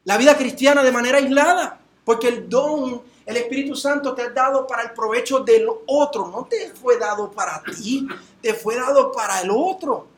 la 0.03 0.18
vida 0.18 0.36
cristiana 0.36 0.82
de 0.82 0.90
manera 0.90 1.18
aislada, 1.18 1.78
porque 2.05 2.26
el 2.26 2.48
don, 2.48 3.01
el 3.24 3.36
Espíritu 3.36 3.76
Santo 3.76 4.14
te 4.14 4.22
ha 4.22 4.30
dado 4.30 4.66
para 4.66 4.82
el 4.82 4.90
provecho 4.94 5.38
del 5.38 5.68
otro, 5.86 6.26
no 6.26 6.44
te 6.46 6.70
fue 6.70 6.98
dado 6.98 7.30
para 7.30 7.62
ti, 7.62 8.09
te 8.42 8.53
fue 8.53 8.74
dado 8.74 9.12
para 9.12 9.42
el 9.42 9.51
otro. 9.53 10.09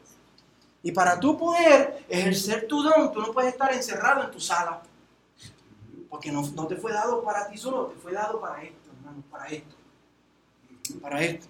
Y 0.82 0.90
para 0.90 1.20
tú 1.20 1.36
poder 1.36 2.06
ejercer 2.08 2.66
tu 2.66 2.82
don, 2.82 3.12
tú 3.12 3.20
no 3.20 3.30
puedes 3.30 3.52
estar 3.52 3.74
encerrado 3.74 4.24
en 4.24 4.30
tu 4.30 4.40
sala, 4.40 4.80
porque 6.12 6.30
no, 6.30 6.42
no 6.42 6.66
te 6.66 6.76
fue 6.76 6.92
dado 6.92 7.24
para 7.24 7.48
ti 7.48 7.56
solo, 7.56 7.86
te 7.86 7.98
fue 7.98 8.12
dado 8.12 8.38
para 8.38 8.62
esto, 8.62 8.90
hermano, 8.98 9.22
para 9.30 9.46
esto, 9.46 9.74
para 11.00 11.24
esto. 11.24 11.46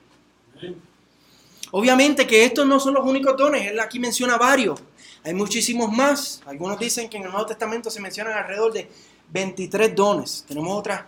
Obviamente 1.73 2.29
que 2.29 2.45
estos 2.45 2.65
no 2.65 2.79
son 2.79 2.95
los 2.95 3.05
únicos 3.05 3.37
dones, 3.37 3.67
él 3.67 3.81
aquí 3.81 3.99
menciona 3.99 4.39
varios. 4.39 4.81
Hay 5.25 5.35
muchísimos 5.35 5.91
más. 5.91 6.43
Algunos 6.47 6.79
dicen 6.79 7.11
que 7.11 7.17
en 7.17 7.25
el 7.25 7.33
Nuevo 7.33 7.45
Testamento 7.45 7.91
se 7.91 8.01
mencionan 8.01 8.35
alrededor 8.35 8.73
de 8.73 8.89
23 9.33 9.97
dones. 9.97 10.45
Tenemos 10.47 10.79
otras 10.79 11.07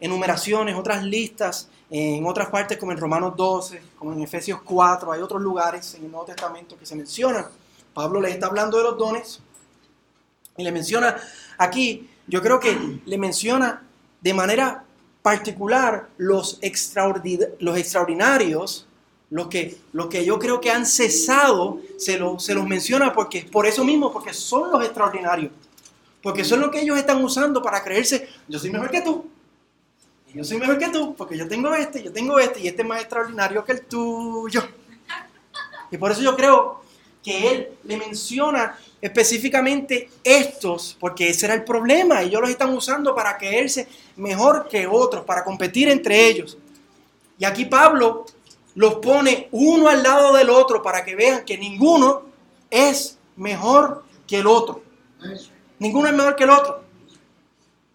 enumeraciones, 0.00 0.74
otras 0.74 1.04
listas 1.04 1.68
en 1.90 2.24
otras 2.24 2.48
partes 2.48 2.78
como 2.78 2.92
en 2.92 2.98
Romanos 2.98 3.34
12, 3.36 3.82
como 3.98 4.14
en 4.14 4.22
Efesios 4.22 4.62
4. 4.62 5.12
Hay 5.12 5.20
otros 5.20 5.42
lugares 5.42 5.92
en 5.92 6.06
el 6.06 6.10
Nuevo 6.10 6.24
Testamento 6.24 6.78
que 6.78 6.86
se 6.86 6.96
mencionan. 6.96 7.48
Pablo 7.92 8.18
les 8.18 8.32
está 8.32 8.46
hablando 8.46 8.78
de 8.78 8.84
los 8.84 8.96
dones 8.96 9.40
y 10.56 10.64
le 10.64 10.72
menciona 10.72 11.16
aquí, 11.58 12.08
yo 12.26 12.42
creo 12.42 12.60
que 12.60 13.00
le 13.04 13.18
menciona 13.18 13.82
de 14.20 14.34
manera 14.34 14.84
particular 15.22 16.08
los, 16.18 16.60
los 17.60 17.78
extraordinarios 17.78 18.86
los 19.30 19.48
que, 19.48 19.76
que 20.10 20.24
yo 20.24 20.38
creo 20.38 20.60
que 20.60 20.70
han 20.70 20.86
cesado, 20.86 21.80
se, 21.98 22.20
se 22.38 22.54
los 22.54 22.66
menciona 22.68 23.12
porque, 23.12 23.42
por 23.50 23.66
eso 23.66 23.84
mismo, 23.84 24.12
porque 24.12 24.32
son 24.32 24.70
los 24.70 24.84
extraordinarios. 24.84 25.50
Porque 26.22 26.44
son 26.44 26.60
lo 26.60 26.70
que 26.70 26.80
ellos 26.80 26.96
están 26.96 27.22
usando 27.22 27.60
para 27.60 27.82
creerse, 27.82 28.28
yo 28.46 28.58
soy 28.58 28.70
mejor 28.70 28.90
que 28.90 29.02
tú. 29.02 29.26
Yo 30.32 30.44
soy 30.44 30.58
mejor 30.58 30.78
que 30.78 30.88
tú, 30.88 31.14
porque 31.16 31.36
yo 31.36 31.48
tengo 31.48 31.74
este, 31.74 32.02
yo 32.02 32.12
tengo 32.12 32.38
este, 32.38 32.60
y 32.60 32.68
este 32.68 32.82
es 32.82 32.88
más 32.88 33.00
extraordinario 33.00 33.64
que 33.64 33.72
el 33.72 33.82
tuyo. 33.82 34.62
Y 35.90 35.96
por 35.96 36.12
eso 36.12 36.22
yo 36.22 36.36
creo 36.36 36.82
que 37.22 37.50
él 37.50 37.68
le 37.84 37.96
menciona 37.96 38.78
específicamente 39.04 40.08
estos, 40.24 40.96
porque 40.98 41.28
ese 41.28 41.44
era 41.44 41.54
el 41.54 41.62
problema. 41.62 42.22
Ellos 42.22 42.40
los 42.40 42.48
están 42.48 42.74
usando 42.74 43.14
para 43.14 43.36
creerse 43.36 43.86
mejor 44.16 44.66
que 44.66 44.86
otros, 44.86 45.26
para 45.26 45.44
competir 45.44 45.90
entre 45.90 46.26
ellos. 46.26 46.56
Y 47.38 47.44
aquí 47.44 47.66
Pablo 47.66 48.24
los 48.74 48.94
pone 48.94 49.48
uno 49.50 49.88
al 49.88 50.02
lado 50.02 50.34
del 50.34 50.48
otro 50.48 50.82
para 50.82 51.04
que 51.04 51.14
vean 51.14 51.44
que 51.44 51.58
ninguno 51.58 52.22
es 52.70 53.18
mejor 53.36 54.04
que 54.26 54.38
el 54.38 54.46
otro. 54.46 54.82
Ninguno 55.78 56.08
es 56.08 56.14
mejor 56.14 56.34
que 56.34 56.44
el 56.44 56.50
otro. 56.50 56.82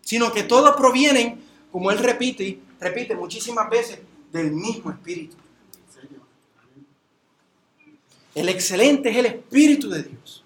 Sino 0.01 0.32
que 0.32 0.43
todos 0.43 0.76
provienen, 0.76 1.43
como 1.72 1.89
él 1.89 1.97
repite, 1.97 2.60
repite 2.80 3.16
muchísimas 3.16 3.68
veces, 3.68 3.97
del 4.32 4.51
mismo 4.51 4.91
espíritu. 4.91 5.36
El 8.36 8.47
excelente 8.47 9.10
es 9.10 9.18
el 9.18 9.26
espíritu 9.26 9.89
de 9.89 10.03
Dios. 10.03 10.45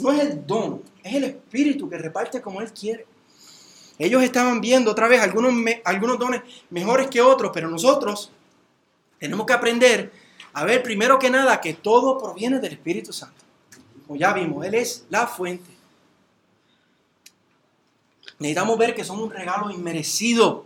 No 0.00 0.12
es 0.12 0.20
el 0.20 0.46
don, 0.46 0.82
es 1.02 1.14
el 1.14 1.24
espíritu 1.24 1.88
que 1.88 1.98
reparte 1.98 2.40
como 2.40 2.60
él 2.60 2.72
quiere. 2.72 3.06
Ellos 3.98 4.22
estaban 4.22 4.60
viendo 4.60 4.90
otra 4.90 5.08
vez 5.08 5.20
algunos, 5.20 5.52
algunos 5.84 6.18
dones 6.18 6.42
mejores 6.70 7.08
que 7.08 7.20
otros, 7.20 7.50
pero 7.52 7.68
nosotros 7.68 8.30
tenemos 9.18 9.46
que 9.46 9.52
aprender 9.52 10.12
a 10.52 10.64
ver 10.64 10.82
primero 10.82 11.18
que 11.18 11.30
nada 11.30 11.60
que 11.60 11.74
todo 11.74 12.18
proviene 12.18 12.58
del 12.58 12.72
Espíritu 12.72 13.12
Santo. 13.12 13.44
Como 14.06 14.18
ya 14.18 14.32
vimos, 14.32 14.64
Él 14.64 14.74
es 14.74 15.04
la 15.10 15.26
fuente. 15.26 15.70
Necesitamos 18.38 18.78
ver 18.78 18.94
que 18.94 19.04
son 19.04 19.20
un 19.20 19.30
regalo 19.30 19.70
inmerecido, 19.70 20.64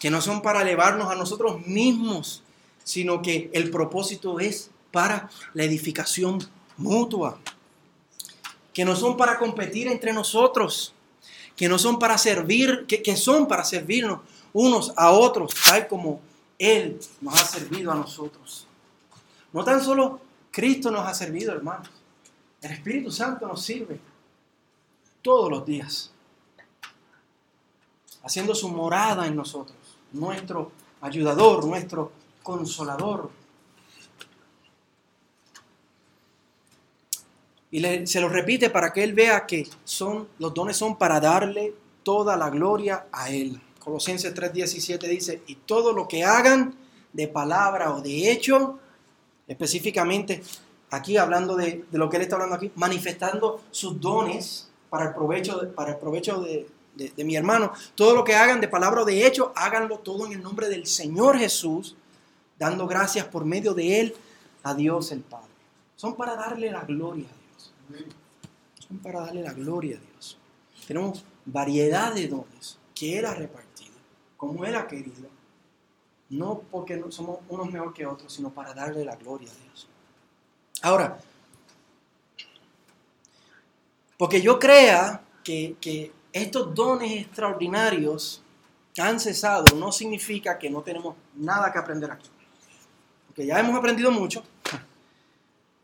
que 0.00 0.10
no 0.10 0.22
son 0.22 0.40
para 0.40 0.62
elevarnos 0.62 1.12
a 1.12 1.14
nosotros 1.14 1.64
mismos, 1.66 2.42
sino 2.82 3.20
que 3.20 3.50
el 3.52 3.70
propósito 3.70 4.40
es 4.40 4.70
para 4.90 5.28
la 5.52 5.64
edificación 5.64 6.38
mutua, 6.78 7.38
que 8.74 8.84
no 8.84 8.94
son 8.96 9.16
para 9.16 9.38
competir 9.38 9.88
entre 9.88 10.12
nosotros, 10.12 10.92
que 11.56 11.68
no 11.68 11.78
son 11.78 11.98
para 11.98 12.18
servir, 12.18 12.84
que, 12.86 13.02
que 13.02 13.16
son 13.16 13.46
para 13.46 13.64
servirnos 13.64 14.20
unos 14.52 14.92
a 14.96 15.10
otros, 15.10 15.54
tal 15.64 15.88
como 15.88 16.20
él 16.58 16.98
nos 17.20 17.40
ha 17.40 17.46
servido 17.46 17.92
a 17.92 17.94
nosotros. 17.94 18.66
No 19.52 19.64
tan 19.64 19.82
solo 19.82 20.20
Cristo 20.50 20.90
nos 20.90 21.06
ha 21.06 21.14
servido, 21.14 21.52
hermanos. 21.52 21.88
El 22.60 22.72
Espíritu 22.72 23.10
Santo 23.10 23.46
nos 23.46 23.62
sirve 23.62 24.00
todos 25.22 25.50
los 25.50 25.64
días, 25.64 26.10
haciendo 28.22 28.54
su 28.54 28.68
morada 28.68 29.26
en 29.26 29.36
nosotros, 29.36 29.76
nuestro 30.12 30.72
ayudador, 31.00 31.64
nuestro 31.64 32.12
consolador. 32.42 33.30
Y 37.74 38.06
se 38.06 38.20
lo 38.20 38.28
repite 38.28 38.70
para 38.70 38.92
que 38.92 39.02
él 39.02 39.14
vea 39.14 39.46
que 39.46 39.66
son, 39.82 40.28
los 40.38 40.54
dones 40.54 40.76
son 40.76 40.96
para 40.96 41.18
darle 41.18 41.74
toda 42.04 42.36
la 42.36 42.48
gloria 42.48 43.06
a 43.10 43.30
él. 43.30 43.60
Colosenses 43.80 44.32
3:17 44.32 45.08
dice, 45.08 45.42
y 45.48 45.56
todo 45.56 45.92
lo 45.92 46.06
que 46.06 46.22
hagan 46.22 46.76
de 47.12 47.26
palabra 47.26 47.92
o 47.92 48.00
de 48.00 48.30
hecho, 48.30 48.78
específicamente 49.48 50.40
aquí 50.90 51.16
hablando 51.16 51.56
de, 51.56 51.84
lo 51.90 52.08
que 52.08 52.18
él 52.18 52.22
está 52.22 52.36
hablando 52.36 52.54
aquí, 52.54 52.70
manifestando 52.76 53.62
sus 53.72 54.00
dones 54.00 54.70
para 54.88 55.06
el 55.06 55.12
provecho, 55.12 55.58
de, 55.58 55.66
para 55.66 55.90
el 55.90 55.96
provecho 55.96 56.42
de, 56.42 56.68
de 56.94 57.24
mi 57.24 57.34
hermano, 57.34 57.72
todo 57.96 58.14
lo 58.14 58.22
que 58.22 58.36
hagan 58.36 58.60
de 58.60 58.68
palabra 58.68 59.02
o 59.02 59.04
de 59.04 59.26
hecho, 59.26 59.52
háganlo 59.56 59.98
todo 59.98 60.26
en 60.26 60.32
el 60.34 60.42
nombre 60.44 60.68
del 60.68 60.86
Señor 60.86 61.36
Jesús, 61.38 61.96
dando 62.56 62.86
gracias 62.86 63.26
por 63.26 63.44
medio 63.44 63.74
de 63.74 63.98
él 63.98 64.14
a 64.62 64.74
Dios 64.74 65.10
el 65.10 65.22
Padre. 65.22 65.50
Son 65.96 66.14
para 66.14 66.36
darle 66.36 66.70
la 66.70 66.82
gloria 66.84 67.24
a 67.24 67.32
Dios. 67.32 67.43
Son 68.78 68.98
para 68.98 69.20
darle 69.20 69.42
la 69.42 69.52
gloria 69.52 69.96
a 69.96 70.00
Dios. 70.00 70.38
Tenemos 70.86 71.24
variedad 71.46 72.14
de 72.14 72.28
dones 72.28 72.78
que 72.94 73.18
Él 73.18 73.24
ha 73.24 73.34
repartido 73.34 73.74
como 74.44 74.64
Él 74.64 74.74
ha 74.76 74.86
querido. 74.86 75.28
No 76.28 76.60
porque 76.70 77.02
somos 77.10 77.38
unos 77.48 77.70
mejor 77.70 77.92
que 77.94 78.06
otros, 78.06 78.32
sino 78.32 78.50
para 78.50 78.74
darle 78.74 79.04
la 79.04 79.16
gloria 79.16 79.50
a 79.50 79.54
Dios. 79.54 79.88
Ahora, 80.82 81.18
porque 84.18 84.40
yo 84.40 84.58
crea 84.58 85.22
que, 85.42 85.76
que 85.80 86.12
estos 86.32 86.74
dones 86.74 87.12
extraordinarios 87.12 88.42
han 88.98 89.18
cesado, 89.18 89.76
no 89.76 89.92
significa 89.92 90.58
que 90.58 90.70
no 90.70 90.82
tenemos 90.82 91.16
nada 91.34 91.72
que 91.72 91.78
aprender 91.78 92.10
aquí. 92.10 92.30
Porque 93.26 93.46
ya 93.46 93.58
hemos 93.58 93.76
aprendido 93.76 94.10
mucho. 94.10 94.42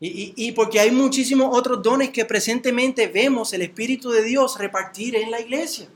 Y, 0.03 0.51
porque 0.53 0.79
hay 0.79 0.89
muchísimos 0.89 1.55
otros 1.55 1.83
dones 1.83 2.09
que 2.09 2.25
presentemente 2.25 3.05
vemos 3.05 3.53
el 3.53 3.61
Espíritu 3.61 4.09
de 4.09 4.23
Dios 4.23 4.57
repartir 4.57 5.15
en 5.15 5.29
la 5.29 5.39
iglesia 5.39 5.87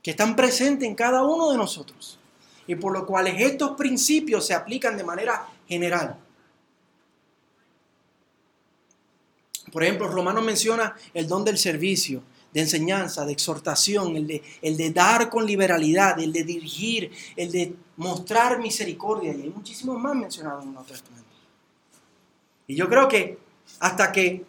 que 0.00 0.12
están 0.12 0.36
presentes 0.36 0.88
en 0.88 0.94
cada 0.94 1.24
uno 1.24 1.50
de 1.50 1.56
nosotros 1.56 2.16
y 2.68 2.76
por 2.76 2.92
lo 2.92 3.04
cual 3.04 3.26
estos 3.26 3.72
principios 3.72 4.46
se 4.46 4.54
aplican 4.54 4.96
de 4.96 5.02
manera 5.02 5.48
general. 5.66 6.16
Por 9.72 9.82
ejemplo, 9.82 10.06
Romano 10.06 10.40
menciona 10.40 10.94
el 11.12 11.26
don 11.26 11.44
del 11.44 11.58
servicio, 11.58 12.22
de 12.52 12.60
enseñanza, 12.60 13.26
de 13.26 13.32
exhortación, 13.32 14.14
el 14.14 14.28
de, 14.28 14.42
el 14.62 14.76
de 14.76 14.90
dar 14.92 15.28
con 15.28 15.44
liberalidad, 15.44 16.20
el 16.20 16.32
de 16.32 16.44
dirigir, 16.44 17.10
el 17.34 17.50
de 17.50 17.74
mostrar 17.96 18.60
misericordia. 18.60 19.32
Y 19.32 19.42
hay 19.42 19.50
muchísimos 19.50 19.98
más 19.98 20.14
mencionados 20.14 20.62
en 20.62 20.68
el 20.68 20.74
Nuevo 20.74 20.88
Testamento. 20.88 21.13
Y 22.66 22.74
yo 22.76 22.88
creo 22.88 23.08
que 23.08 23.38
hasta 23.80 24.12
que 24.12 24.44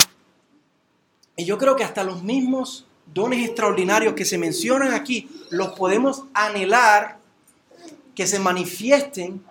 Y 1.38 1.46
yo 1.46 1.58
creo 1.58 1.76
que 1.76 1.84
hasta 1.84 2.04
los 2.04 2.24
mismos 2.24 2.86
dones 3.14 3.46
extraordinarios 3.46 4.14
que 4.14 4.26
se 4.26 4.38
mencionan 4.38 4.94
aquí, 4.94 5.30
los 5.50 5.70
podemos 5.78 6.24
anhelar 6.34 7.20
que 8.16 8.26
se 8.26 8.40
manifiesten 8.40 9.44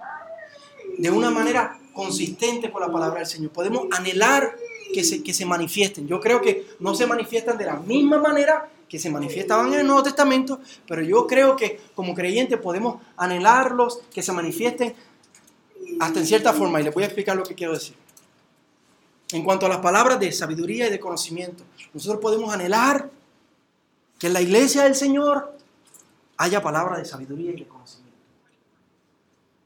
de 0.98 1.10
una 1.10 1.30
manera 1.30 1.78
consistente 1.92 2.70
con 2.70 2.80
la 2.80 2.90
palabra 2.90 3.18
del 3.18 3.26
Señor. 3.26 3.50
Podemos 3.52 3.86
anhelar 3.92 4.56
que 4.92 5.04
se, 5.04 5.22
que 5.22 5.34
se 5.34 5.44
manifiesten. 5.44 6.08
Yo 6.08 6.20
creo 6.20 6.40
que 6.40 6.66
no 6.80 6.94
se 6.94 7.06
manifiestan 7.06 7.58
de 7.58 7.66
la 7.66 7.76
misma 7.76 8.18
manera 8.18 8.68
que 8.88 8.98
se 8.98 9.10
manifestaban 9.10 9.72
en 9.72 9.80
el 9.80 9.86
Nuevo 9.86 10.02
Testamento, 10.02 10.60
pero 10.86 11.02
yo 11.02 11.26
creo 11.26 11.56
que 11.56 11.80
como 11.94 12.14
creyentes 12.14 12.58
podemos 12.58 13.02
anhelarlos, 13.16 14.00
que 14.12 14.22
se 14.22 14.32
manifiesten 14.32 14.94
hasta 16.00 16.20
en 16.20 16.26
cierta 16.26 16.52
forma. 16.52 16.80
Y 16.80 16.84
les 16.84 16.94
voy 16.94 17.02
a 17.02 17.06
explicar 17.06 17.36
lo 17.36 17.42
que 17.44 17.54
quiero 17.54 17.74
decir. 17.74 18.03
En 19.34 19.42
cuanto 19.42 19.66
a 19.66 19.68
las 19.68 19.78
palabras 19.78 20.20
de 20.20 20.30
sabiduría 20.30 20.86
y 20.86 20.90
de 20.90 21.00
conocimiento, 21.00 21.64
nosotros 21.92 22.20
podemos 22.20 22.54
anhelar 22.54 23.10
que 24.16 24.28
en 24.28 24.32
la 24.32 24.40
iglesia 24.40 24.84
del 24.84 24.94
Señor 24.94 25.58
haya 26.36 26.62
palabras 26.62 27.00
de 27.00 27.04
sabiduría 27.04 27.50
y 27.50 27.56
de 27.56 27.66
conocimiento. 27.66 28.16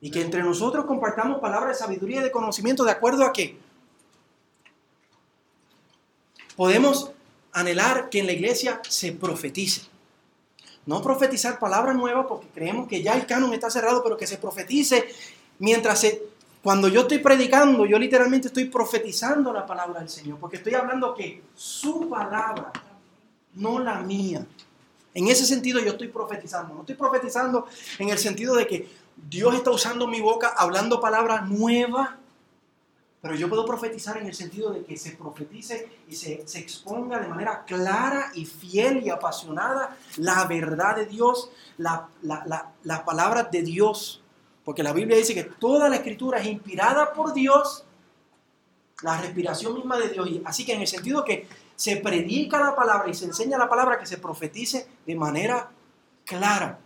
Y 0.00 0.10
que 0.10 0.22
entre 0.22 0.42
nosotros 0.42 0.86
compartamos 0.86 1.38
palabras 1.38 1.76
de 1.76 1.84
sabiduría 1.84 2.20
y 2.20 2.22
de 2.22 2.30
conocimiento 2.30 2.82
de 2.82 2.92
acuerdo 2.92 3.26
a 3.26 3.32
que 3.34 3.58
podemos 6.56 7.10
anhelar 7.52 8.08
que 8.08 8.20
en 8.20 8.26
la 8.26 8.32
iglesia 8.32 8.80
se 8.88 9.12
profetice. 9.12 9.82
No 10.86 11.02
profetizar 11.02 11.58
palabras 11.58 11.94
nuevas 11.94 12.24
porque 12.26 12.48
creemos 12.54 12.88
que 12.88 13.02
ya 13.02 13.12
el 13.12 13.26
canon 13.26 13.52
está 13.52 13.68
cerrado, 13.68 14.02
pero 14.02 14.16
que 14.16 14.26
se 14.26 14.38
profetice 14.38 15.10
mientras 15.58 16.00
se... 16.00 16.37
Cuando 16.68 16.88
yo 16.88 17.00
estoy 17.00 17.16
predicando, 17.16 17.86
yo 17.86 17.98
literalmente 17.98 18.48
estoy 18.48 18.66
profetizando 18.66 19.54
la 19.54 19.64
palabra 19.64 20.00
del 20.00 20.10
Señor, 20.10 20.38
porque 20.38 20.58
estoy 20.58 20.74
hablando 20.74 21.14
que 21.14 21.42
su 21.54 22.10
palabra, 22.10 22.70
no 23.54 23.78
la 23.78 24.02
mía. 24.02 24.44
En 25.14 25.28
ese 25.28 25.46
sentido 25.46 25.80
yo 25.80 25.92
estoy 25.92 26.08
profetizando. 26.08 26.74
No 26.74 26.80
estoy 26.80 26.94
profetizando 26.94 27.66
en 27.98 28.10
el 28.10 28.18
sentido 28.18 28.54
de 28.54 28.66
que 28.66 28.86
Dios 29.16 29.54
está 29.54 29.70
usando 29.70 30.06
mi 30.06 30.20
boca 30.20 30.48
hablando 30.58 31.00
palabras 31.00 31.48
nuevas 31.48 32.10
pero 33.20 33.34
yo 33.34 33.48
puedo 33.48 33.66
profetizar 33.66 34.16
en 34.18 34.26
el 34.26 34.34
sentido 34.34 34.70
de 34.70 34.84
que 34.84 34.96
se 34.96 35.12
profetice 35.12 35.88
y 36.08 36.14
se, 36.14 36.34
exponga 36.54 37.18
de 37.18 37.26
manera 37.26 37.64
clara 37.64 38.30
y 38.34 38.44
fiel 38.44 39.04
y 39.04 39.10
apasionada 39.10 39.96
la 40.18 40.44
verdad 40.44 40.96
de 40.96 41.06
Dios, 41.06 41.50
la, 41.78 42.08
la, 42.22 43.04
palabra 43.04 43.42
de 43.42 43.62
Dios. 43.62 44.22
Porque 44.68 44.82
la 44.82 44.92
Biblia 44.92 45.16
dice 45.16 45.32
que 45.32 45.44
toda 45.44 45.88
la 45.88 45.96
escritura 45.96 46.40
es 46.40 46.46
inspirada 46.46 47.14
por 47.14 47.32
Dios, 47.32 47.86
la 49.00 49.18
respiración 49.18 49.72
misma 49.72 49.96
de 49.96 50.10
Dios. 50.10 50.28
Así 50.44 50.66
que 50.66 50.74
en 50.74 50.82
el 50.82 50.86
sentido 50.86 51.24
que 51.24 51.48
se 51.74 51.96
predica 51.96 52.60
la 52.60 52.76
palabra 52.76 53.08
y 53.08 53.14
se 53.14 53.24
enseña 53.24 53.56
la 53.56 53.66
palabra, 53.66 53.98
que 53.98 54.04
se 54.04 54.18
profetice 54.18 54.86
de 55.06 55.14
manera 55.14 55.70
clara 56.26 56.80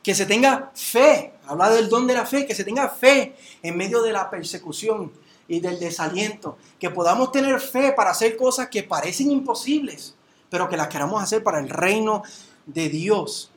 que 0.00 0.14
se 0.14 0.26
tenga 0.26 0.70
fe, 0.76 1.34
habla 1.44 1.70
del 1.70 1.88
don 1.88 2.06
de 2.06 2.14
la 2.14 2.24
fe, 2.24 2.46
que 2.46 2.54
se 2.54 2.62
tenga 2.62 2.88
fe 2.88 3.34
en 3.60 3.76
medio 3.76 4.00
de 4.00 4.12
la 4.12 4.30
persecución 4.30 5.10
y 5.48 5.58
del 5.58 5.80
desaliento, 5.80 6.56
que 6.78 6.90
podamos 6.90 7.32
tener 7.32 7.58
fe 7.58 7.90
para 7.90 8.12
hacer 8.12 8.36
cosas 8.36 8.68
que 8.68 8.84
parecen 8.84 9.32
imposibles, 9.32 10.14
pero 10.48 10.68
que 10.68 10.76
las 10.76 10.86
queramos 10.86 11.20
hacer 11.20 11.42
para 11.42 11.58
el 11.58 11.68
reino 11.68 12.22
de 12.64 12.88
Dios. 12.88 13.50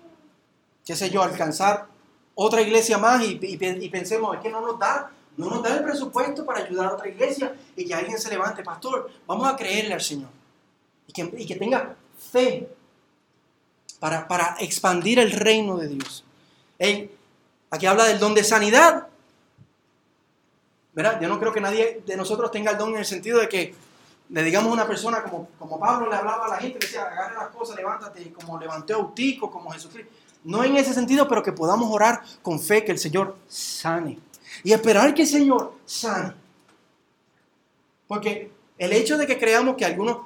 Qué 0.83 0.95
sé 0.95 1.11
yo, 1.11 1.21
alcanzar 1.21 1.95
otra 2.39 2.61
iglesia 2.61 2.99
más 2.99 3.23
y, 3.25 3.57
pensemos, 3.89 4.35
es 4.35 4.41
que 4.41 4.49
no 4.49 4.61
nos 4.61 4.77
da, 4.77 5.11
no 5.37 5.49
nos 5.49 5.63
da 5.63 5.75
el 5.75 5.83
presupuesto 5.83 6.45
para 6.45 6.63
ayudar 6.63 6.85
a 6.85 6.93
otra 6.93 7.09
iglesia 7.09 7.55
y 7.75 7.83
que 7.83 7.95
alguien 7.95 8.19
se 8.19 8.29
levante, 8.29 8.63
pastor, 8.63 9.09
vamos 9.25 9.47
a 9.47 9.55
creerle 9.55 9.95
al 9.95 10.01
Señor 10.01 10.29
y 11.07 11.45
que, 11.45 11.55
tenga 11.55 11.95
fe 12.31 12.69
para, 13.99 14.27
para 14.27 14.55
expandir 14.59 15.17
el 15.17 15.31
reino 15.31 15.77
de 15.77 15.87
Dios 15.87 16.23
aquí 17.69 17.85
habla 17.85 18.05
del 18.05 18.19
don 18.19 18.33
de 18.33 18.43
sanidad. 18.43 19.07
¿Verdad? 20.93 21.19
Yo 21.19 21.27
no 21.27 21.39
creo 21.39 21.51
que 21.51 21.61
nadie 21.61 22.01
de 22.05 22.17
nosotros 22.17 22.51
tenga 22.51 22.71
el 22.71 22.77
don 22.77 22.89
en 22.91 22.97
el 22.97 23.05
sentido 23.05 23.39
de 23.39 23.49
que 23.49 23.75
le 24.29 24.43
digamos 24.43 24.69
a 24.69 24.73
una 24.73 24.87
persona 24.87 25.23
como, 25.23 25.47
como 25.57 25.79
Pablo 25.79 26.09
le 26.09 26.15
hablaba 26.15 26.45
a 26.45 26.49
la 26.49 26.57
gente, 26.57 26.79
le 26.79 26.85
decía, 26.85 27.03
agarre 27.03 27.35
las 27.35 27.49
cosas, 27.49 27.75
levántate, 27.77 28.31
como 28.33 28.59
levantó 28.59 28.95
a 28.95 28.97
Utico, 28.97 29.49
como 29.49 29.71
Jesucristo. 29.71 30.11
No 30.47 30.63
en 30.63 30.77
ese 30.77 30.93
sentido, 30.93 31.27
pero 31.27 31.43
que 31.43 31.51
podamos 31.51 31.91
orar 31.91 32.21
con 32.41 32.61
fe 32.61 32.85
que 32.85 32.93
el 32.93 32.99
Señor 32.99 33.35
sane. 33.49 34.17
Y 34.63 34.71
esperar 34.71 35.13
que 35.13 35.23
el 35.23 35.27
Señor 35.27 35.73
sane. 35.85 36.33
Porque 38.07 38.49
el 38.77 38.93
hecho 38.93 39.17
de 39.17 39.27
que 39.27 39.37
creamos 39.37 39.75
que 39.75 39.83
algunos 39.83 40.19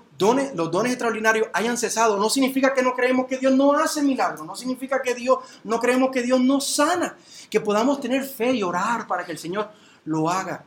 los 0.53 0.69
dones 0.69 0.93
extraordinarios 0.93 1.47
hayan 1.53 1.75
cesado, 1.75 2.17
no 2.17 2.29
significa 2.29 2.71
que 2.75 2.83
no 2.83 2.93
creemos 2.93 3.25
que 3.25 3.39
Dios 3.39 3.55
no 3.55 3.73
hace 3.73 4.03
milagros, 4.03 4.45
no 4.45 4.55
significa 4.55 5.01
que 5.01 5.15
Dios 5.15 5.39
no 5.63 5.79
creemos 5.79 6.11
que 6.11 6.21
Dios 6.21 6.39
no 6.39 6.61
sana, 6.61 7.17
que 7.49 7.59
podamos 7.59 7.99
tener 7.99 8.23
fe 8.23 8.51
y 8.51 8.61
orar 8.61 9.07
para 9.07 9.25
que 9.25 9.31
el 9.31 9.39
Señor 9.39 9.71
lo 10.05 10.29
haga. 10.29 10.63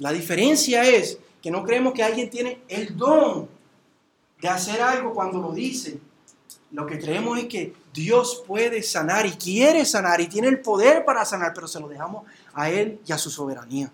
La 0.00 0.12
diferencia 0.12 0.84
es 0.84 1.18
que 1.40 1.50
no 1.50 1.64
creemos 1.64 1.94
que 1.94 2.02
alguien 2.02 2.28
tiene 2.28 2.60
el 2.68 2.94
don 2.94 3.48
de 4.38 4.48
hacer 4.48 4.82
algo 4.82 5.14
cuando 5.14 5.40
lo 5.40 5.52
dice. 5.52 5.98
Lo 6.72 6.84
que 6.84 6.98
creemos 6.98 7.38
es 7.38 7.46
que 7.46 7.72
Dios 7.96 8.44
puede 8.46 8.82
sanar 8.82 9.26
y 9.26 9.32
quiere 9.32 9.84
sanar 9.84 10.20
y 10.20 10.28
tiene 10.28 10.46
el 10.48 10.60
poder 10.60 11.04
para 11.04 11.24
sanar, 11.24 11.52
pero 11.52 11.66
se 11.66 11.80
lo 11.80 11.88
dejamos 11.88 12.24
a 12.54 12.70
Él 12.70 13.00
y 13.04 13.12
a 13.12 13.18
su 13.18 13.30
soberanía 13.30 13.90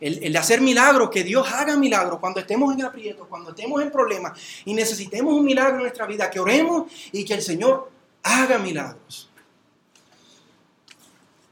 el, 0.00 0.32
de 0.32 0.38
hacer 0.38 0.60
milagros, 0.60 1.10
que 1.10 1.24
Dios 1.24 1.46
haga 1.50 1.76
milagros 1.76 2.18
cuando 2.18 2.40
estemos 2.40 2.74
en 2.74 2.84
aprieto, 2.84 3.26
cuando 3.28 3.50
estemos 3.50 3.80
en 3.82 3.90
problemas 3.90 4.38
y 4.64 4.74
necesitemos 4.74 5.32
un 5.32 5.44
milagro 5.44 5.76
en 5.76 5.82
nuestra 5.82 6.06
vida, 6.06 6.30
que 6.30 6.40
oremos 6.40 6.90
y 7.12 7.24
que 7.24 7.34
el 7.34 7.42
Señor 7.42 7.90
haga 8.22 8.58
milagros. 8.58 9.30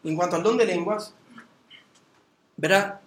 En 0.04 0.16
cuanto 0.16 0.36
al 0.36 0.42
don 0.42 0.56
de 0.56 0.66
lenguas, 0.66 1.14
verá, 2.56 3.00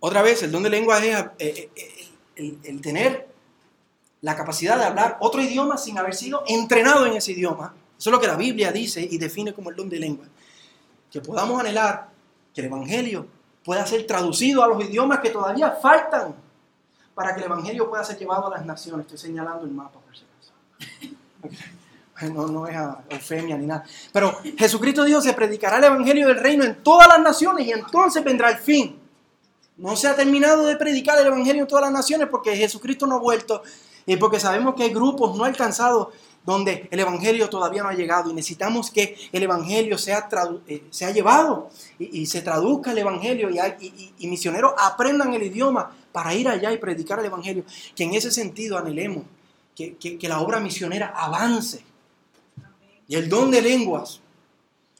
otra 0.00 0.22
vez, 0.22 0.42
el 0.42 0.52
don 0.52 0.62
de 0.62 0.70
lenguas 0.70 1.02
es 1.02 1.16
eh, 1.38 1.70
eh, 1.74 2.08
eh, 2.36 2.58
el 2.64 2.80
tener 2.80 3.28
la 4.26 4.34
capacidad 4.34 4.76
de 4.76 4.82
hablar 4.82 5.18
otro 5.20 5.40
idioma 5.40 5.78
sin 5.78 5.96
haber 5.98 6.12
sido 6.12 6.42
entrenado 6.48 7.06
en 7.06 7.12
ese 7.12 7.30
idioma. 7.30 7.72
Eso 7.96 8.10
es 8.10 8.12
lo 8.12 8.20
que 8.20 8.26
la 8.26 8.34
Biblia 8.34 8.72
dice 8.72 9.00
y 9.00 9.18
define 9.18 9.54
como 9.54 9.70
el 9.70 9.76
don 9.76 9.88
de 9.88 10.00
lengua. 10.00 10.26
Que 11.12 11.20
podamos 11.20 11.60
anhelar 11.60 12.08
que 12.52 12.60
el 12.60 12.66
Evangelio 12.66 13.28
pueda 13.64 13.86
ser 13.86 14.04
traducido 14.04 14.64
a 14.64 14.66
los 14.66 14.84
idiomas 14.84 15.20
que 15.20 15.30
todavía 15.30 15.70
faltan 15.80 16.34
para 17.14 17.36
que 17.36 17.38
el 17.38 17.46
Evangelio 17.46 17.88
pueda 17.88 18.02
ser 18.02 18.18
llevado 18.18 18.48
a 18.48 18.50
las 18.50 18.66
naciones. 18.66 19.06
Estoy 19.06 19.18
señalando 19.18 19.64
el 19.64 19.70
mapa, 19.70 20.00
por 20.00 20.16
si 20.16 20.24
acaso. 22.18 22.34
No, 22.34 22.48
no 22.48 22.66
es 22.66 22.76
eufemia 23.08 23.56
ni 23.56 23.66
nada. 23.66 23.84
Pero 24.12 24.40
Jesucristo 24.58 25.04
dijo, 25.04 25.20
se 25.20 25.34
predicará 25.34 25.78
el 25.78 25.84
Evangelio 25.84 26.26
del 26.26 26.40
reino 26.40 26.64
en 26.64 26.82
todas 26.82 27.06
las 27.06 27.20
naciones 27.20 27.64
y 27.64 27.70
entonces 27.70 28.24
vendrá 28.24 28.50
el 28.50 28.58
fin. 28.58 28.98
No 29.76 29.94
se 29.94 30.08
ha 30.08 30.16
terminado 30.16 30.66
de 30.66 30.74
predicar 30.74 31.16
el 31.20 31.28
Evangelio 31.28 31.62
en 31.62 31.68
todas 31.68 31.84
las 31.84 31.92
naciones 31.92 32.26
porque 32.28 32.56
Jesucristo 32.56 33.06
no 33.06 33.14
ha 33.14 33.20
vuelto 33.20 33.62
y 34.06 34.16
porque 34.16 34.38
sabemos 34.38 34.74
que 34.74 34.84
hay 34.84 34.90
grupos 34.90 35.36
no 35.36 35.44
alcanzados 35.44 36.08
donde 36.46 36.86
el 36.92 37.00
Evangelio 37.00 37.50
todavía 37.50 37.82
no 37.82 37.88
ha 37.88 37.94
llegado 37.94 38.30
y 38.30 38.34
necesitamos 38.34 38.92
que 38.92 39.16
el 39.32 39.42
Evangelio 39.42 39.98
sea, 39.98 40.28
eh, 40.68 40.84
sea 40.90 41.10
llevado 41.10 41.70
y, 41.98 42.24
se 42.26 42.40
traduzca 42.40 42.92
el 42.92 42.98
Evangelio 42.98 43.50
y, 43.50 44.26
misioneros 44.28 44.72
aprendan 44.78 45.34
el 45.34 45.42
idioma 45.42 45.90
para 46.12 46.32
ir 46.34 46.48
allá 46.48 46.72
y 46.72 46.78
predicar 46.78 47.18
el 47.18 47.26
Evangelio. 47.26 47.64
Que 47.96 48.04
en 48.04 48.14
ese 48.14 48.30
sentido 48.30 48.78
anhelemos 48.78 49.24
que, 49.74 50.18
la 50.22 50.40
obra 50.40 50.60
misionera 50.60 51.08
avance. 51.08 51.84
Y 53.08 53.16
el 53.16 53.28
don 53.28 53.50
de 53.50 53.60
lenguas, 53.60 54.20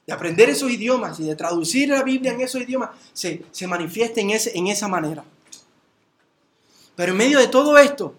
de 0.05 0.13
aprender 0.13 0.51
esos 0.51 0.71
idiomas 0.71 1.19
y 1.21 1.25
de 1.25 1.37
traducir 1.37 1.89
la 1.89 2.03
Biblia 2.03 2.33
en 2.33 2.41
esos 2.41 2.61
idiomas, 2.61 2.91
se, 3.13 3.45
se 3.53 3.69
manifieste 3.69 4.21
en, 4.21 4.31
ese, 4.31 4.57
en 4.59 4.67
esa 4.67 4.89
manera. 4.89 5.25
Pero 6.97 7.13
en 7.13 7.19
medio 7.19 7.39
de 7.39 7.49
todo 7.49 7.79
esto, 7.79 8.15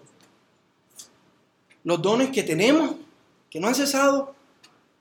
los 1.88 2.02
dones 2.02 2.28
que 2.28 2.42
tenemos 2.42 2.96
que 3.48 3.58
no 3.58 3.66
han 3.66 3.74
cesado 3.74 4.34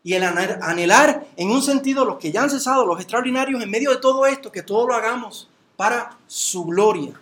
y 0.05 0.13
el 0.13 0.23
anhelar 0.23 1.27
en 1.35 1.51
un 1.51 1.61
sentido 1.61 2.05
los 2.05 2.17
que 2.17 2.31
ya 2.31 2.43
han 2.43 2.49
cesado, 2.49 2.85
los 2.85 3.01
extraordinarios, 3.01 3.61
en 3.61 3.69
medio 3.69 3.89
de 3.89 3.97
todo 3.97 4.25
esto, 4.25 4.53
que 4.53 4.63
todo 4.63 4.87
lo 4.87 4.93
hagamos 4.93 5.49
para 5.75 6.17
su 6.27 6.63
gloria. 6.63 7.19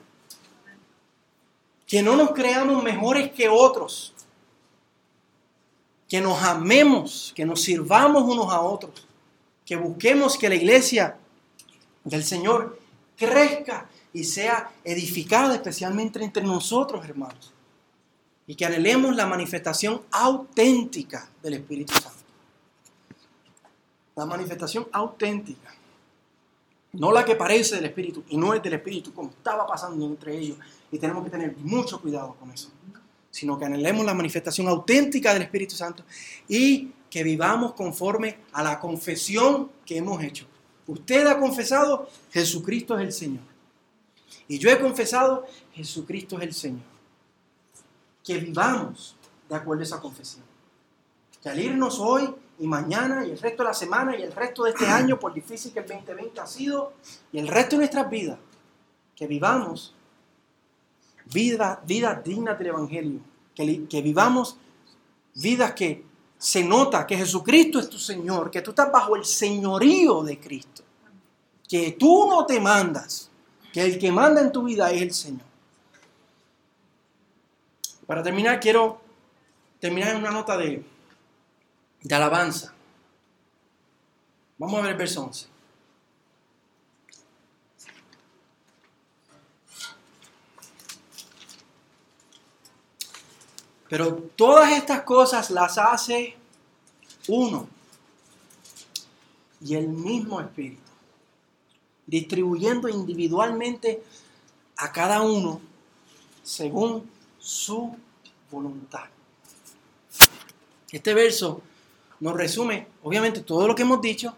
Que 1.87 2.03
no 2.03 2.15
nos 2.15 2.29
creamos 2.33 2.83
mejores 2.83 3.31
que 3.31 3.49
otros. 3.49 4.13
Que 6.07 6.21
nos 6.21 6.43
amemos, 6.43 7.33
que 7.35 7.43
nos 7.43 7.63
sirvamos 7.63 8.21
unos 8.21 8.53
a 8.53 8.61
otros. 8.61 9.07
Que 9.65 9.77
busquemos 9.77 10.37
que 10.37 10.47
la 10.47 10.55
iglesia 10.55 11.17
del 12.03 12.23
Señor 12.23 12.79
crezca 13.17 13.89
y 14.13 14.25
sea 14.25 14.69
edificada 14.83 15.55
especialmente 15.55 16.23
entre 16.23 16.43
nosotros, 16.43 17.03
hermanos 17.03 17.54
y 18.47 18.55
que 18.55 18.65
anhelemos 18.65 19.15
la 19.15 19.25
manifestación 19.25 20.01
auténtica 20.11 21.29
del 21.41 21.55
Espíritu 21.55 21.93
Santo. 21.93 22.23
La 24.15 24.25
manifestación 24.25 24.87
auténtica. 24.91 25.73
no 26.93 27.11
la 27.11 27.25
que 27.25 27.35
parece 27.35 27.75
del 27.75 27.85
Espíritu 27.85 28.23
y 28.29 28.37
no 28.37 28.53
es 28.53 28.63
del 28.63 28.73
Espíritu, 28.73 29.13
como 29.13 29.29
estaba 29.29 29.67
pasando 29.67 30.05
entre 30.05 30.37
ellos. 30.37 30.57
Y 30.89 30.97
tenemos 30.97 31.25
que 31.25 31.29
tener 31.29 31.57
mucho 31.57 31.99
cuidado 31.99 32.35
con 32.39 32.49
eso, 32.51 32.71
sino 33.29 33.59
que 33.59 33.65
anhelemos 33.65 34.05
la 34.05 34.13
manifestación 34.13 34.69
auténtica 34.69 35.33
del 35.33 35.43
Espíritu 35.43 35.75
Santo 35.75 36.05
y 36.47 36.93
que 37.09 37.23
vivamos 37.23 37.73
conforme 37.73 38.37
a 38.53 38.63
la 38.63 38.79
confesión 38.79 39.71
que 39.85 39.97
hemos 39.97 40.23
hecho. 40.23 40.45
Usted 40.87 41.27
ha 41.27 41.37
confesado, 41.37 42.07
Jesucristo 42.31 42.97
es 42.97 43.05
el 43.05 43.11
Señor. 43.11 43.43
Y 44.47 44.59
yo 44.59 44.69
he 44.69 44.79
confesado, 44.79 45.45
Jesucristo 45.73 46.37
es 46.37 46.43
el 46.43 46.53
Señor. 46.53 46.94
Que 48.25 48.37
vivamos 48.39 49.15
de 49.47 49.55
acuerdo 49.55 49.81
a 49.81 49.85
esa 49.85 50.01
confesión. 50.01 50.43
Que 51.41 51.49
al 51.49 51.59
irnos 51.59 51.99
hoy 51.99 52.33
y 52.59 52.67
mañana 52.67 53.25
y 53.25 53.31
el 53.31 53.39
resto 53.39 53.63
de 53.63 53.69
la 53.69 53.73
semana 53.73 54.17
y 54.17 54.23
el 54.23 54.31
resto 54.31 54.63
de 54.63 54.71
este 54.71 54.87
año, 54.87 55.19
por 55.19 55.33
difícil 55.33 55.71
que 55.71 55.79
el 55.79 55.87
2020 55.87 56.41
ha 56.41 56.47
sido, 56.47 56.93
y 57.31 57.39
el 57.39 57.47
resto 57.47 57.75
de 57.75 57.77
nuestras 57.77 58.09
vidas, 58.09 58.39
que 59.15 59.27
vivamos 59.27 59.93
vidas 61.33 61.79
vida 61.85 62.21
dignas 62.23 62.57
del 62.57 62.67
Evangelio, 62.67 63.19
que, 63.53 63.87
que 63.87 64.01
vivamos 64.01 64.57
vidas 65.35 65.73
que 65.73 66.05
se 66.37 66.63
nota 66.63 67.07
que 67.07 67.17
Jesucristo 67.17 67.79
es 67.79 67.89
tu 67.89 67.97
Señor, 67.97 68.51
que 68.51 68.61
tú 68.61 68.71
estás 68.71 68.91
bajo 68.91 69.15
el 69.15 69.25
señorío 69.25 70.23
de 70.23 70.39
Cristo, 70.39 70.83
que 71.67 71.93
tú 71.93 72.27
no 72.29 72.45
te 72.45 72.59
mandas, 72.59 73.31
que 73.73 73.81
el 73.81 73.97
que 73.97 74.11
manda 74.11 74.41
en 74.41 74.51
tu 74.51 74.63
vida 74.63 74.91
es 74.91 75.01
el 75.01 75.13
Señor. 75.13 75.44
Para 78.05 78.21
terminar, 78.21 78.59
quiero 78.59 79.01
terminar 79.79 80.09
en 80.09 80.17
una 80.17 80.31
nota 80.31 80.57
de, 80.57 80.85
alabanza. 82.11 82.73
Vamos 84.57 84.79
a 84.79 84.81
ver 84.83 84.91
el 84.91 84.97
verso 84.97 85.23
11. 85.23 85.47
Pero 93.89 94.13
todas 94.35 94.71
estas 94.71 95.01
cosas 95.01 95.49
las 95.49 95.77
hace 95.77 96.35
uno 97.27 97.67
y 99.61 99.75
el 99.75 99.87
mismo 99.87 100.41
Espíritu, 100.41 100.81
distribuyendo 102.05 102.87
individualmente 102.87 104.03
a 104.77 104.91
cada 104.91 105.21
uno 105.21 105.61
según 106.43 107.14
su 107.45 107.95
voluntad. 108.49 109.03
Este 110.91 111.13
verso 111.13 111.61
nos 112.19 112.33
resume, 112.33 112.87
obviamente, 113.03 113.41
todo 113.41 113.67
lo 113.67 113.75
que 113.75 113.83
hemos 113.83 114.01
dicho. 114.01 114.35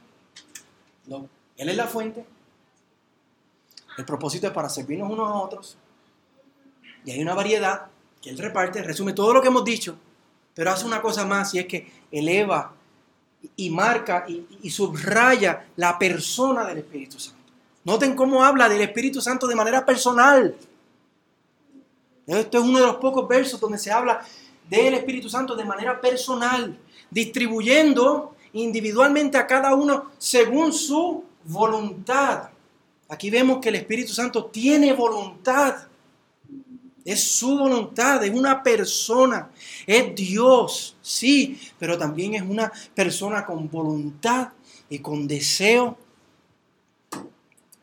Él 1.56 1.70
es 1.70 1.76
la 1.78 1.88
fuente. 1.88 2.26
El 3.98 4.04
propósito 4.06 4.48
es 4.48 4.54
para 4.54 4.68
servirnos 4.68 5.10
unos 5.10 5.30
a 5.30 5.36
otros. 5.36 5.78
Y 7.06 7.12
hay 7.12 7.22
una 7.22 7.34
variedad 7.34 7.88
que 8.22 8.30
Él 8.30 8.38
reparte, 8.38 8.84
resume 8.84 9.14
todo 9.14 9.34
lo 9.34 9.42
que 9.42 9.48
hemos 9.48 9.64
dicho, 9.64 9.96
pero 10.54 10.72
hace 10.72 10.86
una 10.86 11.02
cosa 11.02 11.26
más 11.26 11.54
y 11.54 11.60
es 11.60 11.66
que 11.66 11.90
eleva 12.12 12.74
y 13.56 13.70
marca 13.70 14.26
y, 14.28 14.70
subraya 14.70 15.68
la 15.78 15.98
persona 15.98 16.66
del 16.66 16.80
Espíritu 16.80 17.20
Santo. 17.20 17.40
Noten 17.86 18.16
cómo 18.16 18.44
habla 18.44 18.68
del 18.68 18.82
Espíritu 18.82 19.22
Santo 19.22 19.48
de 19.48 19.56
manera 19.56 19.86
personal. 19.86 20.58
Este 22.28 22.58
es 22.58 22.64
uno 22.64 22.80
de 22.80 22.86
los 22.86 22.98
pocos 22.98 23.26
versos 23.28 23.60
donde 23.60 23.78
se 23.78 23.90
habla 23.90 24.22
del 24.70 24.96
Espíritu 24.96 25.30
Santo 25.30 25.56
de 25.56 25.64
manera 25.64 26.02
personal, 26.02 26.78
distribuyendo 27.10 28.36
individualmente 28.52 29.38
a 29.38 29.48
cada 29.48 29.74
uno 29.74 30.12
según 30.18 30.74
su 30.74 31.24
voluntad. 31.46 32.50
Aquí 33.08 33.30
vemos 33.30 33.60
que 33.60 33.70
el 33.70 33.76
Espíritu 33.76 34.12
Santo 34.12 34.46
tiene 34.46 34.92
voluntad. 34.92 35.88
Es 37.06 37.24
su 37.24 37.58
voluntad, 37.58 38.22
es 38.26 38.34
una 38.34 38.62
persona, 38.62 39.50
es 39.86 40.14
Dios, 40.14 40.98
sí, 41.02 41.58
pero 41.80 41.98
también 41.98 42.34
es 42.34 42.42
una 42.42 42.70
persona 42.94 43.46
con 43.46 43.70
voluntad 43.70 44.50
y 44.90 45.00
con 45.00 45.26
deseo 45.26 45.98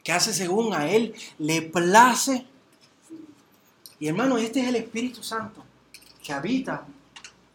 que 0.03 0.13
hace 0.13 0.35
según 0.35 0.75
a 0.75 0.91
Él 0.91 1.15
le 1.39 1.63
place. 1.63 2.45
Y 4.01 4.09
hermano, 4.09 4.39
este 4.39 4.61
es 4.61 4.69
el 4.69 4.77
Espíritu 4.77 5.23
Santo 5.23 5.63
que 6.23 6.33
habita 6.33 6.87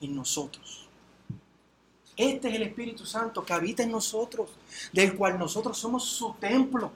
en 0.02 0.16
nosotros. 0.16 0.88
Este 2.16 2.50
es 2.50 2.56
el 2.56 2.64
Espíritu 2.64 3.06
Santo 3.06 3.44
que 3.44 3.54
habita 3.54 3.84
en 3.84 3.92
nosotros, 3.92 4.50
del 4.92 5.16
cual 5.16 5.40
nosotros 5.40 5.78
somos 5.78 6.04
su 6.04 6.34
templo. 6.40 6.92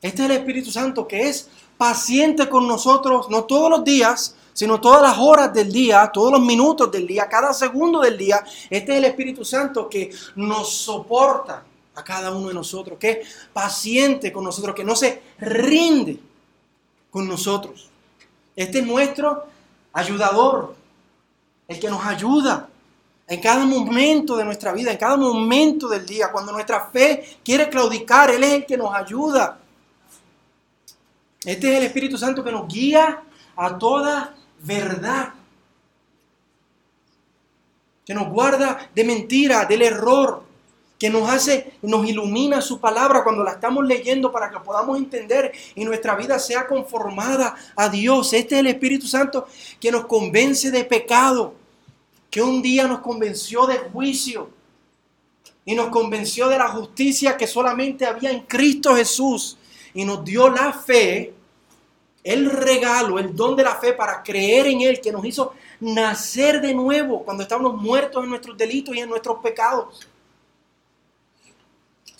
Este 0.00 0.22
es 0.22 0.30
el 0.30 0.36
Espíritu 0.36 0.70
Santo 0.70 1.06
que 1.06 1.28
es 1.28 1.48
paciente 1.76 2.48
con 2.48 2.66
nosotros, 2.66 3.28
no 3.28 3.44
todos 3.44 3.70
los 3.70 3.84
días, 3.84 4.34
sino 4.54 4.80
todas 4.80 5.02
las 5.02 5.18
horas 5.18 5.52
del 5.52 5.70
día, 5.70 6.10
todos 6.12 6.32
los 6.32 6.40
minutos 6.40 6.90
del 6.90 7.06
día, 7.06 7.28
cada 7.28 7.52
segundo 7.52 8.00
del 8.00 8.16
día. 8.16 8.42
Este 8.70 8.92
es 8.92 8.98
el 8.98 9.04
Espíritu 9.04 9.44
Santo 9.44 9.88
que 9.88 10.10
nos 10.36 10.72
soporta 10.72 11.64
a 11.94 12.02
cada 12.02 12.30
uno 12.32 12.48
de 12.48 12.54
nosotros, 12.54 12.98
que 12.98 13.10
es 13.10 13.28
paciente 13.52 14.32
con 14.32 14.44
nosotros, 14.44 14.74
que 14.74 14.84
no 14.84 14.96
se 14.96 15.20
rinde 15.38 16.18
con 17.10 17.28
nosotros. 17.28 17.89
Este 18.56 18.80
es 18.80 18.86
nuestro 18.86 19.46
ayudador, 19.92 20.74
el 21.68 21.78
que 21.78 21.88
nos 21.88 22.04
ayuda 22.04 22.68
en 23.30 23.40
cada 23.40 23.64
momento 23.64 24.36
de 24.36 24.44
nuestra 24.44 24.72
vida, 24.72 24.90
en 24.90 24.98
cada 24.98 25.16
momento 25.16 25.88
del 25.88 26.04
día. 26.04 26.32
Cuando 26.32 26.50
nuestra 26.50 26.86
fe 26.90 27.38
quiere 27.44 27.68
claudicar, 27.68 28.30
Él 28.30 28.42
es 28.42 28.52
el 28.54 28.66
que 28.66 28.76
nos 28.76 28.92
ayuda. 28.92 29.56
Este 31.44 31.72
es 31.72 31.78
el 31.78 31.84
Espíritu 31.84 32.18
Santo 32.18 32.42
que 32.42 32.50
nos 32.50 32.66
guía 32.66 33.22
a 33.56 33.78
toda 33.78 34.34
verdad. 34.62 35.32
Que 38.04 38.12
nos 38.12 38.28
guarda 38.28 38.90
de 38.92 39.04
mentira, 39.04 39.64
del 39.64 39.82
error. 39.82 40.49
Que 41.00 41.10
nos 41.10 41.28
hace, 41.28 41.72
nos 41.82 42.06
ilumina 42.06 42.60
su 42.60 42.78
palabra 42.78 43.24
cuando 43.24 43.42
la 43.42 43.52
estamos 43.52 43.84
leyendo 43.86 44.30
para 44.30 44.50
que 44.50 44.60
podamos 44.60 44.98
entender 44.98 45.50
y 45.74 45.84
nuestra 45.84 46.14
vida 46.14 46.38
sea 46.38 46.66
conformada 46.66 47.56
a 47.74 47.88
Dios. 47.88 48.32
Este 48.34 48.54
es 48.56 48.60
el 48.60 48.66
Espíritu 48.68 49.06
Santo 49.06 49.48
que 49.80 49.90
nos 49.90 50.04
convence 50.04 50.70
de 50.70 50.84
pecado. 50.84 51.54
Que 52.30 52.42
un 52.42 52.62
día 52.62 52.86
nos 52.86 53.00
convenció 53.00 53.66
de 53.66 53.78
juicio. 53.78 54.50
Y 55.64 55.74
nos 55.74 55.88
convenció 55.88 56.48
de 56.48 56.58
la 56.58 56.68
justicia 56.68 57.36
que 57.36 57.46
solamente 57.46 58.06
había 58.06 58.30
en 58.30 58.42
Cristo 58.42 58.94
Jesús 58.94 59.56
y 59.94 60.04
nos 60.04 60.24
dio 60.24 60.48
la 60.48 60.72
fe, 60.72 61.32
el 62.22 62.50
regalo, 62.50 63.18
el 63.18 63.34
don 63.34 63.56
de 63.56 63.64
la 63.64 63.76
fe 63.76 63.92
para 63.92 64.22
creer 64.22 64.66
en 64.66 64.82
Él, 64.82 65.00
que 65.00 65.12
nos 65.12 65.24
hizo 65.24 65.54
nacer 65.80 66.60
de 66.60 66.74
nuevo 66.74 67.24
cuando 67.24 67.42
estábamos 67.42 67.80
muertos 67.80 68.22
en 68.22 68.30
nuestros 68.30 68.56
delitos 68.56 68.94
y 68.94 69.00
en 69.00 69.08
nuestros 69.08 69.38
pecados. 69.38 70.06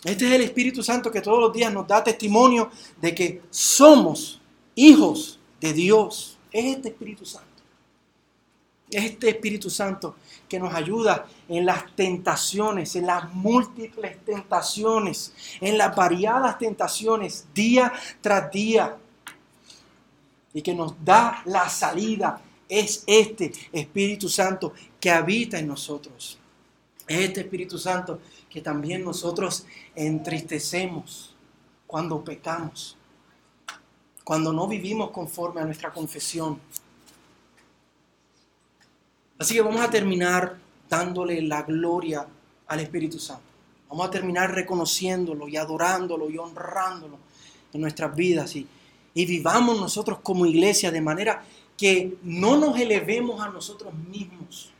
Este 0.04 0.26
es 0.26 0.32
el 0.32 0.42
Espíritu 0.42 0.82
Santo 0.82 1.10
que 1.10 1.20
todos 1.20 1.40
los 1.40 1.52
días 1.52 1.72
nos 1.72 1.86
da 1.86 2.02
testimonio 2.02 2.70
de 3.00 3.14
que 3.14 3.42
somos 3.50 4.40
hijos 4.74 5.38
de 5.60 5.74
Dios. 5.74 6.38
Es 6.50 6.76
este 6.76 6.88
Espíritu 6.88 7.26
Santo. 7.26 7.48
Este 8.90 9.28
Espíritu 9.28 9.68
Santo 9.68 10.16
que 10.48 10.58
nos 10.58 10.74
ayuda 10.74 11.26
en 11.48 11.66
las 11.66 11.94
tentaciones, 11.94 12.96
en 12.96 13.06
las 13.06 13.32
múltiples 13.34 14.24
tentaciones, 14.24 15.32
en 15.60 15.78
las 15.78 15.94
variadas 15.94 16.58
tentaciones, 16.58 17.46
día 17.54 17.92
tras 18.22 18.50
día. 18.50 18.96
Y 20.54 20.62
que 20.62 20.74
nos 20.74 20.94
da 21.04 21.42
la 21.44 21.68
salida. 21.68 22.40
Es 22.68 23.04
este 23.06 23.52
Espíritu 23.70 24.28
Santo 24.28 24.72
que 24.98 25.10
habita 25.10 25.58
en 25.58 25.68
nosotros. 25.68 26.38
Es 27.06 27.20
este 27.20 27.40
Espíritu 27.40 27.76
Santo 27.76 28.20
que 28.48 28.60
también 28.60 29.04
nosotros 29.04 29.64
entristecemos 30.06 31.34
cuando 31.86 32.22
pecamos, 32.22 32.96
cuando 34.24 34.52
no 34.52 34.66
vivimos 34.66 35.10
conforme 35.10 35.60
a 35.60 35.64
nuestra 35.64 35.92
confesión. 35.92 36.58
Así 39.38 39.54
que 39.54 39.62
vamos 39.62 39.80
a 39.80 39.90
terminar 39.90 40.56
dándole 40.88 41.42
la 41.42 41.62
gloria 41.62 42.26
al 42.66 42.80
Espíritu 42.80 43.18
Santo. 43.18 43.42
Vamos 43.88 44.06
a 44.06 44.10
terminar 44.10 44.54
reconociéndolo 44.54 45.48
y 45.48 45.56
adorándolo 45.56 46.30
y 46.30 46.38
honrándolo 46.38 47.18
en 47.72 47.80
nuestras 47.80 48.14
vidas 48.14 48.54
y, 48.54 48.66
y 49.14 49.26
vivamos 49.26 49.80
nosotros 49.80 50.20
como 50.22 50.46
iglesia 50.46 50.90
de 50.90 51.00
manera 51.00 51.44
que 51.76 52.18
no 52.22 52.56
nos 52.56 52.78
elevemos 52.78 53.40
a 53.40 53.48
nosotros 53.48 53.92
mismos, 53.94 54.70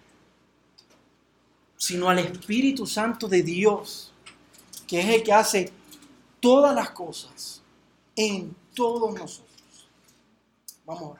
sino 1.76 2.08
al 2.08 2.20
Espíritu 2.20 2.86
Santo 2.86 3.26
de 3.26 3.42
Dios, 3.42 4.09
que 4.90 4.98
es 4.98 5.06
el 5.06 5.22
que 5.22 5.32
hace 5.32 5.72
todas 6.40 6.74
las 6.74 6.90
cosas 6.90 7.62
en 8.16 8.56
todos 8.74 9.14
nosotros. 9.14 9.88
Vamos 10.84 11.02
ahora. 11.04 11.19